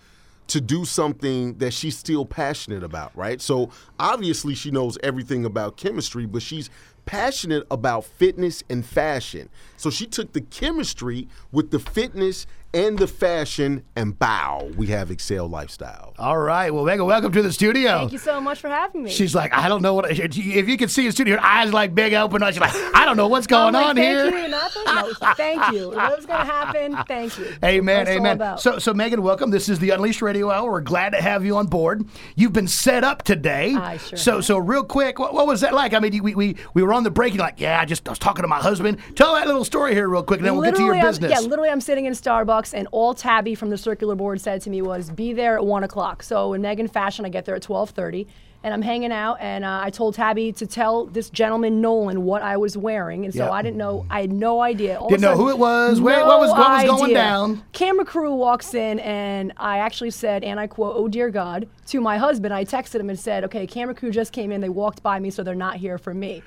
to 0.48 0.60
do 0.60 0.84
something 0.84 1.54
that 1.58 1.72
she's 1.72 1.96
still 1.96 2.24
passionate 2.26 2.82
about, 2.82 3.16
right? 3.16 3.40
So 3.40 3.70
obviously 3.98 4.54
she 4.54 4.70
knows 4.70 4.98
everything 5.02 5.44
about 5.44 5.76
chemistry, 5.76 6.26
but 6.26 6.42
she's 6.42 6.68
passionate 7.04 7.66
about 7.70 8.04
fitness 8.04 8.62
and 8.68 8.84
fashion. 8.84 9.48
So 9.76 9.90
she 9.90 10.06
took 10.06 10.32
the 10.32 10.40
chemistry 10.40 11.28
with 11.50 11.70
the 11.70 11.78
fitness 11.78 12.46
and 12.74 12.98
the 12.98 13.06
fashion, 13.06 13.84
and 13.96 14.18
bow, 14.18 14.70
we 14.76 14.86
have 14.88 15.10
Accel 15.10 15.50
Lifestyle. 15.50 16.14
All 16.18 16.38
right. 16.38 16.72
Well, 16.72 16.84
Megan, 16.84 17.04
welcome 17.04 17.30
to 17.32 17.42
the 17.42 17.52
studio. 17.52 17.98
Thank 17.98 18.12
you 18.12 18.18
so 18.18 18.40
much 18.40 18.60
for 18.60 18.68
having 18.68 19.02
me. 19.02 19.10
She's 19.10 19.34
like, 19.34 19.52
I 19.52 19.68
don't 19.68 19.82
know 19.82 19.92
what. 19.94 20.10
If 20.10 20.36
you 20.36 20.76
can 20.78 20.88
see 20.88 21.04
in 21.06 21.12
studio, 21.12 21.36
her 21.36 21.42
eyes 21.44 21.72
like 21.72 21.94
big 21.94 22.14
open. 22.14 22.42
She's 22.46 22.58
like, 22.58 22.74
I 22.94 23.04
don't 23.04 23.16
know 23.18 23.28
what's 23.28 23.46
going 23.46 23.74
I'm 23.74 23.82
like, 23.82 23.86
on 23.90 23.96
thank 23.96 24.06
here. 24.34 24.38
You, 24.44 24.48
nothing? 24.48 24.82
No, 24.86 25.12
thank 25.36 25.72
you. 25.72 25.92
What 26.02 26.16
was 26.16 26.26
going 26.26 26.40
to 26.40 26.44
happen? 26.46 26.96
Thank 27.06 27.38
you. 27.38 27.46
Amen, 27.64 28.04
That's 28.06 28.16
amen. 28.16 28.58
So, 28.58 28.78
so 28.78 28.94
Megan, 28.94 29.22
welcome. 29.22 29.50
This 29.50 29.68
is 29.68 29.78
the 29.78 29.90
Unleashed 29.90 30.22
Radio 30.22 30.50
Hour. 30.50 30.70
We're 30.70 30.80
glad 30.80 31.10
to 31.10 31.20
have 31.20 31.44
you 31.44 31.56
on 31.56 31.66
board. 31.66 32.06
You've 32.36 32.52
been 32.52 32.66
set 32.68 33.04
up 33.04 33.22
today. 33.22 33.74
I 33.74 33.98
sure 33.98 34.18
So, 34.18 34.34
have. 34.36 34.44
so 34.46 34.58
real 34.58 34.84
quick, 34.84 35.18
what, 35.18 35.34
what 35.34 35.46
was 35.46 35.60
that 35.60 35.74
like? 35.74 35.92
I 35.94 35.98
mean, 35.98 36.22
we, 36.22 36.34
we 36.34 36.56
we 36.74 36.82
were 36.82 36.92
on 36.92 37.04
the 37.04 37.10
break. 37.10 37.34
You're 37.34 37.42
like, 37.44 37.60
yeah, 37.60 37.80
I 37.80 37.84
just 37.84 38.06
I 38.08 38.12
was 38.12 38.18
talking 38.18 38.42
to 38.42 38.48
my 38.48 38.58
husband. 38.58 38.98
Tell 39.14 39.34
that 39.34 39.46
little 39.46 39.64
story 39.64 39.92
here 39.94 40.08
real 40.08 40.22
quick, 40.22 40.40
and 40.40 40.46
then 40.46 40.54
we'll 40.56 40.64
get 40.64 40.76
to 40.76 40.84
your 40.84 40.94
I'm- 40.94 41.06
business. 41.06 41.30
yeah, 41.30 41.40
literally, 41.40 41.68
I'm 41.70 41.80
sitting 41.80 42.06
in 42.06 42.12
Starbucks, 42.14 42.61
and 42.74 42.86
all 42.92 43.14
Tabby 43.14 43.54
from 43.54 43.70
the 43.70 43.78
circular 43.78 44.14
board 44.14 44.40
said 44.40 44.60
to 44.62 44.70
me 44.70 44.80
was, 44.82 45.10
"Be 45.10 45.32
there 45.32 45.56
at 45.56 45.64
one 45.66 45.82
o'clock." 45.84 46.22
So 46.22 46.52
in 46.52 46.62
Megan 46.62 46.88
fashion, 46.88 47.24
I 47.24 47.28
get 47.28 47.44
there 47.44 47.54
at 47.56 47.62
12:30, 47.62 48.26
and 48.64 48.72
I'm 48.72 48.82
hanging 48.82 49.10
out, 49.10 49.38
and 49.40 49.64
uh, 49.64 49.80
I 49.82 49.90
told 49.90 50.14
Tabby 50.14 50.52
to 50.52 50.66
tell 50.66 51.06
this 51.06 51.30
gentleman 51.30 51.80
Nolan 51.80 52.22
what 52.24 52.42
I 52.42 52.56
was 52.56 52.76
wearing, 52.76 53.24
and 53.24 53.34
so 53.34 53.46
Yeah. 53.46 53.50
I 53.50 53.60
didn't 53.62 53.76
know. 53.76 54.06
I 54.08 54.20
had 54.20 54.32
no 54.32 54.60
idea. 54.60 54.98
All 55.00 55.08
Didn't 55.08 55.22
know 55.22 55.36
who 55.36 55.50
it 55.50 55.58
was, 55.58 56.00
where- 56.00 56.24
what 56.24 56.38
was- 56.38 56.50
what 56.50 56.58
was 56.70 56.84
going 57.00 57.12
down. 57.14 57.62
Camera 57.72 58.04
crew 58.04 58.32
walks 58.34 58.72
in, 58.74 59.00
and 59.00 59.52
I 59.56 59.78
actually 59.78 60.10
said, 60.12 60.44
and 60.44 60.60
I 60.60 60.68
quote, 60.68 60.94
"Oh 60.96 61.08
dear 61.08 61.28
God," 61.30 61.66
to 61.88 62.00
my 62.00 62.18
husband. 62.18 62.54
I 62.54 62.64
texted 62.64 63.00
him 63.00 63.10
and 63.10 63.18
said, 63.18 63.42
"Okay, 63.44 63.66
camera 63.66 63.94
crew 63.94 64.10
just 64.12 64.32
came 64.32 64.52
in. 64.52 64.60
They 64.60 64.68
walked 64.68 65.02
by 65.02 65.18
me, 65.18 65.30
so 65.30 65.42
they're 65.42 65.54
not 65.56 65.76
here 65.76 65.98
for 65.98 66.14
me." 66.14 66.42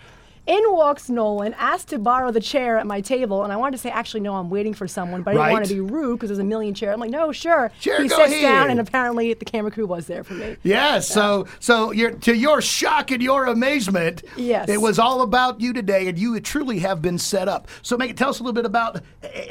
In 0.48 0.62
walks 0.74 1.10
Nolan, 1.10 1.56
asked 1.56 1.88
to 1.88 1.98
borrow 1.98 2.30
the 2.30 2.40
chair 2.40 2.78
at 2.78 2.86
my 2.86 3.02
table, 3.02 3.44
and 3.44 3.52
I 3.52 3.56
wanted 3.56 3.78
to 3.78 3.78
say, 3.80 3.90
actually, 3.90 4.20
no, 4.20 4.36
I'm 4.36 4.52
waiting 4.52 4.76
for 4.76 4.88
someone, 4.88 5.24
but 5.24 5.32
I 5.32 5.34
didn't 5.34 5.52
want 5.54 5.66
to 5.66 5.74
be 5.74 5.80
rude 5.80 6.18
because 6.18 6.30
there's 6.30 6.38
a 6.40 6.44
million 6.44 6.76
chairs. 6.76 6.94
I'm 6.94 7.00
like, 7.00 7.10
no, 7.10 7.32
sure. 7.32 7.72
Sure, 7.80 8.00
he 8.00 8.08
go 8.08 8.16
sits 8.28 8.42
down, 8.42 8.70
and 8.70 8.80
apparently 8.80 9.34
the 9.34 9.44
camera 9.46 9.72
crew 9.72 9.88
was 9.88 10.06
there 10.06 10.24
for 10.24 10.34
me. 10.36 10.56
Yes. 10.62 11.08
So, 11.08 11.48
so 11.60 11.92
your 11.92 12.12
to 12.12 12.36
your 12.36 12.62
shock 12.62 13.10
and 13.10 13.24
your 13.24 13.46
amazement, 13.46 14.24
Yes. 14.38 14.70
it 14.70 14.80
was 14.82 15.00
all 15.00 15.22
about 15.24 15.62
you 15.62 15.74
today, 15.74 16.08
and 16.08 16.18
you 16.20 16.40
truly 16.42 16.78
have 16.80 17.02
been 17.02 17.18
set 17.18 17.48
up. 17.48 17.68
So, 17.82 17.98
Megan, 17.98 18.16
tell 18.16 18.30
us 18.30 18.40
a 18.40 18.44
little 18.44 18.54
bit 18.54 18.66
about 18.66 18.98
uh, 18.98 19.02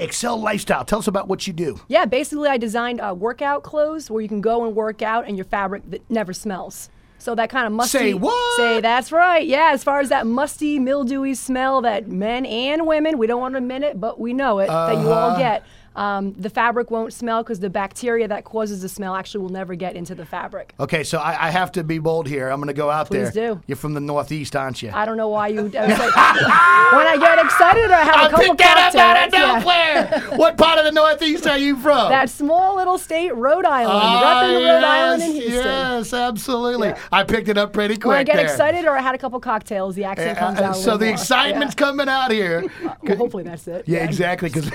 Accel 0.00 0.40
Lifestyle. 0.40 0.84
Tell 0.84 1.00
us 1.00 1.08
about 1.08 1.26
what 1.26 1.46
you 1.48 1.52
do. 1.52 1.80
Yeah, 1.88 2.04
basically, 2.04 2.48
I 2.48 2.56
designed 2.56 3.00
uh, 3.00 3.14
workout 3.18 3.64
clothes 3.64 4.12
where 4.12 4.22
you 4.22 4.28
can 4.28 4.40
go 4.40 4.64
and 4.64 4.76
work 4.76 5.02
out, 5.02 5.26
and 5.26 5.36
your 5.36 5.44
fabric 5.46 5.90
that 5.90 6.08
never 6.08 6.32
smells. 6.32 6.88
So 7.24 7.34
that 7.36 7.48
kind 7.48 7.66
of 7.66 7.72
musty. 7.72 7.98
Say 7.98 8.12
what? 8.14 8.56
Say 8.58 8.80
that's 8.82 9.10
right. 9.10 9.46
Yeah, 9.46 9.70
as 9.72 9.82
far 9.82 10.00
as 10.00 10.10
that 10.10 10.26
musty, 10.26 10.78
mildewy 10.78 11.32
smell 11.34 11.80
that 11.80 12.06
men 12.06 12.44
and 12.44 12.86
women, 12.86 13.16
we 13.16 13.26
don't 13.26 13.40
want 13.40 13.54
to 13.54 13.58
admit 13.58 13.82
it, 13.82 13.98
but 13.98 14.20
we 14.20 14.34
know 14.34 14.58
it 14.58 14.66
that 14.66 14.92
you 14.92 15.08
Uh-huh. 15.10 15.30
all 15.32 15.38
get. 15.38 15.62
Um, 15.96 16.32
the 16.34 16.50
fabric 16.50 16.90
won't 16.90 17.12
smell 17.12 17.42
because 17.42 17.60
the 17.60 17.70
bacteria 17.70 18.26
that 18.28 18.44
causes 18.44 18.82
the 18.82 18.88
smell 18.88 19.14
actually 19.14 19.42
will 19.42 19.50
never 19.52 19.74
get 19.74 19.94
into 19.94 20.14
the 20.14 20.24
fabric. 20.26 20.74
Okay, 20.80 21.04
so 21.04 21.18
I, 21.18 21.46
I 21.46 21.50
have 21.50 21.70
to 21.72 21.84
be 21.84 21.98
bold 21.98 22.26
here. 22.26 22.48
I'm 22.48 22.58
going 22.58 22.66
to 22.68 22.72
go 22.74 22.90
out 22.90 23.06
Please 23.08 23.32
there. 23.32 23.54
do. 23.54 23.60
You're 23.66 23.76
from 23.76 23.94
the 23.94 24.00
Northeast, 24.00 24.56
aren't 24.56 24.82
you? 24.82 24.90
I 24.92 25.04
don't 25.04 25.16
know 25.16 25.28
why 25.28 25.48
you. 25.48 25.60
I 25.60 25.62
was 25.86 25.98
like, 25.98 26.16
when 26.16 27.06
I 27.06 27.16
get 27.20 27.38
excited, 27.44 27.90
I 27.90 28.02
have 28.04 28.14
a 28.14 28.18
I 28.18 28.28
couple 28.30 28.44
picked 28.46 28.58
that 28.58 28.92
up 28.94 29.00
out 29.00 29.26
of 29.26 29.32
cocktails. 29.32 29.64
Yeah. 29.64 30.36
what 30.36 30.56
part 30.58 30.78
of 30.78 30.84
the 30.84 30.92
Northeast 30.92 31.46
are 31.46 31.58
you 31.58 31.76
from? 31.76 32.10
That 32.10 32.28
small 32.28 32.76
little 32.76 32.98
state, 32.98 33.34
Rhode 33.34 33.64
Island, 33.64 33.90
Ah, 34.02 34.42
repping 34.42 34.54
Rhode 34.66 34.84
Island 34.84 35.22
and 35.22 35.32
Houston. 35.34 35.54
Yes, 35.54 36.12
absolutely. 36.12 36.88
Yeah. 36.88 36.98
I 37.12 37.22
picked 37.24 37.48
it 37.48 37.56
up 37.56 37.72
pretty 37.72 37.94
quick. 37.94 38.06
When 38.06 38.16
I 38.18 38.24
get 38.24 38.36
there. 38.36 38.46
excited 38.46 38.84
or 38.84 38.96
I 38.96 39.00
had 39.00 39.14
a 39.14 39.18
couple 39.18 39.38
cocktails, 39.40 39.94
the 39.94 40.04
accent 40.04 40.38
comes 40.38 40.58
Uh, 40.58 40.64
out. 40.64 40.76
so 40.76 40.96
the 40.96 41.06
more. 41.06 41.14
excitement's 41.14 41.74
coming 41.74 42.08
out 42.08 42.30
here. 42.32 42.64
Well, 43.04 43.16
hopefully 43.18 43.42
that's 43.44 43.68
it. 43.68 43.84
Yeah, 43.86 44.04
exactly. 44.04 44.48
Because 44.48 44.70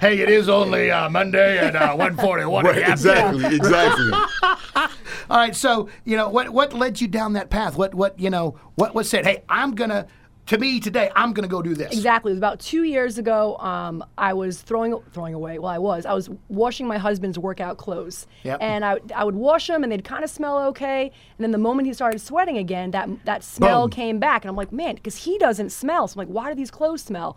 hey, 0.00 0.18
it 0.20 0.28
is 0.28 0.48
only 0.48 0.90
uh, 0.90 1.08
Monday 1.10 1.58
at 1.58 1.74
uh, 1.76 1.88
141. 1.96 2.64
Right, 2.64 2.88
exactly, 2.88 3.44
exactly. 3.56 4.10
All 5.28 5.36
right. 5.38 5.54
So 5.56 5.88
you 6.04 6.16
know 6.16 6.28
what? 6.28 6.50
What 6.50 6.72
led 6.72 7.00
you 7.00 7.08
down 7.08 7.32
that 7.34 7.50
path? 7.50 7.76
What? 7.76 7.94
What? 7.94 8.18
You 8.18 8.30
know? 8.30 8.58
What? 8.76 8.94
What 8.94 9.06
said? 9.06 9.24
Hey, 9.26 9.42
I'm 9.48 9.74
gonna. 9.74 10.06
To 10.46 10.58
me 10.58 10.78
today, 10.78 11.10
I'm 11.16 11.32
gonna 11.32 11.48
go 11.48 11.60
do 11.60 11.74
this. 11.74 11.92
Exactly. 11.92 12.30
It 12.30 12.34
was 12.34 12.38
about 12.38 12.60
two 12.60 12.84
years 12.84 13.18
ago. 13.18 13.56
Um, 13.56 14.04
I 14.16 14.32
was 14.32 14.62
throwing 14.62 14.96
throwing 15.12 15.34
away. 15.34 15.58
Well, 15.58 15.72
I 15.72 15.78
was. 15.78 16.06
I 16.06 16.12
was 16.14 16.30
washing 16.48 16.86
my 16.86 16.98
husband's 16.98 17.36
workout 17.36 17.78
clothes, 17.78 18.28
Yep. 18.44 18.58
and 18.60 18.84
I, 18.84 18.98
I 19.12 19.24
would 19.24 19.34
wash 19.34 19.66
them, 19.66 19.82
and 19.82 19.90
they'd 19.90 20.04
kind 20.04 20.22
of 20.22 20.30
smell 20.30 20.60
okay. 20.68 21.02
And 21.06 21.42
then 21.44 21.50
the 21.50 21.58
moment 21.58 21.88
he 21.88 21.92
started 21.94 22.20
sweating 22.20 22.58
again, 22.58 22.92
that 22.92 23.08
that 23.24 23.42
smell 23.42 23.82
Boom. 23.88 23.90
came 23.90 24.18
back, 24.20 24.44
and 24.44 24.48
I'm 24.48 24.54
like, 24.54 24.70
man, 24.70 24.94
because 24.94 25.16
he 25.16 25.36
doesn't 25.38 25.70
smell. 25.70 26.06
So 26.06 26.20
I'm 26.20 26.28
like, 26.28 26.32
why 26.32 26.48
do 26.48 26.54
these 26.54 26.70
clothes 26.70 27.02
smell? 27.02 27.36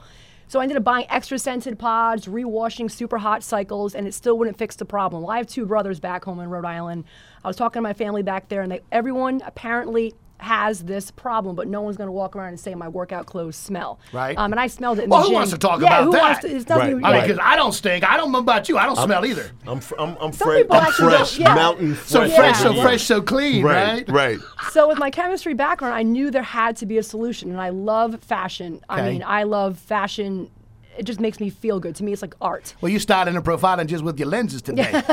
So 0.49 0.59
I 0.59 0.63
ended 0.63 0.77
up 0.77 0.83
buying 0.83 1.05
extra 1.09 1.37
scented 1.37 1.77
pods, 1.77 2.25
rewashing 2.25 2.89
super 2.89 3.19
hot 3.19 3.43
cycles, 3.43 3.93
and 3.93 4.07
it 4.07 4.15
still 4.15 4.35
wouldn't 4.35 4.57
fix 4.57 4.75
the 4.75 4.83
problem. 4.83 5.21
Well, 5.21 5.31
I 5.31 5.37
have 5.37 5.45
two 5.45 5.67
brothers 5.67 5.99
back 5.99 6.25
home 6.25 6.39
in 6.39 6.49
Rhode 6.49 6.65
Island. 6.65 7.03
I 7.45 7.47
was 7.47 7.55
talking 7.55 7.77
to 7.77 7.81
my 7.81 7.93
family 7.93 8.23
back 8.23 8.49
there, 8.49 8.63
and 8.63 8.71
they, 8.71 8.81
everyone 8.91 9.43
apparently 9.45 10.15
has 10.39 10.83
this 10.83 11.11
problem, 11.11 11.55
but 11.55 11.67
no 11.67 11.81
one's 11.81 11.97
going 11.97 12.07
to 12.07 12.11
walk 12.13 12.35
around 12.35 12.49
and 12.49 12.59
say 12.59 12.73
my 12.75 12.87
workout 12.87 13.25
clothes 13.25 13.55
smell. 13.55 13.99
Right. 14.13 14.37
Um, 14.37 14.51
and 14.53 14.59
I 14.59 14.67
smelled 14.67 14.99
it 14.99 15.03
in 15.03 15.09
Well, 15.09 15.19
the 15.19 15.23
who 15.23 15.29
gym. 15.29 15.35
wants 15.35 15.51
to 15.51 15.57
talk 15.57 15.81
yeah, 15.81 15.87
about 15.87 16.03
who 16.05 16.11
that? 16.13 16.21
Wants 16.21 16.39
to, 16.41 16.55
it's 16.55 16.69
nothing 16.69 16.81
Right. 16.81 16.91
even- 16.91 17.05
I 17.05 17.11
mean, 17.13 17.21
because 17.23 17.39
I 17.43 17.55
don't 17.57 17.73
stink. 17.73 18.09
I 18.09 18.15
don't 18.17 18.31
know 18.31 18.39
about 18.39 18.69
you. 18.69 18.77
I 18.77 18.85
don't 18.85 18.95
smell 18.97 19.25
either. 19.25 19.51
I'm 19.67 19.79
fr- 19.81 19.95
I'm, 19.99 20.15
I'm, 20.21 20.31
Some 20.31 20.47
fresh. 20.47 20.65
I'm 20.71 20.83
actually 20.83 21.09
don't- 21.11 21.17
fresh. 21.19 21.37
yeah. 21.39 21.55
Mountain 21.55 21.95
So 22.05 22.19
fresh. 22.27 22.35
fresh, 22.35 22.59
so 22.59 22.81
fresh, 22.81 23.03
so 23.03 23.21
clean, 23.21 23.63
right? 23.65 24.07
Right, 24.09 24.09
right. 24.09 24.39
So 24.71 24.87
with 24.87 24.97
my 24.97 25.09
chemistry 25.11 25.53
background, 25.53 25.93
I 25.93 26.03
knew 26.03 26.31
there 26.31 26.41
had 26.43 26.77
to 26.77 26.85
be 26.85 26.97
a 26.97 27.03
solution, 27.03 27.51
and 27.51 27.59
I 27.59 27.69
love 27.69 28.17
fashion. 28.21 28.75
Okay. 28.89 29.01
I 29.01 29.09
mean, 29.11 29.23
I 29.25 29.43
love 29.43 29.77
fashion. 29.77 30.49
It 30.97 31.03
just 31.03 31.19
makes 31.19 31.39
me 31.39 31.49
feel 31.49 31.79
good. 31.79 31.95
To 31.95 32.03
me, 32.03 32.11
it's 32.11 32.21
like 32.21 32.35
art. 32.41 32.75
Well, 32.81 32.91
you 32.91 32.99
started 32.99 33.31
in 33.31 33.37
a 33.37 33.41
profiling 33.41 33.87
just 33.87 34.03
with 34.03 34.19
your 34.19 34.27
lenses 34.27 34.61
today. 34.61 34.89
and 34.93 35.05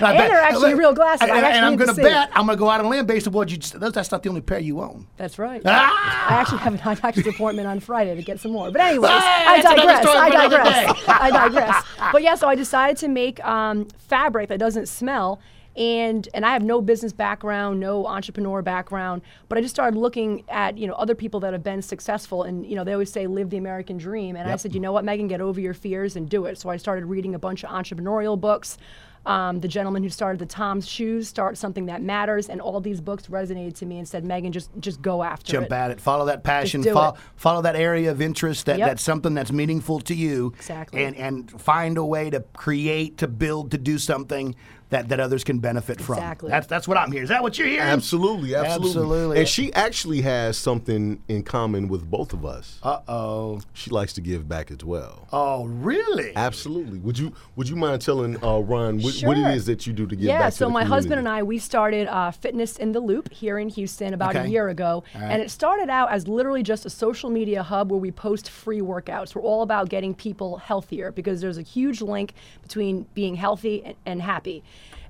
And 0.00 0.18
they're 0.18 0.40
actually 0.40 0.74
real 0.74 0.94
glasses. 0.94 1.22
I 1.22 1.36
And, 1.36 1.44
actually 1.44 1.56
and 1.58 1.66
I'm 1.66 1.76
going 1.76 1.94
to 1.94 2.02
bet, 2.02 2.30
I'm 2.32 2.46
going 2.46 2.56
to 2.56 2.60
go 2.60 2.70
out 2.70 2.80
on 2.80 2.86
a 2.86 2.88
limb 2.88 3.06
based 3.06 3.26
on 3.26 3.32
what 3.34 3.50
you 3.50 3.58
just, 3.58 3.78
that's 3.78 4.10
not 4.10 4.22
the 4.22 4.28
only 4.28 4.40
pair 4.40 4.58
you 4.58 4.80
own. 4.80 5.06
That's 5.16 5.38
right. 5.38 5.60
Ah! 5.64 6.26
I 6.30 6.40
actually 6.40 6.58
have 6.58 6.74
an 6.74 6.80
eye 6.80 6.94
doctor's 6.94 7.26
appointment 7.26 7.68
on 7.68 7.80
Friday 7.80 8.14
to 8.14 8.22
get 8.22 8.40
some 8.40 8.52
more. 8.52 8.70
But 8.70 8.80
anyways, 8.80 9.10
Hey, 9.10 9.16
I 9.18 9.62
that's 9.62 9.80
another 9.80 10.02
digress. 10.02 10.16
I 10.16 10.30
digress. 10.48 11.04
I 11.08 11.30
digress. 11.30 11.84
But 12.12 12.22
yeah, 12.22 12.34
so 12.34 12.48
I 12.48 12.54
decided 12.54 12.96
to 12.98 13.08
make 13.08 13.44
um, 13.44 13.86
fabric 13.98 14.48
that 14.48 14.58
doesn't 14.58 14.86
smell. 14.86 15.40
And 15.76 16.28
and 16.32 16.46
I 16.46 16.52
have 16.52 16.62
no 16.62 16.80
business 16.80 17.12
background, 17.12 17.80
no 17.80 18.06
entrepreneur 18.06 18.62
background, 18.62 19.22
but 19.48 19.58
I 19.58 19.60
just 19.60 19.74
started 19.74 19.98
looking 19.98 20.44
at 20.48 20.78
you 20.78 20.86
know 20.86 20.94
other 20.94 21.14
people 21.14 21.40
that 21.40 21.52
have 21.52 21.62
been 21.62 21.82
successful, 21.82 22.44
and 22.44 22.64
you 22.66 22.74
know 22.76 22.84
they 22.84 22.92
always 22.94 23.12
say 23.12 23.26
live 23.26 23.50
the 23.50 23.58
American 23.58 23.98
dream, 23.98 24.36
and 24.36 24.50
I 24.50 24.56
said 24.56 24.74
you 24.74 24.80
know 24.80 24.92
what 24.92 25.04
Megan, 25.04 25.28
get 25.28 25.40
over 25.42 25.60
your 25.60 25.74
fears 25.74 26.16
and 26.16 26.28
do 26.28 26.46
it. 26.46 26.58
So 26.58 26.70
I 26.70 26.78
started 26.78 27.04
reading 27.04 27.34
a 27.34 27.38
bunch 27.38 27.62
of 27.62 27.70
entrepreneurial 27.70 28.40
books. 28.40 28.78
Um, 29.26 29.58
the 29.58 29.66
gentleman 29.66 30.04
who 30.04 30.08
started 30.08 30.38
the 30.38 30.46
Tom's 30.46 30.86
Shoes, 30.86 31.26
Start 31.26 31.58
Something 31.58 31.86
That 31.86 32.00
Matters, 32.00 32.48
and 32.48 32.60
all 32.60 32.80
these 32.80 33.00
books 33.00 33.26
resonated 33.26 33.74
to 33.78 33.84
me 33.84 33.98
and 33.98 34.06
said, 34.06 34.24
Megan, 34.24 34.52
just 34.52 34.70
just 34.78 35.02
go 35.02 35.24
after 35.24 35.50
Jump 35.50 35.66
it. 35.66 35.70
Jump 35.70 35.72
at 35.72 35.90
it. 35.90 36.00
Follow 36.00 36.26
that 36.26 36.44
passion. 36.44 36.80
Follow, 36.84 37.16
follow 37.34 37.60
that 37.62 37.74
area 37.74 38.12
of 38.12 38.20
interest. 38.20 38.66
That 38.66 38.78
Yep. 38.78 38.88
that's 38.88 39.02
something 39.02 39.34
that's 39.34 39.50
meaningful 39.50 39.98
to 40.02 40.14
you. 40.14 40.52
Exactly. 40.56 41.04
And 41.04 41.16
and 41.16 41.60
find 41.60 41.98
a 41.98 42.04
way 42.04 42.30
to 42.30 42.44
create, 42.52 43.18
to 43.18 43.26
build, 43.26 43.72
to 43.72 43.78
do 43.78 43.98
something 43.98 44.54
that, 44.90 45.08
that 45.08 45.18
others 45.20 45.42
can 45.44 45.58
benefit 45.58 46.00
from. 46.00 46.18
Exactly. 46.18 46.50
That's 46.50 46.66
that's 46.66 46.86
what 46.86 46.96
I'm 46.96 47.10
hearing. 47.10 47.24
Is 47.24 47.28
that 47.30 47.42
what 47.42 47.58
you're 47.58 47.66
hearing? 47.66 47.82
Absolutely, 47.82 48.54
absolutely, 48.54 48.88
Absolutely. 48.90 49.38
And 49.40 49.48
she 49.48 49.72
actually 49.74 50.20
has 50.22 50.56
something 50.56 51.22
in 51.28 51.42
common 51.42 51.88
with 51.88 52.08
both 52.08 52.32
of 52.32 52.44
us. 52.44 52.78
Uh 52.82 53.00
oh. 53.08 53.60
She 53.72 53.90
likes 53.90 54.12
to 54.14 54.20
give 54.20 54.48
back 54.48 54.70
as 54.70 54.84
well. 54.84 55.26
Oh 55.32 55.64
really? 55.64 56.32
Absolutely. 56.36 56.98
Would 56.98 57.18
you 57.18 57.32
Would 57.56 57.68
you 57.68 57.76
mind 57.76 58.00
telling 58.02 58.42
uh, 58.44 58.58
Ron 58.58 59.00
what, 59.00 59.14
what 59.22 59.36
it 59.36 59.46
is 59.54 59.66
that 59.66 59.86
you 59.86 59.92
do 59.92 60.06
to 60.06 60.14
give 60.14 60.24
yeah, 60.24 60.38
back 60.38 60.52
to 60.52 60.58
so 60.58 60.64
the 60.66 60.70
my 60.70 60.84
husband 60.84 61.18
and? 61.18 61.28
I, 61.28 61.42
we 61.42 61.58
started 61.58 62.06
uh, 62.08 62.30
Fitness 62.30 62.76
in 62.76 62.92
the 62.92 63.00
Loop 63.00 63.32
here 63.32 63.58
in 63.58 63.68
Houston 63.68 64.14
about 64.14 64.36
Okay. 64.36 64.44
a 64.44 64.48
year 64.48 64.68
ago. 64.68 65.02
All 65.14 65.20
right. 65.20 65.30
And 65.30 65.42
it 65.42 65.50
started 65.50 65.88
out 65.88 66.10
as 66.12 66.28
literally 66.28 66.62
just 66.62 66.84
a 66.86 66.90
social 66.90 67.30
media 67.30 67.62
hub 67.62 67.90
where 67.90 68.00
we 68.00 68.10
post 68.12 68.50
free 68.50 68.80
workouts. 68.80 69.34
We're 69.34 69.42
all 69.42 69.62
about 69.62 69.88
getting 69.88 70.14
people 70.14 70.58
healthier 70.58 71.10
because 71.12 71.40
there's 71.40 71.58
a 71.58 71.62
huge 71.62 72.00
link 72.02 72.34
between 72.62 73.06
being 73.14 73.34
healthy 73.34 73.84
and, 73.84 73.94
and 74.04 74.22
happy. 74.22 74.62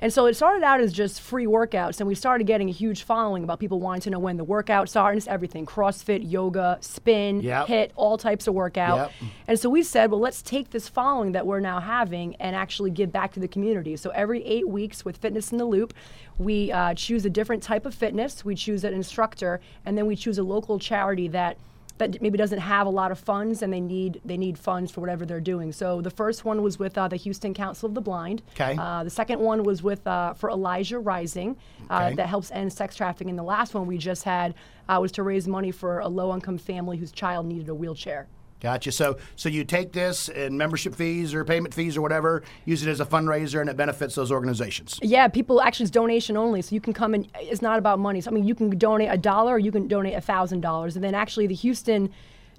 And 0.06 0.12
so 0.12 0.26
it 0.26 0.36
started 0.36 0.62
out 0.62 0.80
as 0.80 0.92
just 0.92 1.20
free 1.20 1.46
workouts, 1.46 1.98
and 1.98 2.06
we 2.06 2.14
started 2.14 2.46
getting 2.46 2.68
a 2.68 2.72
huge 2.72 3.02
following 3.02 3.42
about 3.42 3.58
people 3.58 3.80
wanting 3.80 4.02
to 4.02 4.10
know 4.10 4.20
when 4.20 4.36
the 4.36 4.44
workouts 4.44 4.94
are, 4.94 5.10
and 5.10 5.18
it's 5.18 5.26
everything 5.26 5.66
CrossFit, 5.66 6.30
yoga, 6.30 6.78
spin, 6.80 7.40
Yep. 7.40 7.66
HIIT, 7.66 7.90
all 7.96 8.16
types 8.16 8.46
of 8.46 8.54
workout. 8.54 8.98
Yep. 9.20 9.30
And 9.48 9.58
so 9.58 9.68
we 9.68 9.82
said, 9.82 10.12
well, 10.12 10.20
let's 10.20 10.42
take 10.42 10.70
this 10.70 10.88
following 10.88 11.32
that 11.32 11.44
we're 11.44 11.58
now 11.58 11.80
having 11.80 12.36
and 12.36 12.54
actually 12.54 12.92
give 12.92 13.10
back 13.10 13.32
to 13.32 13.40
the 13.40 13.48
community. 13.48 13.96
So 13.96 14.10
every 14.10 14.44
eight 14.44 14.68
weeks 14.68 15.04
with 15.04 15.16
Fitness 15.16 15.50
in 15.50 15.58
the 15.58 15.64
Loop, 15.64 15.92
we 16.38 16.70
uh, 16.70 16.94
choose 16.94 17.26
a 17.26 17.30
different 17.30 17.64
type 17.64 17.84
of 17.84 17.92
fitness, 17.92 18.44
we 18.44 18.54
choose 18.54 18.84
an 18.84 18.94
instructor, 18.94 19.60
and 19.84 19.98
then 19.98 20.06
we 20.06 20.14
choose 20.14 20.38
a 20.38 20.44
local 20.44 20.78
charity 20.78 21.26
that 21.26 21.56
that 21.98 22.20
maybe 22.20 22.36
doesn't 22.36 22.58
have 22.58 22.86
a 22.86 22.90
lot 22.90 23.10
of 23.10 23.18
funds 23.18 23.62
and 23.62 23.72
they 23.72 23.80
need 23.80 24.20
they 24.24 24.36
need 24.36 24.58
funds 24.58 24.90
for 24.92 25.00
whatever 25.00 25.24
they're 25.24 25.40
doing. 25.40 25.72
So 25.72 26.00
the 26.00 26.10
first 26.10 26.44
one 26.44 26.62
was 26.62 26.78
with 26.78 26.96
uh, 26.98 27.08
the 27.08 27.16
Houston 27.16 27.54
Council 27.54 27.86
of 27.88 27.94
the 27.94 28.00
Blind. 28.00 28.42
'Kay. 28.54 28.76
Uh, 28.78 29.02
the 29.04 29.10
second 29.10 29.40
one 29.40 29.62
was 29.62 29.82
with 29.82 30.06
uh, 30.06 30.34
for 30.34 30.50
Elijah 30.50 30.98
Rising 30.98 31.56
uh, 31.90 32.04
Okay. 32.06 32.16
that 32.16 32.26
helps 32.28 32.50
end 32.50 32.72
sex 32.72 32.96
trafficking. 32.96 33.30
And 33.30 33.38
the 33.38 33.42
last 33.42 33.74
one 33.74 33.86
we 33.86 33.98
just 33.98 34.24
had 34.24 34.54
uh, 34.88 34.98
was 35.00 35.10
to 35.12 35.22
raise 35.22 35.48
money 35.48 35.70
for 35.70 36.00
a 36.00 36.08
low 36.08 36.34
income 36.34 36.58
family 36.58 36.96
whose 36.98 37.12
child 37.12 37.46
needed 37.46 37.68
a 37.68 37.74
wheelchair. 37.74 38.26
Gotcha. 38.60 38.90
So 38.92 39.18
so 39.36 39.48
you 39.48 39.64
take 39.64 39.92
this 39.92 40.28
and 40.28 40.56
membership 40.56 40.94
fees 40.94 41.34
or 41.34 41.44
payment 41.44 41.74
fees 41.74 41.96
or 41.96 42.02
whatever, 42.02 42.42
use 42.64 42.82
it 42.82 42.88
as 42.88 43.00
a 43.00 43.06
fundraiser, 43.06 43.60
and 43.60 43.68
it 43.68 43.76
benefits 43.76 44.14
those 44.14 44.32
organizations. 44.32 44.98
Yeah, 45.02 45.28
people 45.28 45.60
actually 45.60 45.84
it's 45.84 45.90
donation 45.90 46.36
only, 46.36 46.62
so 46.62 46.74
you 46.74 46.80
can 46.80 46.92
come 46.92 47.14
and 47.14 47.28
it's 47.36 47.62
not 47.62 47.78
about 47.78 47.98
money. 47.98 48.20
So 48.20 48.30
I 48.30 48.34
mean, 48.34 48.44
you 48.44 48.54
can 48.54 48.70
donate 48.70 49.10
a 49.10 49.18
dollar, 49.18 49.54
or 49.54 49.58
you 49.58 49.72
can 49.72 49.88
donate 49.88 50.14
a 50.14 50.20
thousand 50.20 50.62
dollars, 50.62 50.96
and 50.96 51.04
then 51.04 51.14
actually 51.14 51.46
the 51.46 51.54
Houston, 51.54 52.10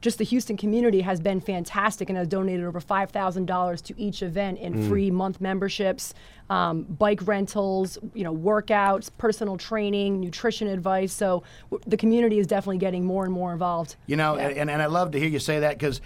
just 0.02 0.18
the 0.18 0.24
Houston 0.24 0.58
community 0.58 1.02
has 1.02 1.20
been 1.20 1.40
fantastic 1.40 2.10
and 2.10 2.18
has 2.18 2.28
donated 2.28 2.66
over 2.66 2.80
five 2.80 3.10
thousand 3.12 3.46
dollars 3.46 3.82
to 3.84 4.00
each 4.00 4.22
event 4.22 4.60
in 4.60 4.88
free 4.88 5.10
month 5.12 5.42
memberships, 5.42 6.14
um, 6.50 6.84
bike 6.84 7.26
rentals, 7.28 7.98
you 8.14 8.24
know, 8.24 8.34
workouts, 8.36 9.10
personal 9.18 9.58
training, 9.58 10.20
nutrition 10.20 10.68
advice. 10.68 11.12
So 11.14 11.44
w- 11.72 11.84
the 11.90 11.98
community 11.98 12.40
is 12.40 12.48
definitely 12.48 12.78
getting 12.78 13.06
more 13.06 13.24
and 13.26 13.34
more 13.34 13.52
involved. 13.54 13.96
You 14.06 14.16
know, 14.18 14.38
Yeah. 14.38 14.50
and, 14.50 14.70
and 14.70 14.82
I 14.82 14.86
love 14.86 15.12
to 15.12 15.20
hear 15.20 15.30
you 15.30 15.40
say 15.40 15.60
that 15.62 15.78
because 15.78 16.02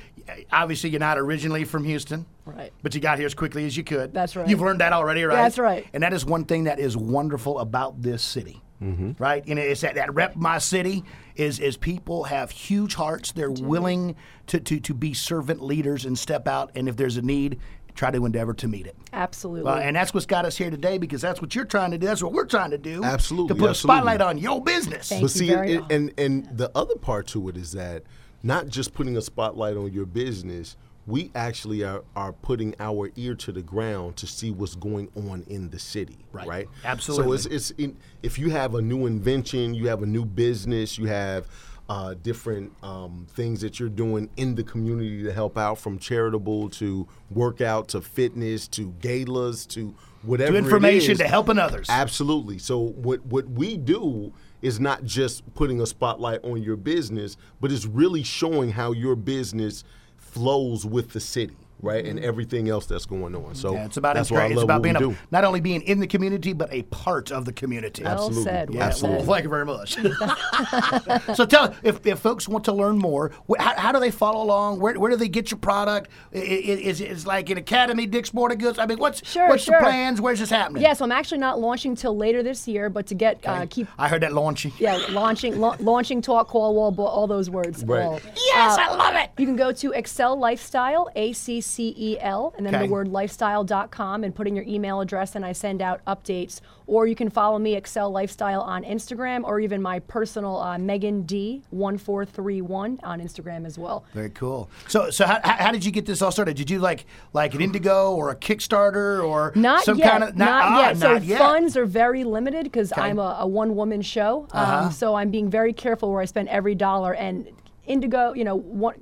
obviously 0.51 0.89
you're 0.89 0.99
not 0.99 1.17
originally 1.17 1.63
from 1.63 1.83
Houston. 1.83 2.25
Right. 2.45 2.71
But 2.81 2.95
you 2.95 3.01
got 3.01 3.17
here 3.19 3.25
as 3.27 3.33
quickly 3.33 3.65
as 3.65 3.77
you 3.77 3.83
could. 3.83 4.13
That's 4.13 4.35
right. 4.35 4.47
You've 4.47 4.61
learned 4.61 4.81
that 4.81 4.93
already, 4.93 5.23
right? 5.23 5.35
That's 5.35 5.59
right. 5.59 5.85
And 5.93 6.01
that 6.03 6.11
is 6.13 6.25
one 6.25 6.45
thing 6.45 6.63
that 6.63 6.79
is 6.79 6.97
wonderful 6.97 7.59
about 7.59 8.01
this 8.01 8.23
city. 8.23 8.61
Mm-hmm. 8.81 9.11
Right? 9.21 9.43
And 9.45 9.59
it's 9.59 9.81
that, 9.81 9.93
that 9.95 10.11
rep 10.15 10.35
my 10.35 10.57
city 10.57 11.03
is 11.41 11.59
is 11.59 11.75
people 11.77 12.25
have 12.25 12.51
huge 12.51 12.95
hearts. 12.95 13.31
They're 13.31 13.51
willing 13.51 14.15
to, 14.47 14.59
to, 14.59 14.79
to 14.79 14.93
be 14.93 15.13
servant 15.13 15.61
leaders 15.61 16.05
and 16.05 16.17
step 16.17 16.47
out 16.47 16.71
and 16.75 16.87
if 16.87 16.95
there's 16.95 17.17
a 17.17 17.21
need, 17.21 17.59
try 17.95 18.11
to 18.11 18.25
endeavor 18.25 18.53
to 18.53 18.67
meet 18.67 18.85
it. 18.87 18.95
Absolutely. 19.11 19.69
Uh, 19.71 19.77
and 19.77 19.95
that's 19.95 20.13
what's 20.13 20.25
got 20.25 20.45
us 20.45 20.55
here 20.57 20.69
today 20.69 20.97
because 20.97 21.21
that's 21.21 21.41
what 21.41 21.53
you're 21.55 21.65
trying 21.65 21.91
to 21.91 21.97
do. 21.97 22.05
That's 22.05 22.23
what 22.23 22.33
we're 22.33 22.45
trying 22.45 22.71
to 22.71 22.77
do. 22.77 23.03
Absolutely, 23.03 23.49
To 23.49 23.55
put 23.55 23.69
absolutely. 23.71 23.97
a 23.97 23.99
spotlight 23.99 24.21
on 24.21 24.37
your 24.37 24.63
business. 24.63 25.09
Thank 25.09 25.21
but 25.21 25.35
you 25.35 25.39
see, 25.39 25.47
very 25.47 25.73
and, 25.73 25.81
much. 25.81 25.91
and 25.91 26.13
and 26.17 26.57
the 26.57 26.71
other 26.75 26.95
part 26.95 27.27
to 27.27 27.49
it 27.49 27.57
is 27.57 27.71
that 27.73 28.03
not 28.43 28.67
just 28.67 28.93
putting 28.93 29.17
a 29.17 29.21
spotlight 29.21 29.77
on 29.77 29.91
your 29.91 30.05
business, 30.05 30.77
we 31.08 31.32
actually 31.36 31.84
are, 31.84 32.04
are 32.16 32.32
putting 32.34 32.76
our 32.80 33.10
ear 33.16 33.34
to 33.36 33.52
the 33.52 33.62
ground 33.62 34.16
to 34.18 34.28
see 34.28 34.52
what's 34.52 34.76
going 34.76 35.10
on 35.16 35.43
in 35.47 35.70
the 35.70 35.80
city, 35.80 36.18
Right. 36.32 36.47
right? 36.47 36.68
Absolutely. 36.86 37.26
So 37.26 37.34
it's 37.34 37.45
it's 37.47 37.72
in, 37.72 37.97
if 38.22 38.38
you 38.38 38.49
have 38.52 38.76
a 38.76 38.82
new 38.82 39.06
invention, 39.08 39.74
you 39.74 39.88
have 39.88 40.04
a 40.04 40.06
new 40.06 40.26
business, 40.26 40.97
you 40.97 41.08
have 41.08 41.47
uh, 41.89 42.14
different 42.22 42.72
um, 42.84 43.28
things 43.32 43.60
that 43.62 43.80
you're 43.80 43.89
doing 43.89 44.30
in 44.38 44.56
the 44.56 44.64
community 44.64 45.24
to 45.24 45.34
help 45.34 45.58
out, 45.58 45.78
from 45.78 45.97
charitable 45.99 46.70
to 46.70 47.06
workout 47.32 47.89
to 47.89 47.99
fitness 47.99 48.68
to 48.70 48.91
galas 49.02 49.66
to 49.66 49.93
whatever 50.22 50.52
To 50.54 50.58
information 50.60 51.14
is. 51.14 51.18
to 51.18 51.28
helping 51.28 51.58
others. 51.58 51.88
Absolutely. 51.89 52.60
So 52.60 52.78
what 52.80 53.26
what 53.26 53.49
we 53.49 53.76
do 53.76 54.32
is 54.62 54.80
not 54.80 55.04
just 55.04 55.52
putting 55.56 55.82
a 55.82 55.86
spotlight 55.88 56.39
on 56.45 56.62
your 56.62 56.76
business, 56.78 57.36
but 57.60 57.72
it's 57.72 57.86
really 57.88 58.22
showing 58.24 58.70
how 58.72 58.91
your 58.91 59.16
business 59.16 59.84
flows 60.32 60.86
with 60.86 61.11
the 61.11 61.19
city, 61.19 61.57
right, 61.82 62.05
and 62.05 62.19
everything 62.19 62.69
else 62.69 62.86
that's 62.86 63.05
going 63.05 63.36
on. 63.36 63.55
So 63.55 63.69
Mm-hmm. 63.71 63.77
Yeah, 63.77 63.86
it's 63.86 63.97
about 63.97 64.15
that's 64.15 64.29
why 64.32 64.41
I 64.41 64.45
integration. 64.45 64.57
It's 64.59 64.63
about 64.63 64.75
what 64.75 64.84
being 64.84 64.95
we 64.97 65.05
a, 65.05 65.15
do. 65.15 65.17
not 65.32 65.43
only 65.45 65.61
being 65.61 65.82
in 65.84 65.99
the 65.99 66.07
community, 66.07 66.53
but 66.53 66.71
a 66.73 66.84
part 66.84 67.32
of 67.32 67.45
the 67.45 67.53
community. 67.53 68.03
well 68.03 68.13
absolutely. 68.13 68.43
said. 68.43 68.69
Well 68.69 68.77
Yeah, 68.79 68.86
Absolutely. 68.86 69.17
well, 69.27 69.34
thank 69.36 69.43
you 69.43 69.49
very 69.49 69.65
much. 69.65 69.95
so 71.36 71.45
tell 71.45 71.73
if, 71.84 72.05
if 72.05 72.19
folks 72.19 72.47
want 72.47 72.65
to 72.65 72.71
learn 72.73 72.97
more, 72.97 73.32
wh- 73.49 73.59
how, 73.61 73.75
how 73.75 73.91
do 73.91 73.99
they 73.99 74.11
follow 74.11 74.43
along? 74.43 74.79
Where, 74.79 74.99
where 74.99 75.11
do 75.11 75.17
they 75.17 75.29
get 75.29 75.51
your 75.51 75.57
product? 75.59 76.09
I- 76.34 76.38
i- 76.38 76.41
Is 76.41 77.01
it 77.01 77.11
is 77.11 77.25
like 77.27 77.49
an 77.49 77.57
Academy, 77.57 78.05
Dick's 78.07 78.29
Sporting 78.29 78.57
Goods? 78.57 78.79
I 78.79 78.86
mean, 78.86 78.97
what's 78.99 79.21
Sure, 79.29 79.47
what's 79.49 79.63
sure. 79.63 79.77
the 79.79 79.84
plans? 79.86 80.19
Where's 80.21 80.39
this 80.39 80.49
happening? 80.49 80.82
Yeah, 80.84 80.93
so 80.93 81.05
I'm 81.05 81.11
actually 81.11 81.38
not 81.39 81.59
launching 81.59 81.95
till 81.95 82.15
later 82.15 82.43
this 82.43 82.67
year, 82.67 82.89
but 82.89 83.05
to 83.07 83.15
get 83.15 83.39
uh, 83.45 83.65
keep 83.69 83.88
I 83.97 84.07
heard 84.07 84.21
that 84.23 84.34
launching. 84.34 84.71
yeah, 84.79 84.97
launching, 85.11 85.59
la- 85.59 85.77
launching, 85.79 86.21
talk, 86.21 86.47
call, 86.49 86.73
wall, 86.75 86.91
all 87.05 87.27
those 87.27 87.49
words. 87.49 87.84
Right. 87.86 88.03
all. 88.03 88.19
Yes, 88.36 88.77
I 88.77 88.89
love 88.95 89.15
it. 89.15 89.29
You 89.38 89.45
can 89.45 89.55
go 89.55 89.71
to 89.71 89.91
Accel 89.91 90.38
Lifestyle, 90.38 91.09
A 91.15 91.32
C 91.72 91.93
E 91.97 92.17
L, 92.19 92.53
and 92.57 92.65
then 92.65 92.76
Okay. 92.76 92.86
the 92.88 92.91
word 92.91 93.07
lifestyle.com 93.07 94.24
and 94.24 94.36
put 94.36 94.47
in 94.47 94.55
your 94.55 94.65
email 94.67 94.99
address, 95.01 95.36
and 95.36 95.45
I 95.45 95.53
send 95.53 95.82
out 95.82 96.03
updates. 96.05 96.61
Or 96.88 97.07
you 97.07 97.15
can 97.15 97.30
follow 97.30 97.57
me, 97.57 97.80
Accel 97.80 98.11
Lifestyle, 98.11 98.61
on 98.61 98.84
Instagram, 98.84 99.43
or 99.45 99.59
even 99.61 99.82
my 99.82 99.99
personal 99.99 100.57
uh, 100.59 100.78
Megan 100.78 101.24
D1431 101.24 102.99
on 103.03 103.22
Instagram 103.22 103.65
as 103.65 103.78
well. 103.78 104.03
Very 104.13 104.30
cool. 104.32 104.69
So, 104.88 105.09
so 105.09 105.26
how, 105.26 105.39
how 105.43 105.72
did 105.72 105.86
you 105.86 105.91
get 105.91 106.05
this 106.05 106.22
all 106.22 106.32
started? 106.32 106.55
Did 106.57 106.69
you 106.69 106.80
like 106.80 107.05
like 107.34 107.53
an 107.53 107.61
Indigo 107.61 108.13
or 108.15 108.30
a 108.32 108.36
Kickstarter 108.36 109.24
or 109.26 109.53
Not 109.55 109.84
some 109.84 109.97
yet. 109.97 110.11
kind 110.11 110.24
of 110.24 110.36
not, 110.36 110.63
ah, 110.63 110.82
yet. 110.82 110.97
So 110.97 111.13
not 111.13 111.24
yet. 111.24 111.39
funds 111.39 111.78
are 111.78 111.86
very 111.86 112.24
limited 112.24 112.63
because 112.65 112.91
Okay. 112.91 113.01
I'm 113.01 113.19
a, 113.19 113.38
a 113.41 113.47
one-woman 113.47 114.01
show. 114.01 114.47
Uh-huh. 114.51 114.86
Um, 114.88 114.91
so 114.91 115.15
I'm 115.15 115.32
being 115.32 115.49
very 115.49 115.74
careful 115.74 116.11
where 116.11 116.22
I 116.22 116.26
spend 116.26 116.49
every 116.49 116.76
dollar. 116.76 117.13
And 117.15 117.47
Indigo, 117.86 118.34
you 118.34 118.43
know, 118.43 118.55
one 118.55 118.95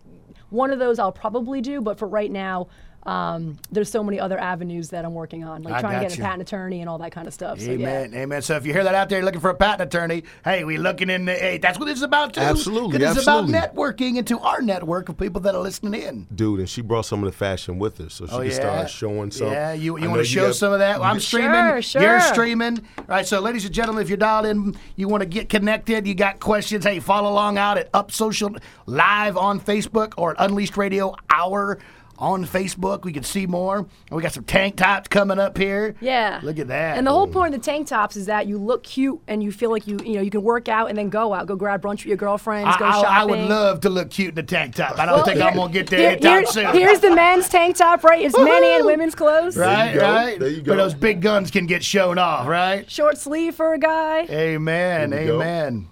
one 0.50 0.72
of 0.72 0.80
those 0.80 1.00
I'll 1.00 1.12
probably 1.12 1.62
do, 1.62 1.82
but 1.82 2.00
for 2.00 2.08
right 2.08 2.32
now, 2.32 2.68
um, 3.04 3.58
there's 3.72 3.90
so 3.90 4.04
many 4.04 4.20
other 4.20 4.38
avenues 4.40 4.90
that 4.90 5.06
I'm 5.06 5.14
working 5.14 5.44
on, 5.44 5.64
like 5.64 5.74
I 5.76 5.82
trying 5.82 6.02
to 6.02 6.08
get 6.10 6.18
you. 6.18 6.24
a 6.24 6.28
patent 6.28 6.42
attorney 6.44 6.82
and 6.82 6.90
all 6.90 6.98
that 7.00 7.12
kind 7.12 7.28
of 7.28 7.34
stuff. 7.34 7.60
So, 7.60 7.68
yeah. 7.72 7.74
Amen, 7.74 8.14
amen. 8.14 8.42
So 8.42 8.56
if 8.56 8.66
you 8.66 8.74
hear 8.74 8.84
that 8.84 8.96
out 8.96 9.10
there, 9.10 9.20
you're 9.20 9.26
looking 9.26 9.42
for 9.42 9.50
a 9.50 9.56
patent 9.56 9.82
attorney, 9.94 10.24
hey, 10.44 10.64
we 10.64 10.78
looking 10.78 11.10
in 11.10 11.26
the. 11.26 11.34
Hey, 11.34 11.58
that's 11.58 11.80
what 11.80 11.86
this 11.86 11.98
is 11.98 12.04
about 12.04 12.34
too. 12.34 12.42
Absolutely, 12.42 13.00
'Cause 13.00 13.18
It's 13.18 13.26
about 13.26 13.46
networking 13.46 14.18
into 14.18 14.40
our 14.40 14.62
network 14.62 15.10
of 15.10 15.18
people 15.18 15.42
that 15.42 15.56
are 15.56 15.62
listening 15.62 16.02
in. 16.02 16.28
Dude, 16.34 16.60
and 16.60 16.70
she 16.70 16.82
brought 16.82 17.06
some 17.06 17.24
of 17.24 17.32
the 17.32 17.38
fashion 17.38 17.80
with 17.80 17.98
her, 18.00 18.10
so 18.10 18.26
she 18.26 18.32
Oh, 18.34 18.38
can 18.40 18.48
yeah. 18.48 18.54
start 18.54 18.90
showing 18.90 19.32
some. 19.32 19.48
Yeah, 19.48 19.74
you, 19.74 19.98
you 19.98 20.10
want 20.10 20.22
to 20.22 20.26
show 20.26 20.48
got- 20.48 20.56
some 20.56 20.74
of 20.74 20.80
that? 20.80 21.00
Well, 21.00 21.10
I'm 21.10 21.20
streaming. 21.20 21.82
Sure, 21.82 22.02
You're 22.02 22.22
streaming. 22.22 22.80
All 22.98 23.06
right, 23.08 23.26
so 23.28 23.40
ladies 23.40 23.66
and 23.66 23.74
gentlemen, 23.74 24.02
if 24.04 24.10
you're 24.10 24.18
dialed 24.18 24.46
in, 24.46 24.76
you 24.96 25.08
want 25.08 25.22
to 25.22 25.28
get 25.30 25.50
connected, 25.50 26.06
you 26.06 26.16
got 26.16 26.40
questions, 26.40 26.84
hey, 26.86 27.00
follow 27.00 27.30
along 27.32 27.58
out 27.58 27.78
at 27.78 27.90
Up 27.94 28.12
Social 28.12 28.50
Live 28.86 29.38
on 29.38 29.60
Facebook 29.60 30.14
or 30.18 30.32
at 30.32 30.38
Unleashed 30.40 30.78
Radio 30.78 31.16
Hour 31.30 31.80
on 32.20 32.46
Facebook. 32.46 33.04
We 33.04 33.14
can 33.14 33.24
see 33.24 33.48
more. 33.48 33.78
And 33.78 33.88
we 34.12 34.22
got 34.22 34.34
some 34.34 34.44
tank 34.44 34.76
tops 34.76 35.08
coming 35.08 35.40
up 35.40 35.58
here. 35.58 35.96
Yeah. 36.02 36.40
Look 36.44 36.60
at 36.60 36.68
that. 36.68 36.98
And 36.98 37.08
the 37.08 37.12
whole 37.12 37.28
point 37.28 37.56
of 37.56 37.62
the 37.62 37.66
tank 37.66 37.88
tops 37.88 38.16
is 38.18 38.26
that 38.28 38.46
you 38.46 38.58
look 38.58 38.84
cute 38.84 39.20
and 39.28 39.42
you 39.42 39.52
feel 39.52 39.72
like 39.72 39.88
you 39.88 39.98
you 40.04 40.16
know 40.16 40.22
you 40.22 40.30
can 40.30 40.44
work 40.44 40.68
out 40.68 40.90
and 40.90 40.98
then 40.98 41.10
go 41.10 41.34
out, 41.34 41.48
go 41.48 41.56
grab 41.56 41.82
brunch 41.82 42.00
with 42.00 42.06
your 42.08 42.18
girlfriends, 42.18 42.76
I, 42.76 42.80
go 42.80 42.86
I- 42.86 42.92
shopping. 42.92 43.08
I 43.08 43.24
would 43.26 43.40
love 43.50 43.82
to 43.82 43.90
look 43.90 44.10
cute 44.10 44.34
in 44.34 44.40
a 44.40 44.44
tank 44.44 44.76
top. 44.76 45.00
I 45.00 45.06
don't 45.06 45.16
Well, 45.16 45.26
think 45.26 45.38
here- 45.38 45.48
I'm 45.48 45.56
gonna 45.56 45.72
get 45.74 45.88
there 45.90 46.00
here- 46.00 46.10
anytime 46.12 46.38
here- 46.40 46.46
soon. 46.46 46.74
Here's 46.74 47.00
the 47.00 47.16
men's 47.16 47.48
tank 47.50 47.78
top, 47.78 48.04
right? 48.04 48.22
It's 48.22 48.38
men 48.38 48.64
and 48.64 48.86
women's 48.86 49.16
clothes. 49.16 49.56
right, 49.58 49.94
go. 49.94 50.02
right. 50.02 50.40
There 50.40 50.50
you 50.50 50.58
Where 50.58 50.76
go. 50.76 50.84
those 50.84 50.94
big 50.94 51.22
guns 51.22 51.50
can 51.52 51.66
get 51.68 51.84
shown 51.84 52.18
off, 52.18 52.48
right? 52.48 52.90
Short 52.92 53.18
sleeve 53.18 53.56
for 53.56 53.74
a 53.74 53.80
guy. 53.80 54.26
Amen. 54.30 55.12
Here 55.14 55.22
we 55.22 55.28
go. 55.28 55.36
Amen. 55.42 55.88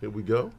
Here 0.00 0.10
we 0.10 0.22
go. 0.22 0.52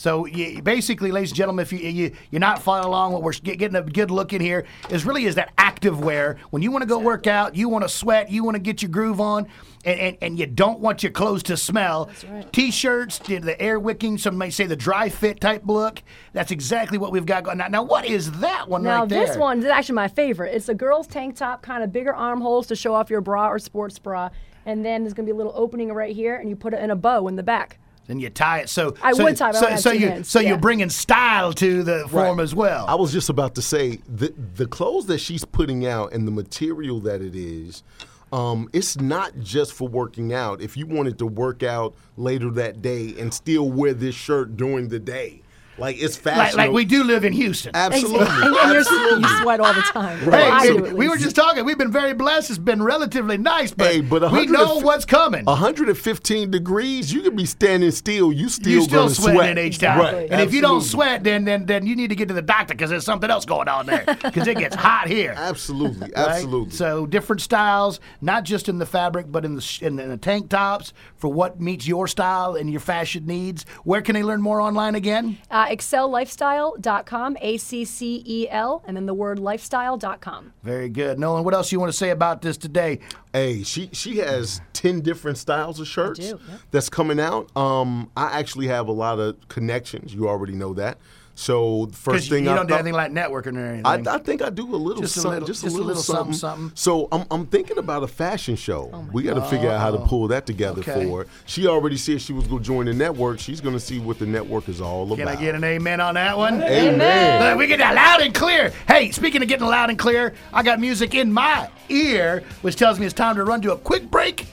So 0.00 0.24
you, 0.24 0.62
basically, 0.62 1.12
ladies 1.12 1.28
and 1.32 1.36
gentlemen, 1.36 1.62
if 1.62 1.74
you, 1.74 1.78
you 1.80 2.12
you're 2.30 2.40
not 2.40 2.62
following 2.62 2.86
along, 2.86 3.12
what 3.12 3.22
we're 3.22 3.34
get- 3.34 3.58
getting 3.58 3.76
a 3.76 3.82
good 3.82 4.10
look 4.10 4.32
in 4.32 4.40
here 4.40 4.64
is 4.88 5.04
really 5.04 5.26
is 5.26 5.34
that 5.34 5.52
active 5.58 6.02
wear. 6.02 6.38
When 6.48 6.62
you 6.62 6.70
want 6.70 6.80
to 6.80 6.88
go 6.88 6.98
work 6.98 7.26
out, 7.26 7.54
you 7.54 7.68
want 7.68 7.84
to 7.84 7.88
sweat, 7.90 8.30
you 8.30 8.42
want 8.42 8.54
to 8.54 8.60
get 8.60 8.80
your 8.80 8.90
groove 8.90 9.20
on, 9.20 9.46
and, 9.84 10.00
and, 10.00 10.16
and 10.22 10.38
you 10.38 10.46
don't 10.46 10.80
want 10.80 11.02
your 11.02 11.12
clothes 11.12 11.42
to 11.42 11.56
smell. 11.58 12.08
T-shirts, 12.50 13.18
the, 13.18 13.40
the 13.40 13.60
air 13.60 13.78
wicking, 13.78 14.16
some 14.16 14.38
may 14.38 14.48
say 14.48 14.64
the 14.64 14.74
dry 14.74 15.10
fit 15.10 15.38
type 15.38 15.64
look. 15.66 16.02
That's 16.32 16.50
exactly 16.50 16.96
what 16.96 17.12
we've 17.12 17.26
got 17.26 17.44
going. 17.44 17.58
Now, 17.58 17.68
now 17.68 17.82
what 17.82 18.06
is 18.06 18.32
that 18.40 18.70
one 18.70 18.82
Now 18.82 19.00
right 19.00 19.08
there? 19.10 19.20
Now 19.20 19.26
this 19.26 19.36
one 19.36 19.58
is 19.58 19.66
actually 19.66 19.96
my 19.96 20.08
favorite. 20.08 20.54
It's 20.54 20.70
a 20.70 20.74
girl's 20.74 21.08
tank 21.08 21.36
top, 21.36 21.60
kind 21.60 21.84
of 21.84 21.92
bigger 21.92 22.14
armholes 22.14 22.68
to 22.68 22.74
show 22.74 22.94
off 22.94 23.10
your 23.10 23.20
bra 23.20 23.50
or 23.50 23.58
sports 23.58 23.98
bra, 23.98 24.30
and 24.64 24.82
then 24.82 25.02
there's 25.02 25.12
gonna 25.12 25.26
be 25.26 25.32
a 25.32 25.36
little 25.36 25.52
opening 25.54 25.92
right 25.92 26.16
here, 26.16 26.36
and 26.36 26.48
you 26.48 26.56
put 26.56 26.72
it 26.72 26.82
in 26.82 26.90
a 26.90 26.96
bow 26.96 27.28
in 27.28 27.36
the 27.36 27.42
back. 27.42 27.78
Then 28.10 28.18
you 28.18 28.28
tie 28.28 28.58
it. 28.58 28.68
So 28.68 28.96
I 29.00 29.12
so, 29.12 29.22
would 29.22 29.36
tie 29.36 29.50
it, 29.50 29.54
So, 29.54 29.76
so 29.76 29.92
you 29.92 30.08
hands. 30.08 30.28
so 30.28 30.40
Yeah. 30.40 30.48
you're 30.48 30.58
bringing 30.58 30.90
style 30.90 31.52
to 31.52 31.84
the 31.84 32.08
form 32.08 32.38
Right. 32.38 32.42
as 32.42 32.52
well. 32.56 32.84
I 32.88 32.96
was 32.96 33.12
just 33.12 33.28
about 33.30 33.54
to 33.54 33.62
say 33.62 34.00
the 34.08 34.34
the 34.56 34.66
clothes 34.66 35.06
that 35.06 35.18
she's 35.18 35.44
putting 35.44 35.86
out 35.86 36.12
and 36.12 36.26
the 36.26 36.32
material 36.32 36.98
that 37.02 37.22
it 37.22 37.36
is. 37.36 37.84
Um, 38.32 38.68
it's 38.72 38.98
not 39.00 39.38
just 39.38 39.72
for 39.72 39.86
working 39.88 40.32
out. 40.34 40.60
If 40.60 40.76
you 40.76 40.86
wanted 40.88 41.18
to 41.18 41.26
work 41.26 41.62
out 41.62 41.94
later 42.16 42.50
that 42.50 42.82
day 42.82 43.14
and 43.16 43.32
still 43.32 43.70
wear 43.70 43.94
this 43.94 44.16
shirt 44.16 44.56
during 44.56 44.88
the 44.88 44.98
day, 44.98 45.42
like 45.78 45.96
it's 46.00 46.16
like, 46.24 46.34
fashionable. 46.36 46.56
like 46.66 46.72
we 46.74 46.84
do 46.84 47.04
live 47.04 47.24
in 47.24 47.32
Houston. 47.32 47.72
Absolutely, 47.74 48.20
and, 48.20 48.30
and 48.44 48.54
you're, 48.54 48.78
absolutely. 48.80 49.28
you 49.28 49.40
sweat 49.42 49.60
all 49.60 49.72
the 49.72 49.80
time. 49.82 50.18
Hey, 50.18 50.28
Well, 50.30 50.52
I 50.52 50.60
we- 50.82 50.88
do 50.90 50.96
we 50.96 51.08
were 51.08 51.16
just 51.16 51.36
talking. 51.36 51.64
We've 51.64 51.78
been 51.78 51.92
very 51.92 52.12
blessed. 52.12 52.50
It's 52.50 52.58
been 52.58 52.82
relatively 52.82 53.38
nice, 53.38 53.72
but, 53.72 53.86
Hey, 53.90 54.00
but 54.00 54.30
we 54.32 54.46
know 54.46 54.80
what's 54.80 55.04
coming. 55.04 55.44
115 55.44 56.50
degrees, 56.50 57.12
you 57.12 57.22
could 57.22 57.36
be 57.36 57.46
standing 57.46 57.90
still. 57.90 58.32
You 58.32 58.48
still 58.48 58.72
you 58.72 58.82
still 58.82 59.08
sweating 59.08 59.34
sweat. 59.36 59.58
in 59.58 59.66
each 59.66 59.78
time. 59.78 59.98
Right. 59.98 60.30
And 60.30 60.40
if 60.40 60.52
you 60.52 60.60
don't 60.60 60.82
sweat, 60.82 61.24
then 61.24 61.44
then 61.44 61.66
then 61.66 61.86
you 61.86 61.96
need 61.96 62.08
to 62.08 62.14
get 62.16 62.28
to 62.28 62.34
the 62.34 62.42
doctor 62.42 62.74
because 62.74 62.90
there's 62.90 63.04
something 63.04 63.30
else 63.30 63.44
going 63.44 63.68
on 63.68 63.86
there 63.86 64.04
because 64.22 64.46
it 64.46 64.58
gets 64.58 64.76
hot 64.76 65.08
here. 65.08 65.34
absolutely, 65.36 66.10
right? 66.14 66.28
absolutely. 66.28 66.72
So 66.72 67.06
different 67.06 67.42
styles, 67.42 68.00
not 68.20 68.44
just 68.44 68.68
in 68.68 68.78
the 68.78 68.86
fabric, 68.86 69.26
but 69.30 69.44
in 69.44 69.56
the 69.56 69.78
in 69.82 69.96
the, 69.96 70.02
in 70.04 70.08
the 70.10 70.16
tank 70.16 70.48
tops 70.50 70.92
for 71.16 71.32
what 71.32 71.60
meets 71.60 71.86
your 71.86 72.06
style 72.06 72.54
and 72.56 72.70
your 72.70 72.80
fashion 72.80 73.26
needs. 73.26 73.64
Where 73.84 74.02
can 74.02 74.14
they 74.14 74.22
learn 74.22 74.40
more 74.42 74.60
online 74.60 74.94
again? 74.94 75.38
Uh, 75.50 75.66
AccelLifestyle.com, 75.70 77.36
A 77.40 77.56
C 77.56 77.84
C 77.84 78.22
E 78.26 78.48
L, 78.50 78.82
and 78.86 78.96
then 78.96 79.06
the 79.06 79.14
word 79.14 79.38
lifestyle.com. 79.38 80.52
Very 80.62 80.88
good, 80.88 81.18
Nolan. 81.18 81.44
What 81.44 81.54
else 81.54 81.70
you 81.70 81.78
want 81.78 81.92
to 81.92 81.96
say 81.96 82.10
about 82.10 82.42
this 82.42 82.56
today? 82.56 82.98
Hey, 83.32 83.62
she 83.62 83.88
she 83.92 84.18
has 84.18 84.60
ten 84.72 85.00
different 85.00 85.38
styles 85.38 85.78
of 85.78 85.86
shirts 85.86 86.18
do, 86.18 86.40
yeah. 86.48 86.56
that's 86.70 86.88
coming 86.88 87.20
out. 87.20 87.54
Um, 87.56 88.10
I 88.16 88.38
actually 88.38 88.66
have 88.66 88.88
a 88.88 88.92
lot 88.92 89.18
of 89.18 89.36
connections. 89.48 90.12
You 90.12 90.28
already 90.28 90.54
know 90.54 90.74
that. 90.74 90.98
So 91.40 91.86
the 91.86 91.92
Because 91.92 91.98
first 92.02 92.24
you 92.28 92.36
thing 92.36 92.44
don't 92.44 92.58
I 92.58 92.64
do 92.64 92.74
anything 92.74 92.92
like 92.92 93.12
networking 93.12 93.56
or 93.56 93.64
anything. 93.66 93.86
I, 94.08 94.14
I 94.14 94.18
think 94.18 94.42
I 94.42 94.50
do 94.50 94.74
a 94.74 94.76
little 94.76 95.00
Just 95.00 95.16
a 95.16 95.20
something, 95.20 95.32
little- 95.40 95.46
just, 95.48 95.62
just 95.64 95.74
a 95.74 95.78
little, 95.80 95.94
something, 96.02 96.34
something, 96.34 96.68
something. 96.68 96.72
So 96.76 97.08
I'm, 97.10 97.24
I'm 97.30 97.46
thinking 97.46 97.78
about 97.78 98.02
a 98.02 98.06
fashion 98.08 98.56
show. 98.56 98.90
Oh 98.92 99.06
we 99.10 99.22
got 99.22 99.34
to 99.34 99.42
figure 99.42 99.70
out 99.70 99.80
how 99.80 99.90
to 99.90 99.98
pull 100.00 100.28
that 100.28 100.44
together 100.44 100.82
Oh, 100.86 100.90
okay. 100.92 101.06
for 101.06 101.20
her. 101.24 101.26
She 101.46 101.66
already 101.66 101.96
said 101.96 102.20
she 102.20 102.34
was 102.34 102.46
going 102.46 102.58
to 102.62 102.66
join 102.66 102.84
the 102.86 102.92
network. 102.92 103.38
She's 103.40 103.62
going 103.62 103.74
to 103.74 103.80
see 103.80 103.98
what 103.98 104.18
the 104.18 104.26
network 104.26 104.68
is 104.68 104.82
all 104.82 105.04
about. 105.06 105.16
Can. 105.16 105.28
I 105.28 105.36
get 105.36 105.54
an 105.54 105.64
amen 105.64 105.98
on 106.00 106.12
that 106.14 106.36
one? 106.36 106.62
Amen. 106.62 107.42
Look, 107.42 107.58
we 107.58 107.66
get 107.68 107.78
that 107.78 107.94
loud 107.94 108.20
and 108.20 108.34
clear. 108.34 108.68
Hey, 108.86 109.10
speaking 109.10 109.40
of 109.40 109.48
getting 109.48 109.66
loud 109.66 109.88
and 109.88 109.98
clear, 109.98 110.34
I 110.52 110.62
got 110.62 110.78
music 110.78 111.14
in 111.14 111.32
my 111.32 111.70
ear, 111.88 112.44
which 112.60 112.76
tells 112.76 113.00
me 113.00 113.06
it's 113.06 113.14
time 113.14 113.36
to 113.36 113.44
run 113.44 113.62
to 113.62 113.72
a 113.72 113.78
quick 113.78 114.10
break. 114.10 114.46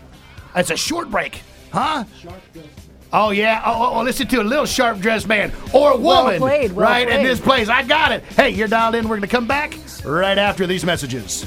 It's 0.56 0.70
a 0.72 0.78
short 0.78 1.12
break, 1.12 1.42
huh? 1.74 2.06
Oh 3.14 3.32
yeah. 3.32 3.62
Oh, 3.66 3.74
oh, 3.74 4.00
oh, 4.00 4.04
listen 4.04 4.28
to 4.28 4.42
a 4.42 4.44
little 4.44 4.66
sharp 4.66 5.00
dressed 5.00 5.28
man 5.28 5.52
or 5.74 5.98
woman, 5.98 6.40
played, 6.40 6.74
well 6.74 6.90
right? 6.90 7.08
In 7.08 7.24
this 7.24 7.40
place, 7.40 7.70
I 7.70 7.84
got 7.84 8.12
it. 8.12 8.24
Hey, 8.24 8.50
you're 8.50 8.68
dialed 8.68 8.96
in. 8.96 9.08
We're 9.08 9.18
gonna 9.18 9.28
come 9.28 9.48
back 9.48 9.78
right 10.04 10.38
after 10.38 10.68
these 10.68 10.84
messages. 10.84 11.46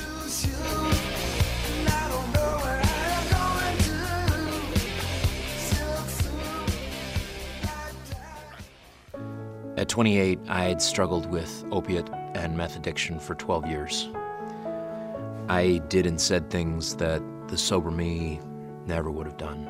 At 9.77 9.89
28, 9.89 10.39
I 10.47 10.65
had 10.65 10.83
struggled 10.83 11.25
with 11.31 11.65
opiate 11.71 12.11
and 12.35 12.55
meth 12.55 12.77
addiction 12.77 13.19
for 13.19 13.35
12 13.35 13.67
years. 13.67 14.11
I 15.49 15.81
did 15.89 16.05
and 16.05 16.21
said 16.21 16.51
things 16.51 16.97
that 16.97 17.23
the 17.49 17.57
sober 17.57 17.91
me 17.91 18.41
never 18.87 19.11
would 19.11 19.27
have 19.27 19.39
done. 19.39 19.70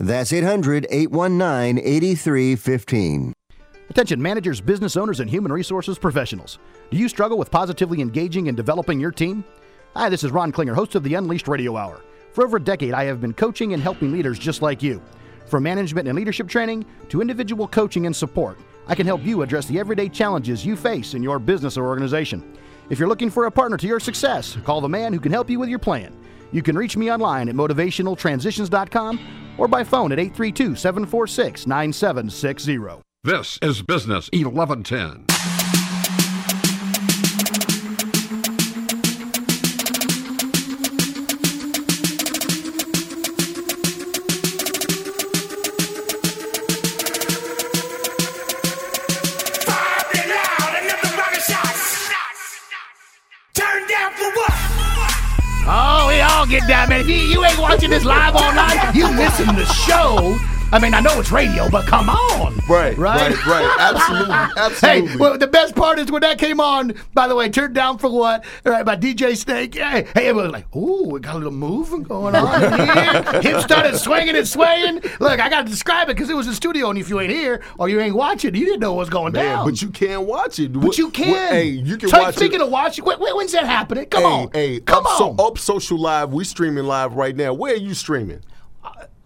That's 0.00 0.32
800 0.32 0.88
819 0.90 1.78
8315. 1.78 3.32
Attention 3.90 4.20
managers, 4.20 4.60
business 4.60 4.96
owners, 4.96 5.20
and 5.20 5.30
human 5.30 5.52
resources 5.52 5.98
professionals. 5.98 6.58
Do 6.90 6.96
you 6.96 7.08
struggle 7.08 7.38
with 7.38 7.52
positively 7.52 8.00
engaging 8.00 8.48
and 8.48 8.56
developing 8.56 8.98
your 8.98 9.12
team? 9.12 9.44
Hi, 9.94 10.08
this 10.08 10.24
is 10.24 10.32
Ron 10.32 10.50
Klinger, 10.50 10.74
host 10.74 10.96
of 10.96 11.04
the 11.04 11.14
Unleashed 11.14 11.46
Radio 11.46 11.76
Hour. 11.76 12.00
For 12.32 12.44
over 12.44 12.56
a 12.56 12.60
decade, 12.60 12.92
I 12.92 13.04
have 13.04 13.20
been 13.20 13.32
coaching 13.32 13.72
and 13.72 13.80
helping 13.80 14.10
leaders 14.10 14.36
just 14.36 14.62
like 14.62 14.82
you. 14.82 15.00
From 15.46 15.62
management 15.62 16.08
and 16.08 16.16
leadership 16.16 16.48
training 16.48 16.84
to 17.10 17.20
individual 17.20 17.68
coaching 17.68 18.06
and 18.06 18.16
support, 18.16 18.58
I 18.88 18.96
can 18.96 19.06
help 19.06 19.24
you 19.24 19.42
address 19.42 19.66
the 19.66 19.78
everyday 19.78 20.08
challenges 20.08 20.66
you 20.66 20.74
face 20.74 21.14
in 21.14 21.22
your 21.22 21.38
business 21.38 21.76
or 21.76 21.86
organization. 21.86 22.56
If 22.90 22.98
you're 22.98 23.08
looking 23.08 23.30
for 23.30 23.44
a 23.44 23.50
partner 23.50 23.76
to 23.76 23.86
your 23.86 24.00
success, 24.00 24.56
call 24.64 24.80
the 24.80 24.88
man 24.88 25.12
who 25.12 25.20
can 25.20 25.30
help 25.30 25.48
you 25.48 25.60
with 25.60 25.68
your 25.68 25.78
plan. 25.78 26.16
You 26.54 26.62
can 26.62 26.78
reach 26.78 26.96
me 26.96 27.10
online 27.10 27.48
at 27.48 27.56
motivationaltransitions.com 27.56 29.54
or 29.58 29.66
by 29.66 29.82
phone 29.82 30.12
at 30.12 30.20
832 30.20 30.76
746 30.76 31.66
9760. 31.66 33.02
This 33.24 33.58
is 33.60 33.82
Business 33.82 34.30
1110. 34.32 35.53
Get 56.48 56.68
down, 56.68 56.90
man. 56.90 57.00
If 57.00 57.08
you, 57.08 57.16
you 57.16 57.44
ain't 57.44 57.58
watching 57.58 57.90
this 57.90 58.04
live 58.04 58.36
all 58.36 58.52
night, 58.54 58.94
you 58.94 59.10
missing 59.12 59.46
the 59.46 59.64
show. 59.64 60.38
I 60.74 60.80
mean, 60.80 60.92
I 60.92 60.98
know 60.98 61.20
it's 61.20 61.30
radio, 61.30 61.70
but 61.70 61.86
come 61.86 62.08
on. 62.10 62.56
Right, 62.68 62.98
Right? 62.98 63.30
right, 63.30 63.46
right. 63.46 63.76
Absolutely, 63.78 64.34
absolutely. 64.56 65.08
Hey, 65.12 65.16
well, 65.18 65.38
the 65.38 65.46
best 65.46 65.76
part 65.76 66.00
is 66.00 66.10
when 66.10 66.22
that 66.22 66.36
came 66.38 66.58
on, 66.58 66.94
by 67.12 67.28
the 67.28 67.36
way, 67.36 67.48
Turned 67.48 67.76
Down 67.76 67.96
for 67.96 68.10
What, 68.10 68.44
all 68.66 68.72
right, 68.72 68.84
by 68.84 68.96
DJ 68.96 69.36
Snake. 69.36 69.76
Hey, 69.76 70.08
hey 70.14 70.26
it 70.26 70.34
was 70.34 70.50
like, 70.50 70.66
ooh, 70.74 71.10
we 71.10 71.20
got 71.20 71.36
a 71.36 71.38
little 71.38 71.52
moving 71.52 72.02
going 72.02 72.34
on 72.34 72.60
here. 72.88 73.40
Hips 73.40 73.62
started 73.62 73.96
swinging 73.98 74.34
and 74.34 74.48
swaying. 74.48 74.96
Look, 75.20 75.38
I 75.38 75.48
got 75.48 75.64
to 75.64 75.70
describe 75.70 76.08
it 76.08 76.16
because 76.16 76.28
it 76.28 76.34
was 76.34 76.48
in 76.48 76.54
studio, 76.54 76.90
and 76.90 76.98
if 76.98 77.08
you 77.08 77.20
ain't 77.20 77.30
here 77.30 77.62
or 77.78 77.88
you 77.88 78.00
ain't 78.00 78.16
watching, 78.16 78.52
you 78.56 78.64
didn't 78.64 78.80
know 78.80 78.94
what 78.94 78.98
was 78.98 79.10
going 79.10 79.32
Man, 79.32 79.44
down. 79.44 79.66
but 79.70 79.80
you 79.80 79.90
can't 79.90 80.22
watch 80.22 80.58
it. 80.58 80.72
But 80.72 80.98
you 80.98 81.10
can. 81.10 81.52
hey, 81.52 81.68
you 81.68 81.96
can 81.96 82.08
So, 82.08 82.18
watch 82.20 82.34
Speaking 82.34 82.60
it. 82.60 82.62
of 82.64 82.70
watching, 82.70 83.04
when, 83.04 83.20
when's 83.20 83.52
that 83.52 83.66
happening? 83.66 84.06
Come 84.06 84.22
hey, 84.24 84.28
on. 84.28 84.50
Hey, 84.52 84.80
Come 84.80 85.06
up, 85.06 85.20
on. 85.20 85.36
So, 85.38 85.44
up 85.46 85.56
Social 85.56 85.98
Live, 86.00 86.32
we 86.32 86.42
streaming 86.42 86.82
live 86.84 87.14
right 87.14 87.36
now. 87.36 87.52
Where 87.54 87.74
are 87.74 87.76
you 87.76 87.94
streaming? 87.94 88.40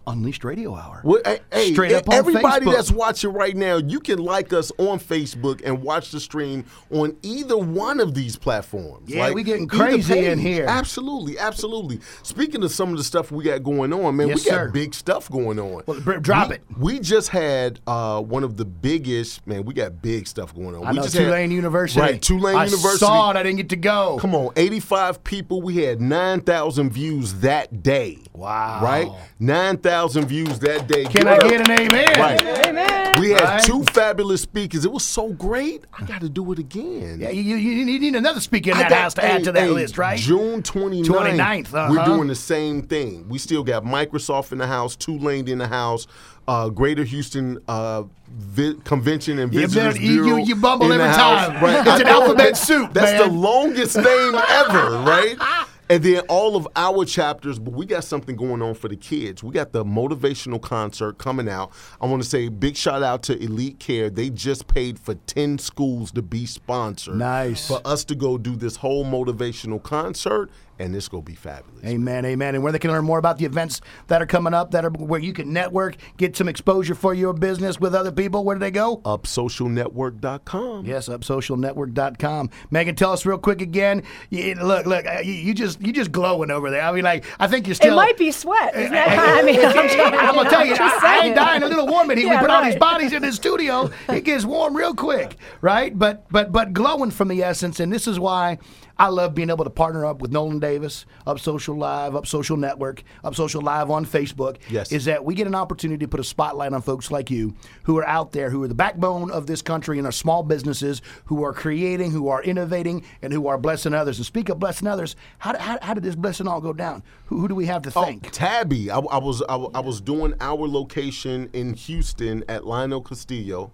Unleashed 0.09 0.43
Radio 0.43 0.75
Hour. 0.75 1.01
Well, 1.03 1.21
hey, 1.25 1.39
hey, 1.51 1.73
Straight 1.73 1.91
up 1.93 2.09
on 2.09 2.15
everybody 2.15 2.65
Facebook. 2.65 2.73
that's 2.73 2.91
watching 2.91 3.31
right 3.33 3.55
now, 3.55 3.77
you 3.77 3.99
can 3.99 4.17
like 4.19 4.51
us 4.53 4.71
on 4.77 4.99
Facebook 4.99 5.61
and 5.63 5.81
watch 5.81 6.11
the 6.11 6.19
stream 6.19 6.65
on 6.91 7.15
either 7.21 7.57
one 7.57 7.99
of 7.99 8.13
these 8.15 8.35
platforms. 8.35 9.09
Yeah, 9.09 9.21
Like, 9.21 9.35
we 9.35 9.43
getting 9.43 9.67
crazy 9.67 10.25
in 10.25 10.39
here. 10.39 10.65
Absolutely, 10.67 11.37
absolutely. 11.37 11.99
Speaking 12.23 12.63
of 12.63 12.71
some 12.71 12.91
of 12.91 12.97
the 12.97 13.03
stuff 13.03 13.31
we 13.31 13.43
got 13.43 13.63
going 13.63 13.93
on, 13.93 14.15
man, 14.15 14.29
Yes, 14.29 14.43
we 14.45 14.51
got 14.51 14.57
sir. 14.57 14.69
big 14.71 14.93
stuff 14.93 15.29
going 15.29 15.59
on. 15.59 15.83
Well, 15.85 15.99
br- 16.01 16.17
drop 16.17 16.49
We- 16.49 16.55
it. 16.55 16.61
We 16.77 16.99
just 16.99 17.29
had 17.29 17.79
uh, 17.85 18.21
one 18.21 18.43
of 18.43 18.57
the 18.57 18.65
biggest, 18.65 19.45
man. 19.45 19.63
We 19.65 19.73
got 19.73 20.01
big 20.01 20.27
stuff 20.27 20.55
going 20.55 20.75
on. 20.75 20.83
I 20.85 20.91
we 20.91 20.97
know 20.97 21.03
just 21.03 21.15
had- 21.15 21.25
Tulane 21.25 21.51
University. 21.51 21.99
right? 22.01 22.21
Tulane 22.21 22.55
I 22.55 22.65
University. 22.65 23.05
I 23.05 23.07
saw 23.09 23.31
it. 23.31 23.37
I 23.37 23.43
didn't 23.43 23.57
get 23.57 23.69
to 23.69 23.75
go. 23.75 24.17
Come 24.19 24.33
on, 24.33 24.51
85 24.55 25.23
people. 25.23 25.61
We 25.61 25.77
had 25.83 26.01
9,000 26.01 26.91
views 26.91 27.35
that 27.41 27.83
day. 27.83 28.17
Wow. 28.33 28.79
Right? 28.81 29.07
9,000 29.39 29.98
views 30.07 30.59
that 30.59 30.87
day. 30.87 31.03
Can 31.03 31.11
Give 31.13 31.27
I 31.27 31.37
up. 31.37 31.49
get 31.49 31.69
an 31.69 31.79
amen? 31.79 32.19
Right. 32.19 32.65
Amen. 32.67 33.19
We 33.19 33.31
had 33.31 33.41
Right. 33.43 33.63
two 33.63 33.83
fabulous 33.85 34.41
speakers. 34.41 34.85
It 34.85 34.91
was 34.91 35.03
so 35.03 35.33
great. 35.33 35.83
I 35.93 36.05
got 36.05 36.21
to 36.21 36.29
do 36.29 36.51
it 36.53 36.59
again. 36.59 37.17
Yeah, 37.19 37.29
you, 37.31 37.41
you, 37.41 37.55
you 37.57 37.99
need 37.99 38.15
another 38.15 38.39
speaker 38.39 38.71
in 38.71 38.77
I 38.77 38.83
that 38.83 38.89
got- 38.89 38.97
house 39.01 39.13
to 39.15 39.21
hey, 39.21 39.27
add 39.31 39.43
to 39.45 39.51
that 39.51 39.63
hey, 39.63 39.69
list, 39.69 39.97
right? 39.97 40.17
June 40.17 40.63
29th. 40.63 41.05
29th, 41.05 41.71
We're 41.73 41.99
uh-huh. 41.99 42.05
doing 42.05 42.27
the 42.29 42.35
same 42.35 42.81
thing. 42.83 43.27
We 43.27 43.37
still 43.37 43.63
got 43.63 43.83
Microsoft 43.83 44.51
in 44.53 44.57
the 44.57 44.67
house, 44.67 44.95
Tulane 44.95 45.47
in 45.49 45.57
the 45.57 45.67
house, 45.67 46.07
uh, 46.47 46.69
Greater 46.69 47.03
Houston 47.03 47.59
uh, 47.67 48.03
vi- 48.29 48.75
Convention 48.85 49.37
and 49.39 49.51
Visitors 49.51 49.95
better- 49.95 50.05
you- 50.05 50.23
Bureau. 50.23 50.37
you- 50.37 50.45
you 50.45 50.55
bumble 50.55 50.91
in 50.91 50.97
the 50.99 51.03
every 51.03 51.15
house. 51.17 51.47
time. 51.47 51.63
Right. 51.63 51.79
It's 51.81 51.87
I 51.89 51.99
an 51.99 52.07
alphabet 52.07 52.37
that- 52.53 52.57
soup, 52.57 52.93
That's 52.93 53.21
the 53.21 53.29
longest 53.29 53.97
name 53.97 54.35
ever, 54.35 54.89
right? 55.05 55.35
And 55.91 56.03
then 56.03 56.19
all 56.29 56.55
of 56.55 56.67
our 56.75 57.03
chapters, 57.03 57.57
but 57.57 57.73
we 57.73 57.87
got 57.87 58.03
something 58.03 58.35
going 58.35 58.61
on 58.61 58.75
for 58.75 58.87
the 58.87 58.95
kids. 58.95 59.43
We 59.43 59.51
got 59.51 59.71
the 59.71 59.83
motivational 59.83 60.61
concert 60.61 61.17
coming 61.17 61.49
out. 61.49 61.71
I 61.99 62.05
want 62.05 62.21
to 62.21 62.29
say 62.29 62.47
big 62.47 62.75
shout 62.75 63.01
out 63.01 63.23
to 63.23 63.43
Elite 63.43 63.79
Care. 63.79 64.11
They 64.11 64.29
just 64.29 64.67
paid 64.67 64.99
for 64.99 65.15
10 65.15 65.57
schools 65.57 66.11
to 66.11 66.21
be 66.21 66.45
sponsored. 66.45 67.15
Nice. 67.15 67.67
For 67.67 67.81
us 67.85 68.03
to 68.05 68.15
go 68.15 68.37
do 68.37 68.55
this 68.55 68.75
whole 68.75 69.03
motivational 69.03 69.81
concert, 69.81 70.51
and 70.79 70.95
it's 70.95 71.09
going 71.09 71.23
to 71.23 71.29
be 71.29 71.35
fabulous. 71.35 71.83
Amen, 71.85 72.25
amen. 72.25 72.55
And 72.55 72.63
where 72.63 72.71
they 72.71 72.79
can 72.79 72.89
learn 72.89 73.03
more 73.03 73.19
about 73.19 73.37
the 73.37 73.45
events 73.45 73.81
that 74.07 74.21
are 74.21 74.25
coming 74.25 74.53
up, 74.53 74.71
that 74.71 74.85
are 74.85 74.89
where 74.89 75.19
you 75.19 75.33
can 75.33 75.51
network, 75.51 75.97
get 76.17 76.35
some 76.35 76.47
exposure 76.47 76.95
for 76.95 77.13
your 77.13 77.33
business 77.33 77.79
with 77.79 77.93
other 77.93 78.11
people, 78.11 78.43
where 78.45 78.55
do 78.55 78.59
they 78.59 78.71
go? 78.71 78.97
Upsocialnetwork.com. 78.99 80.85
Yes, 80.85 81.09
upsocialnetwork.com. 81.09 82.49
Megan, 82.71 82.95
tell 82.95 83.11
us 83.11 83.25
real 83.25 83.37
quick 83.37 83.61
again. 83.61 84.03
You, 84.29 84.55
look, 84.55 84.85
look, 84.85 85.05
you, 85.23 85.33
you 85.33 85.53
just 85.53 85.81
you 85.81 85.91
just 85.91 86.11
glowing 86.11 86.49
over 86.49 86.71
there. 86.71 86.81
I 86.81 86.91
mean, 86.93 87.03
like 87.03 87.25
I 87.39 87.47
think 87.47 87.67
you're 87.67 87.75
still. 87.75 87.93
it 87.93 87.95
might 87.95 88.17
be 88.17 88.31
sweat. 88.31 88.75
Isn't 88.75 88.93
that 88.93 89.07
kind 89.07 89.31
of, 89.31 89.37
I 89.37 89.41
mean, 89.41 89.65
I'm, 89.65 89.89
trying, 89.89 90.13
I'm 90.13 90.35
gonna 90.35 90.49
tell 90.49 90.65
you, 90.65 90.75
just 90.75 91.03
I, 91.03 91.21
I 91.21 91.25
ain't 91.25 91.35
dying 91.35 91.63
a 91.63 91.67
little 91.67 91.87
warm 91.87 92.09
in 92.11 92.17
here. 92.17 92.27
Yeah, 92.27 92.35
we 92.35 92.47
put 92.47 92.49
all 92.49 92.63
these 92.63 92.77
bodies 92.77 93.11
in 93.11 93.21
the 93.21 93.33
studio. 93.33 93.89
It 94.07 94.23
gets 94.23 94.45
warm 94.45 94.75
real 94.75 94.95
quick, 94.95 95.35
right? 95.61 95.97
But 95.97 96.29
but 96.29 96.51
but 96.51 96.73
glowing 96.73 97.11
from 97.11 97.27
the 97.27 97.43
essence, 97.43 97.79
and 97.79 97.91
this 97.91 98.07
is 98.07 98.19
why 98.19 98.59
I 98.99 99.07
love 99.07 99.33
being 99.33 99.49
able 99.49 99.63
to 99.63 99.69
partner 99.69 100.05
up 100.05 100.21
with 100.21 100.31
Nolan 100.31 100.59
Davis, 100.59 101.05
Up 101.25 101.39
Social 101.39 101.75
Live, 101.75 102.15
Up 102.15 102.27
Social 102.27 102.57
Network, 102.57 103.01
Up 103.23 103.33
Social 103.33 103.61
Live 103.61 103.89
on 103.89 104.05
Facebook. 104.05 104.57
Yes. 104.69 104.91
is 104.91 105.05
that 105.05 105.23
we 105.23 105.35
get 105.35 105.47
an 105.47 105.55
opportunity 105.55 106.05
to 106.05 106.07
put 106.07 106.19
a 106.19 106.23
spotlight 106.23 106.73
on 106.73 106.81
folks 106.81 107.09
like 107.09 107.31
you 107.31 107.55
who 107.83 107.97
are 107.97 108.05
out 108.05 108.33
there, 108.33 108.49
who 108.49 108.61
are 108.63 108.67
the 108.67 108.75
backbone 108.75 109.31
of 109.31 109.47
this 109.47 109.61
country 109.61 109.97
and 109.97 110.05
our 110.05 110.11
small 110.11 110.43
businesses, 110.43 111.01
who 111.25 111.43
are 111.43 111.53
creating, 111.53 112.11
who 112.11 112.27
are 112.27 112.43
innovating, 112.43 113.05
and 113.21 113.31
who 113.31 113.47
are 113.47 113.57
blessing 113.57 113.93
others. 113.93 114.17
And 114.17 114.25
speak 114.25 114.49
of 114.49 114.59
blessing 114.59 114.87
others, 114.87 115.15
how, 115.37 115.57
how, 115.57 115.79
how 115.81 115.93
did 115.93 116.03
this 116.03 116.15
blessing 116.15 116.47
all 116.47 116.59
go 116.59 116.73
down? 116.73 117.01
Who, 117.27 117.39
who 117.39 117.47
do 117.47 117.55
we 117.55 117.67
have 117.67 117.83
to 117.83 117.91
oh, 117.95 118.03
thank? 118.03 118.27
Oh, 118.27 118.29
Tabby. 118.31 118.91
I, 118.91 118.99
I 118.99 119.17
was 119.17 119.41
I, 119.47 119.55
I 119.55 119.79
was 119.79 120.01
doing 120.01 120.33
our 120.41 120.67
location 120.67 121.49
in 121.53 121.73
Houston 121.73 122.43
at 122.49 122.65
Leonel 122.65 123.01
Castillo. 123.01 123.71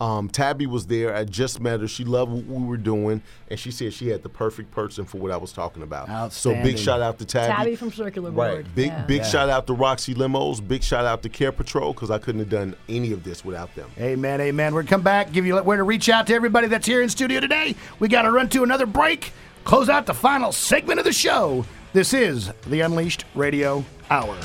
Um, 0.00 0.28
Tabby 0.28 0.66
was 0.66 0.86
there. 0.86 1.14
I 1.14 1.24
just 1.24 1.60
met 1.60 1.80
her. 1.80 1.88
She 1.88 2.04
loved 2.04 2.30
what 2.30 2.44
we 2.60 2.64
were 2.66 2.76
doing, 2.76 3.20
and 3.48 3.58
she 3.58 3.70
said 3.72 3.92
she 3.92 4.08
had 4.08 4.22
the 4.22 4.28
perfect 4.28 4.70
person 4.70 5.04
for 5.04 5.18
what 5.18 5.32
I 5.32 5.36
was 5.36 5.52
talking 5.52 5.82
about. 5.82 6.32
So 6.32 6.54
big 6.54 6.78
shout 6.78 7.02
out 7.02 7.18
to 7.18 7.24
Tabby. 7.24 7.52
Tabby 7.52 7.76
from 7.76 7.90
Circular 7.92 8.30
Right. 8.30 8.64
Big 8.74 8.88
Yeah. 8.88 9.02
big 9.06 9.16
Yeah. 9.18 9.24
shout 9.24 9.48
out 9.48 9.66
to 9.66 9.72
Roxy 9.72 10.14
Limos. 10.14 10.66
Big 10.66 10.84
shout 10.84 11.04
out 11.04 11.22
to 11.24 11.28
Care 11.28 11.50
Patrol 11.50 11.92
because 11.92 12.10
I 12.12 12.18
couldn't 12.18 12.38
have 12.40 12.50
done 12.50 12.76
any 12.88 13.12
of 13.12 13.24
this 13.24 13.44
without 13.44 13.74
them. 13.74 13.90
Amen, 13.98 14.40
amen. 14.40 14.72
We're 14.72 14.82
going 14.82 14.86
to 14.86 14.90
come 14.90 15.02
back, 15.02 15.32
give 15.32 15.44
you 15.46 15.56
where 15.58 15.76
to 15.76 15.82
reach 15.82 16.08
out 16.08 16.28
to 16.28 16.34
everybody 16.34 16.68
that's 16.68 16.86
here 16.86 17.02
in 17.02 17.08
studio 17.08 17.40
today. 17.40 17.74
We 17.98 18.06
got 18.08 18.22
to 18.22 18.30
run 18.30 18.48
to 18.50 18.62
another 18.62 18.86
break, 18.86 19.32
close 19.64 19.88
out 19.88 20.06
the 20.06 20.14
final 20.14 20.52
segment 20.52 21.00
of 21.00 21.04
the 21.06 21.12
show. 21.12 21.64
This 21.92 22.14
is 22.14 22.52
the 22.68 22.82
Unleashed 22.82 23.24
Radio 23.34 23.84
Hour. 24.10 24.36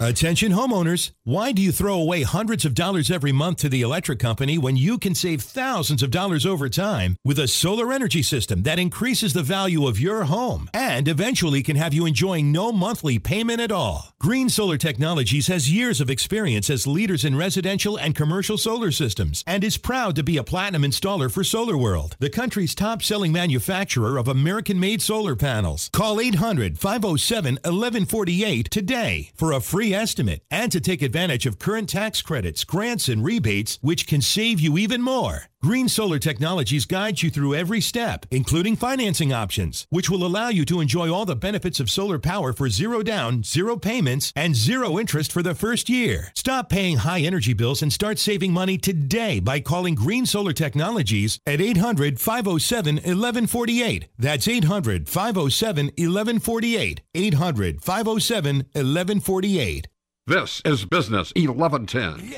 Attention 0.00 0.52
homeowners, 0.52 1.10
why 1.24 1.50
do 1.50 1.60
you 1.60 1.72
throw 1.72 1.98
away 2.00 2.22
hundreds 2.22 2.64
of 2.64 2.72
dollars 2.72 3.10
every 3.10 3.32
month 3.32 3.58
to 3.58 3.68
the 3.68 3.82
electric 3.82 4.20
company 4.20 4.56
when 4.56 4.76
you 4.76 4.96
can 4.96 5.12
save 5.12 5.42
thousands 5.42 6.04
of 6.04 6.12
dollars 6.12 6.46
over 6.46 6.68
time 6.68 7.16
with 7.24 7.36
a 7.36 7.48
solar 7.48 7.92
energy 7.92 8.22
system 8.22 8.62
that 8.62 8.78
increases 8.78 9.32
the 9.32 9.42
value 9.42 9.88
of 9.88 9.98
your 9.98 10.22
home 10.22 10.70
and 10.72 11.08
eventually 11.08 11.64
can 11.64 11.74
have 11.74 11.92
you 11.92 12.06
enjoying 12.06 12.52
no 12.52 12.70
monthly 12.70 13.18
payment 13.18 13.60
at 13.60 13.72
all? 13.72 14.14
Green 14.20 14.48
Solar 14.48 14.76
Technologies 14.76 15.48
has 15.48 15.72
years 15.72 16.00
of 16.00 16.10
experience 16.10 16.70
as 16.70 16.86
leaders 16.86 17.24
in 17.24 17.34
residential 17.34 17.98
and 17.98 18.14
commercial 18.14 18.56
solar 18.56 18.92
systems 18.92 19.42
and 19.48 19.64
is 19.64 19.78
proud 19.78 20.14
to 20.14 20.22
be 20.22 20.36
a 20.36 20.44
platinum 20.44 20.82
installer 20.82 21.28
for 21.28 21.42
Solar 21.42 21.76
World, 21.76 22.14
the 22.20 22.30
country's 22.30 22.76
top 22.76 23.02
selling 23.02 23.32
manufacturer 23.32 24.16
of 24.16 24.28
American 24.28 24.78
made 24.78 25.02
solar 25.02 25.34
panels. 25.34 25.90
Call 25.92 26.20
800 26.20 26.78
507 26.78 27.54
1148 27.54 28.70
today 28.70 29.32
for 29.34 29.50
a 29.50 29.60
free 29.60 29.87
estimate 29.94 30.42
and 30.50 30.70
to 30.72 30.80
take 30.80 31.02
advantage 31.02 31.46
of 31.46 31.58
current 31.58 31.88
tax 31.88 32.22
credits, 32.22 32.64
grants, 32.64 33.08
and 33.08 33.24
rebates, 33.24 33.78
which 33.82 34.06
can 34.06 34.20
save 34.20 34.60
you 34.60 34.78
even 34.78 35.02
more. 35.02 35.44
Green 35.60 35.88
Solar 35.88 36.20
Technologies 36.20 36.86
guides 36.86 37.24
you 37.24 37.30
through 37.30 37.56
every 37.56 37.80
step, 37.80 38.24
including 38.30 38.76
financing 38.76 39.32
options, 39.32 39.88
which 39.90 40.08
will 40.08 40.24
allow 40.24 40.50
you 40.50 40.64
to 40.64 40.80
enjoy 40.80 41.12
all 41.12 41.24
the 41.24 41.34
benefits 41.34 41.80
of 41.80 41.90
solar 41.90 42.20
power 42.20 42.52
for 42.52 42.68
zero 42.68 43.02
down, 43.02 43.42
zero 43.42 43.76
payments, 43.76 44.32
and 44.36 44.54
zero 44.54 45.00
interest 45.00 45.32
for 45.32 45.42
the 45.42 45.56
first 45.56 45.88
year. 45.88 46.30
Stop 46.36 46.68
paying 46.68 46.98
high 46.98 47.22
energy 47.22 47.54
bills 47.54 47.82
and 47.82 47.92
start 47.92 48.20
saving 48.20 48.52
money 48.52 48.78
today 48.78 49.40
by 49.40 49.58
calling 49.58 49.96
Green 49.96 50.26
Solar 50.26 50.52
Technologies 50.52 51.40
at 51.44 51.60
800 51.60 52.20
507 52.20 52.94
1148. 52.94 54.06
That's 54.16 54.46
800 54.46 55.08
507 55.08 55.86
1148. 55.86 57.00
800 57.16 57.82
507 57.82 58.56
1148. 58.74 59.88
This 60.24 60.62
is 60.64 60.84
Business 60.84 61.32
1110. 61.34 62.32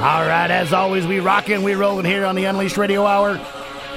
All 0.00 0.26
right, 0.26 0.50
as 0.50 0.72
always, 0.72 1.06
we 1.06 1.20
rocking, 1.20 1.62
we 1.62 1.74
rolling 1.74 2.06
here 2.06 2.24
on 2.24 2.34
the 2.34 2.46
Unleashed 2.46 2.78
Radio 2.78 3.04
Hour. 3.04 3.38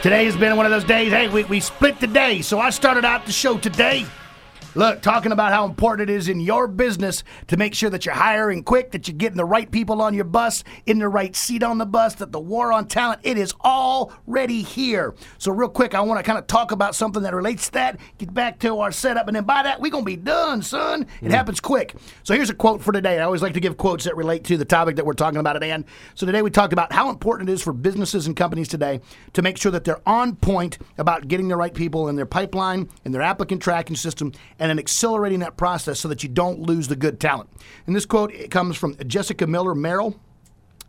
Today 0.01 0.25
has 0.25 0.35
been 0.35 0.57
one 0.57 0.65
of 0.65 0.71
those 0.73 0.83
days. 0.83 1.13
Hey, 1.13 1.29
we, 1.29 1.45
we 1.45 1.61
split 1.61 2.01
the 2.01 2.07
day, 2.07 2.41
so 2.41 2.59
I 2.59 2.71
started 2.71 3.05
out 3.05 3.25
the 3.25 3.31
show 3.31 3.57
today 3.57 4.05
Look, 4.75 5.03
talking 5.03 5.31
about 5.31 5.53
how 5.53 5.65
important 5.65 6.09
it 6.09 6.13
is 6.13 6.27
in 6.27 6.39
your 6.39 6.67
business 6.67 7.23
to 7.47 7.57
make 7.57 7.75
sure 7.75 7.91
that 7.91 8.07
you're 8.07 8.15
hiring 8.15 8.63
quick, 8.63 8.89
that 8.91 9.07
you're 9.07 9.15
getting 9.15 9.37
the 9.37 9.45
right 9.45 9.69
people 9.69 10.01
on 10.01 10.15
your 10.15 10.23
bus, 10.23 10.63
in 10.87 10.97
the 10.97 11.07
right 11.07 11.35
seat 11.35 11.61
on 11.61 11.77
the 11.77 11.85
bus, 11.85 12.15
that 12.15 12.31
the 12.31 12.39
war 12.39 12.73
on 12.73 12.87
talent, 12.87 13.19
it 13.21 13.37
is 13.37 13.53
already 13.63 14.63
here. 14.63 15.13
So, 15.37 15.51
real 15.51 15.69
quick, 15.69 15.93
I 15.93 16.01
want 16.01 16.17
to 16.19 16.23
kind 16.23 16.39
of 16.39 16.47
talk 16.47 16.71
about 16.71 16.95
something 16.95 17.21
that 17.21 17.35
relates 17.35 17.67
to 17.67 17.73
that, 17.73 17.99
get 18.17 18.33
back 18.33 18.57
to 18.59 18.79
our 18.79 18.91
setup, 18.91 19.27
and 19.27 19.35
then 19.35 19.43
by 19.43 19.61
that, 19.61 19.79
we're 19.79 19.91
going 19.91 20.05
to 20.05 20.09
be 20.09 20.15
done, 20.15 20.63
son. 20.63 21.05
It 21.21 21.27
mm. 21.27 21.31
happens 21.31 21.59
quick. 21.59 21.95
So, 22.23 22.33
here's 22.33 22.49
a 22.49 22.55
quote 22.55 22.81
for 22.81 22.91
today. 22.91 23.19
I 23.19 23.23
always 23.25 23.43
like 23.43 23.53
to 23.53 23.59
give 23.59 23.77
quotes 23.77 24.05
that 24.05 24.17
relate 24.17 24.43
to 24.45 24.57
the 24.57 24.65
topic 24.65 24.95
that 24.95 25.05
we're 25.05 25.13
talking 25.13 25.39
about 25.39 25.55
at 25.55 25.61
hand. 25.61 25.85
So, 26.15 26.25
today 26.25 26.41
we 26.41 26.49
talked 26.49 26.73
about 26.73 26.91
how 26.91 27.11
important 27.11 27.47
it 27.47 27.53
is 27.53 27.61
for 27.61 27.73
businesses 27.73 28.25
and 28.25 28.35
companies 28.35 28.69
today 28.69 29.01
to 29.33 29.43
make 29.43 29.59
sure 29.59 29.71
that 29.71 29.83
they're 29.83 30.01
on 30.09 30.35
point 30.35 30.79
about 30.97 31.27
getting 31.27 31.47
the 31.47 31.57
right 31.57 31.75
people 31.75 32.09
in 32.09 32.15
their 32.15 32.25
pipeline, 32.25 32.89
in 33.05 33.11
their 33.11 33.21
applicant 33.21 33.61
tracking 33.61 33.95
system, 33.95 34.31
and 34.63 34.69
then 34.69 34.79
accelerating 34.79 35.39
that 35.39 35.57
process 35.57 35.99
so 35.99 36.07
that 36.07 36.23
you 36.23 36.29
don't 36.29 36.61
lose 36.61 36.87
the 36.87 36.95
good 36.95 37.19
talent. 37.19 37.49
And 37.85 37.93
this 37.93 38.05
quote 38.05 38.33
comes 38.49 38.77
from 38.77 38.95
Jessica 39.05 39.45
Miller 39.45 39.75
Merrell 39.75 40.17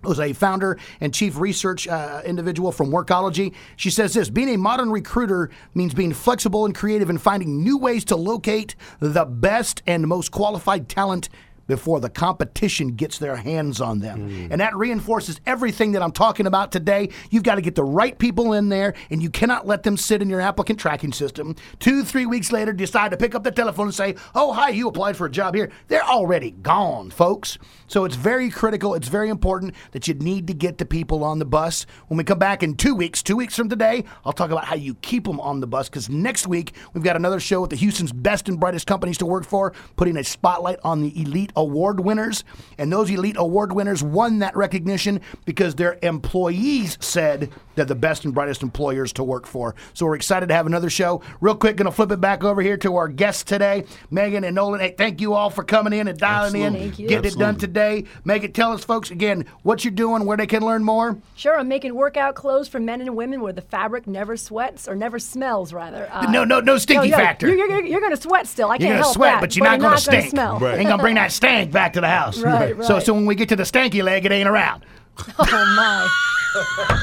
who's 0.02 0.20
a 0.20 0.32
founder 0.32 0.78
and 1.00 1.12
chief 1.12 1.38
research 1.38 1.88
uh, 1.88 2.20
individual 2.24 2.70
from 2.70 2.90
Workology. 2.90 3.52
She 3.76 3.90
says 3.90 4.14
this 4.14 4.30
Being 4.30 4.50
a 4.50 4.58
modern 4.58 4.92
recruiter 4.92 5.50
means 5.74 5.92
being 5.92 6.12
flexible 6.12 6.66
and 6.66 6.74
creative 6.74 7.10
and 7.10 7.20
finding 7.20 7.64
new 7.64 7.76
ways 7.76 8.04
to 8.04 8.16
locate 8.16 8.76
the 9.00 9.24
best 9.24 9.82
and 9.88 10.06
most 10.06 10.30
qualified 10.30 10.88
talent 10.88 11.28
before 11.66 12.00
the 12.00 12.10
competition 12.10 12.88
gets 12.88 13.18
their 13.18 13.36
hands 13.36 13.80
on 13.80 14.00
them. 14.00 14.28
Hmm. 14.28 14.52
And 14.52 14.60
that 14.60 14.76
reinforces 14.76 15.40
everything 15.46 15.92
that 15.92 16.02
I'm 16.02 16.12
talking 16.12 16.46
about 16.46 16.72
today. 16.72 17.10
You've 17.30 17.42
got 17.42 17.56
to 17.56 17.62
get 17.62 17.74
the 17.74 17.84
right 17.84 18.18
people 18.18 18.52
in 18.52 18.68
there, 18.68 18.94
and 19.10 19.22
you 19.22 19.30
cannot 19.30 19.66
let 19.66 19.82
them 19.82 19.96
sit 19.96 20.22
in 20.22 20.28
your 20.28 20.40
applicant 20.40 20.78
tracking 20.78 21.12
system. 21.12 21.56
Two, 21.78 22.04
three 22.04 22.26
weeks 22.26 22.52
later, 22.52 22.72
decide 22.72 23.10
to 23.10 23.16
pick 23.16 23.34
up 23.34 23.44
the 23.44 23.50
telephone 23.50 23.86
and 23.86 23.94
say, 23.94 24.14
Oh, 24.34 24.52
hi, 24.52 24.70
you 24.70 24.88
applied 24.88 25.16
for 25.16 25.26
a 25.26 25.30
job 25.30 25.54
here. 25.54 25.70
They're 25.88 26.04
already 26.04 26.50
gone, 26.50 27.10
folks. 27.10 27.58
So 27.86 28.04
it's 28.04 28.16
very 28.16 28.50
critical, 28.50 28.94
it's 28.94 29.08
very 29.08 29.28
important 29.28 29.74
that 29.92 30.08
you 30.08 30.14
need 30.14 30.46
to 30.48 30.54
get 30.54 30.78
the 30.78 30.86
people 30.86 31.22
on 31.22 31.38
the 31.38 31.44
bus. 31.44 31.86
When 32.08 32.18
we 32.18 32.24
come 32.24 32.38
back 32.38 32.62
in 32.62 32.76
two 32.76 32.94
weeks, 32.94 33.22
two 33.22 33.36
weeks 33.36 33.54
from 33.56 33.68
today, 33.68 34.04
I'll 34.24 34.32
talk 34.32 34.50
about 34.50 34.64
how 34.64 34.74
you 34.74 34.94
keep 34.96 35.24
them 35.24 35.40
on 35.40 35.60
the 35.60 35.66
bus 35.66 35.88
because 35.88 36.08
next 36.08 36.46
week 36.46 36.74
we've 36.92 37.04
got 37.04 37.16
another 37.16 37.40
show 37.40 37.60
with 37.60 37.70
the 37.70 37.76
Houston's 37.76 38.12
best 38.12 38.48
and 38.48 38.58
brightest 38.58 38.86
companies 38.86 39.18
to 39.18 39.26
work 39.26 39.44
for, 39.44 39.72
putting 39.96 40.16
a 40.16 40.24
spotlight 40.24 40.78
on 40.82 41.02
the 41.02 41.20
elite 41.20 41.52
award 41.56 42.00
winners. 42.00 42.44
And 42.78 42.92
those 42.92 43.10
elite 43.10 43.36
award 43.38 43.72
winners 43.72 44.02
won 44.02 44.40
that 44.40 44.56
recognition 44.56 45.20
because 45.44 45.74
their 45.74 45.98
employees 46.02 46.98
said 47.00 47.50
they're 47.74 47.84
the 47.84 47.94
best 47.94 48.24
and 48.24 48.32
brightest 48.34 48.62
employers 48.62 49.12
to 49.14 49.24
work 49.24 49.46
for. 49.46 49.74
So 49.94 50.06
we're 50.06 50.14
excited 50.16 50.48
to 50.48 50.54
have 50.54 50.66
another 50.66 50.90
show. 50.90 51.22
Real 51.40 51.54
quick, 51.54 51.76
going 51.76 51.86
to 51.86 51.92
flip 51.92 52.10
it 52.12 52.20
back 52.20 52.44
over 52.44 52.62
here 52.62 52.76
to 52.78 52.96
our 52.96 53.08
guests 53.08 53.42
today, 53.44 53.84
Megan 54.10 54.44
and 54.44 54.54
Nolan. 54.54 54.80
Hey, 54.80 54.94
thank 54.96 55.20
you 55.20 55.34
all 55.34 55.50
for 55.50 55.64
coming 55.64 55.92
in 55.92 56.08
and 56.08 56.18
dialing 56.18 56.54
Absolutely. 56.54 56.78
in, 56.78 56.88
Thank 56.90 56.98
you. 56.98 57.08
getting 57.08 57.32
it 57.32 57.38
done 57.38 57.56
today. 57.56 58.04
Megan, 58.24 58.52
tell 58.52 58.72
us, 58.72 58.84
folks, 58.84 59.10
again, 59.10 59.44
what 59.62 59.84
you're 59.84 59.92
doing, 59.92 60.24
where 60.24 60.36
they 60.36 60.46
can 60.46 60.64
learn 60.64 60.84
more. 60.84 61.18
Sure, 61.36 61.58
I'm 61.58 61.68
making 61.68 61.94
workout 61.94 62.34
clothes 62.34 62.68
for 62.68 62.78
men 62.80 63.00
and 63.00 63.16
women 63.16 63.40
where 63.40 63.52
the 63.52 63.60
fabric 63.62 64.06
never 64.06 64.36
sweats 64.36 64.86
or 64.88 64.94
never 64.94 65.18
smells, 65.18 65.72
rather. 65.72 66.08
Uh, 66.12 66.30
No- 66.30 66.44
no- 66.44 66.60
no 66.60 66.78
stinky 66.78 67.08
yeah, 67.08 67.16
factor. 67.16 67.48
You're, 67.48 67.66
you're, 67.68 67.84
you're 67.84 68.00
going 68.00 68.14
to 68.14 68.20
sweat 68.20 68.46
still. 68.46 68.68
I 68.68 68.74
You're 68.74 68.78
can't 68.78 68.90
gonna 68.92 69.02
help 69.02 69.14
sweat, 69.14 69.32
that, 69.34 69.40
but 69.40 69.56
you're 69.56 69.64
not 69.64 69.80
gonna 69.80 69.98
stink. 69.98 70.30
smell. 70.30 70.64
Ain't 70.66 70.88
gonna 70.88 71.02
bring 71.02 71.16
that 71.16 71.32
stank 71.44 71.72
back 71.72 71.92
to 71.94 72.00
the 72.00 72.08
house. 72.08 72.38
Right, 72.38 72.70
So, 72.70 72.76
right. 72.76 72.86
so 72.86 72.98
so 73.00 73.14
when 73.14 73.26
we 73.26 73.34
get 73.34 73.48
to 73.50 73.56
the 73.56 73.62
stanky 73.64 74.02
leg, 74.02 74.24
it 74.24 74.32
ain't 74.32 74.48
around. 74.48 74.84
Oh 75.38 75.74
my! 75.76 76.08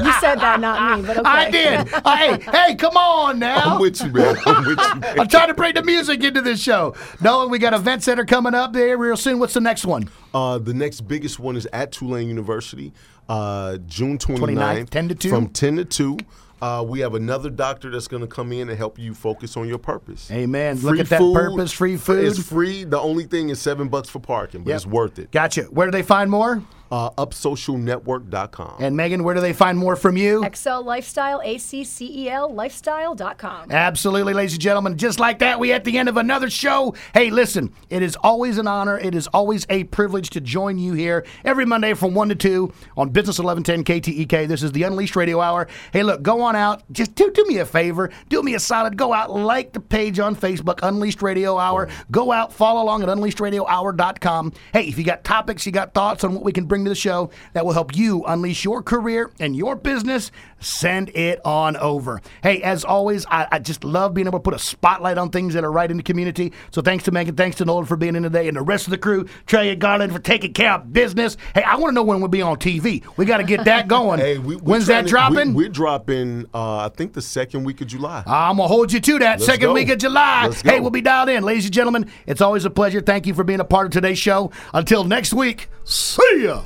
you 0.06 0.14
said 0.22 0.36
that, 0.40 0.60
not 0.62 1.00
me, 1.02 1.08
but 1.08 1.18
okay. 1.20 1.28
I 1.30 1.52
did. 1.52 1.88
hey, 2.06 2.52
hey, 2.52 2.76
come 2.76 2.96
on 2.96 3.38
now. 3.40 3.58
I'm 3.76 3.82
with 3.82 4.02
you, 4.02 4.10
man. 4.12 4.36
I'm 4.46 4.66
with 4.66 4.80
you. 4.80 4.96
Man. 5.02 5.20
I'm 5.20 5.28
trying 5.28 5.48
to 5.50 5.54
bring 5.54 5.74
the 5.76 5.84
music 5.84 6.24
into 6.24 6.42
this 6.42 6.62
show. 6.62 6.96
Nolan, 7.22 7.50
we 7.50 7.60
got 7.60 7.74
event 7.74 8.02
center 8.04 8.24
coming 8.26 8.54
up 8.56 8.72
there 8.74 8.98
real 8.98 9.18
soon. 9.18 9.40
What's 9.40 9.54
the 9.54 9.60
next 9.62 9.86
one? 9.86 10.10
Uh, 10.34 10.58
the 10.58 10.74
next 10.74 11.02
biggest 11.02 11.38
one 11.40 11.58
is 11.58 11.68
at 11.74 11.92
Tulane 11.92 12.30
University, 12.30 12.94
uh, 13.28 13.78
June 13.88 14.18
29th, 14.18 14.86
29th, 14.86 14.90
10 14.90 15.10
to 15.10 15.16
2. 15.16 15.30
From 15.30 15.50
10 15.50 15.76
to 15.78 15.86
2. 15.86 16.18
Uh, 16.62 16.84
we 16.88 17.00
have 17.00 17.16
another 17.16 17.50
doctor 17.50 17.90
that's 17.90 18.08
going 18.08 18.22
to 18.22 18.28
come 18.28 18.52
in 18.52 18.70
and 18.70 18.78
help 18.78 19.00
you 19.00 19.16
focus 19.16 19.58
on 19.58 19.68
your 19.68 19.80
purpose. 19.80 20.30
Amen. 20.32 20.78
Look 20.82 21.00
at 21.00 21.10
that 21.10 21.20
purpose, 21.20 21.72
free 21.72 21.98
food. 21.98 22.24
It's 22.24 22.42
free. 22.44 22.84
The 22.84 23.00
only 23.00 23.24
thing 23.24 23.50
is 23.50 23.60
seven 23.60 23.88
bucks 23.90 24.10
for 24.10 24.20
parking, 24.20 24.64
but 24.64 24.70
Yep. 24.70 24.76
it's 24.76 24.86
worth 24.86 25.18
it. 25.20 25.32
Gotcha. 25.32 25.64
Where 25.64 25.88
do 25.88 25.92
they 25.92 26.04
find 26.04 26.30
more? 26.30 26.62
Uh, 26.92 27.10
upsocialnetwork.com. 27.12 28.76
And 28.80 28.98
Megan, 28.98 29.24
where 29.24 29.34
do 29.34 29.42
they 29.42 29.54
find 29.54 29.78
more 29.78 29.96
from 29.96 30.18
you? 30.18 30.42
Accel 30.42 30.84
Lifestyle, 30.84 31.42
A 31.44 31.58
C 31.58 31.84
C 31.84 32.26
E 32.26 32.30
L 32.30 32.54
Lifestyle.com. 32.54 33.72
Absolutely, 33.72 34.34
ladies 34.34 34.54
and 34.54 34.62
gentlemen. 34.62 34.98
Just 34.98 35.20
like 35.20 35.40
that, 35.40 35.60
we 35.60 35.72
at 35.72 35.86
the 35.86 35.98
end 35.98 36.10
of 36.10 36.18
another 36.18 36.50
show. 36.50 36.94
Hey, 37.14 37.30
listen, 37.30 37.74
it 37.90 38.04
is 38.04 38.18
always 38.18 38.58
an 38.58 38.68
honor. 38.68 38.98
It 38.98 39.16
is 39.16 39.28
always 39.28 39.66
a 39.70 39.86
privilege 39.86 40.32
to 40.32 40.42
join 40.42 40.78
you 40.78 40.94
here 40.94 41.26
every 41.46 41.66
Monday 41.66 41.94
from 41.94 42.14
1 42.14 42.30
to 42.30 42.36
2 42.36 42.74
on 42.98 43.10
Business 43.10 43.40
1110 43.40 44.02
KTEK. 44.02 44.48
This 44.48 44.62
is 44.62 44.72
the 44.74 44.84
Unleashed 44.84 45.16
Radio 45.16 45.40
Hour. 45.40 45.68
Hey, 45.94 46.04
look, 46.04 46.22
go 46.22 46.42
on 46.42 46.56
out. 46.56 46.84
Just 46.92 47.16
do, 47.16 47.32
do 47.32 47.46
me 47.46 47.60
a 47.60 47.66
favor. 47.66 48.10
Do 48.28 48.44
me 48.44 48.56
a 48.56 48.60
solid. 48.60 48.98
Go 48.98 49.14
out, 49.14 49.32
like 49.32 49.72
the 49.74 49.80
page 49.80 50.20
on 50.20 50.36
Facebook, 50.36 50.80
Unleashed 50.84 51.22
Radio 51.22 51.58
Hour. 51.58 51.88
Go 52.12 52.32
out, 52.32 52.52
follow 52.52 52.84
along 52.84 53.04
at 53.04 53.10
unleashedradiohour.com. 53.10 54.54
Hey, 54.74 54.88
if 54.88 54.98
you 54.98 55.04
got 55.04 55.24
topics, 55.24 55.66
you 55.66 55.72
got 55.72 55.94
thoughts 55.94 56.24
on 56.24 56.34
what 56.34 56.44
we 56.44 56.52
can 56.52 56.66
bring 56.66 56.81
to 56.86 56.90
the 56.90 56.96
show 56.96 57.30
that 57.54 57.66
will 57.66 57.74
help 57.74 57.96
you 57.96 58.24
unleash 58.26 58.64
your 58.64 58.82
career 58.84 59.32
and 59.40 59.56
your 59.56 59.76
business, 59.76 60.32
send 60.60 61.10
it 61.16 61.40
on 61.46 61.76
over. 61.78 62.22
Hey, 62.44 62.62
as 62.62 62.84
always, 62.84 63.26
I, 63.28 63.48
I 63.52 63.60
just 63.60 63.84
love 63.84 64.14
being 64.14 64.28
able 64.28 64.40
to 64.40 64.44
put 64.44 64.54
a 64.54 64.60
spotlight 64.60 65.18
on 65.18 65.30
things 65.30 65.54
that 65.54 65.64
are 65.64 65.72
right 65.72 65.90
in 65.90 65.98
the 65.98 66.04
community. 66.04 66.54
So 66.72 66.82
thanks 66.82 67.04
to 67.06 67.12
Megan, 67.12 67.36
thanks 67.36 67.58
to 67.58 67.66
Nolan 67.66 67.86
for 67.86 67.96
being 67.98 68.16
in 68.16 68.24
today, 68.24 68.48
and 68.48 68.58
the 68.58 68.62
rest 68.62 68.86
of 68.88 68.92
the 68.92 68.98
crew, 68.98 69.26
Trey 69.46 69.70
and 69.72 69.82
Garland 69.82 70.14
for 70.14 70.20
taking 70.20 70.54
care 70.54 70.74
of 70.74 70.92
business. 70.94 71.38
Hey, 71.56 71.64
I 71.64 71.76
want 71.78 71.92
to 71.92 71.96
know 71.96 72.04
when 72.04 72.20
we'll 72.20 72.28
be 72.30 72.42
on 72.42 72.58
TV. 72.58 73.04
We 73.18 73.26
got 73.26 73.38
to 73.38 73.44
get 73.44 73.66
that 73.66 73.88
going. 73.88 74.20
Hey, 74.32 74.38
we, 74.38 74.56
When's 74.56 74.88
that 74.88 75.04
to- 75.04 75.08
dropping? 75.10 75.54
We, 75.54 75.66
are 75.66 75.70
dropping, 75.70 76.46
uh, 76.54 76.78
I 76.86 76.90
think, 76.90 77.14
the 77.14 77.22
second 77.22 77.64
week 77.64 77.82
of 77.82 77.88
July. 77.88 78.24
I'm 78.28 78.58
gonna 78.58 78.68
hold 78.68 78.92
you 78.94 79.00
to 79.00 79.20
that 79.20 79.40
Let's 79.40 79.46
second 79.46 79.68
go. 79.70 79.74
week 79.74 79.90
of 79.90 79.98
July. 79.98 80.52
Hey, 80.64 80.80
we'll 80.80 80.90
be 80.92 81.02
dialed 81.02 81.30
in, 81.30 81.44
ladies 81.44 81.66
and 81.66 81.74
gentlemen. 81.74 82.10
It's 82.28 82.42
always 82.42 82.66
a 82.66 82.70
pleasure. 82.70 83.02
Thank 83.02 83.26
you 83.26 83.34
for 83.34 83.44
being 83.44 83.60
a 83.60 83.66
part 83.66 83.88
of 83.88 83.92
today's 83.94 84.20
show. 84.20 84.52
Until 84.74 85.04
next 85.04 85.34
week, 85.34 85.70
see 85.84 86.44
ya. 86.44 86.64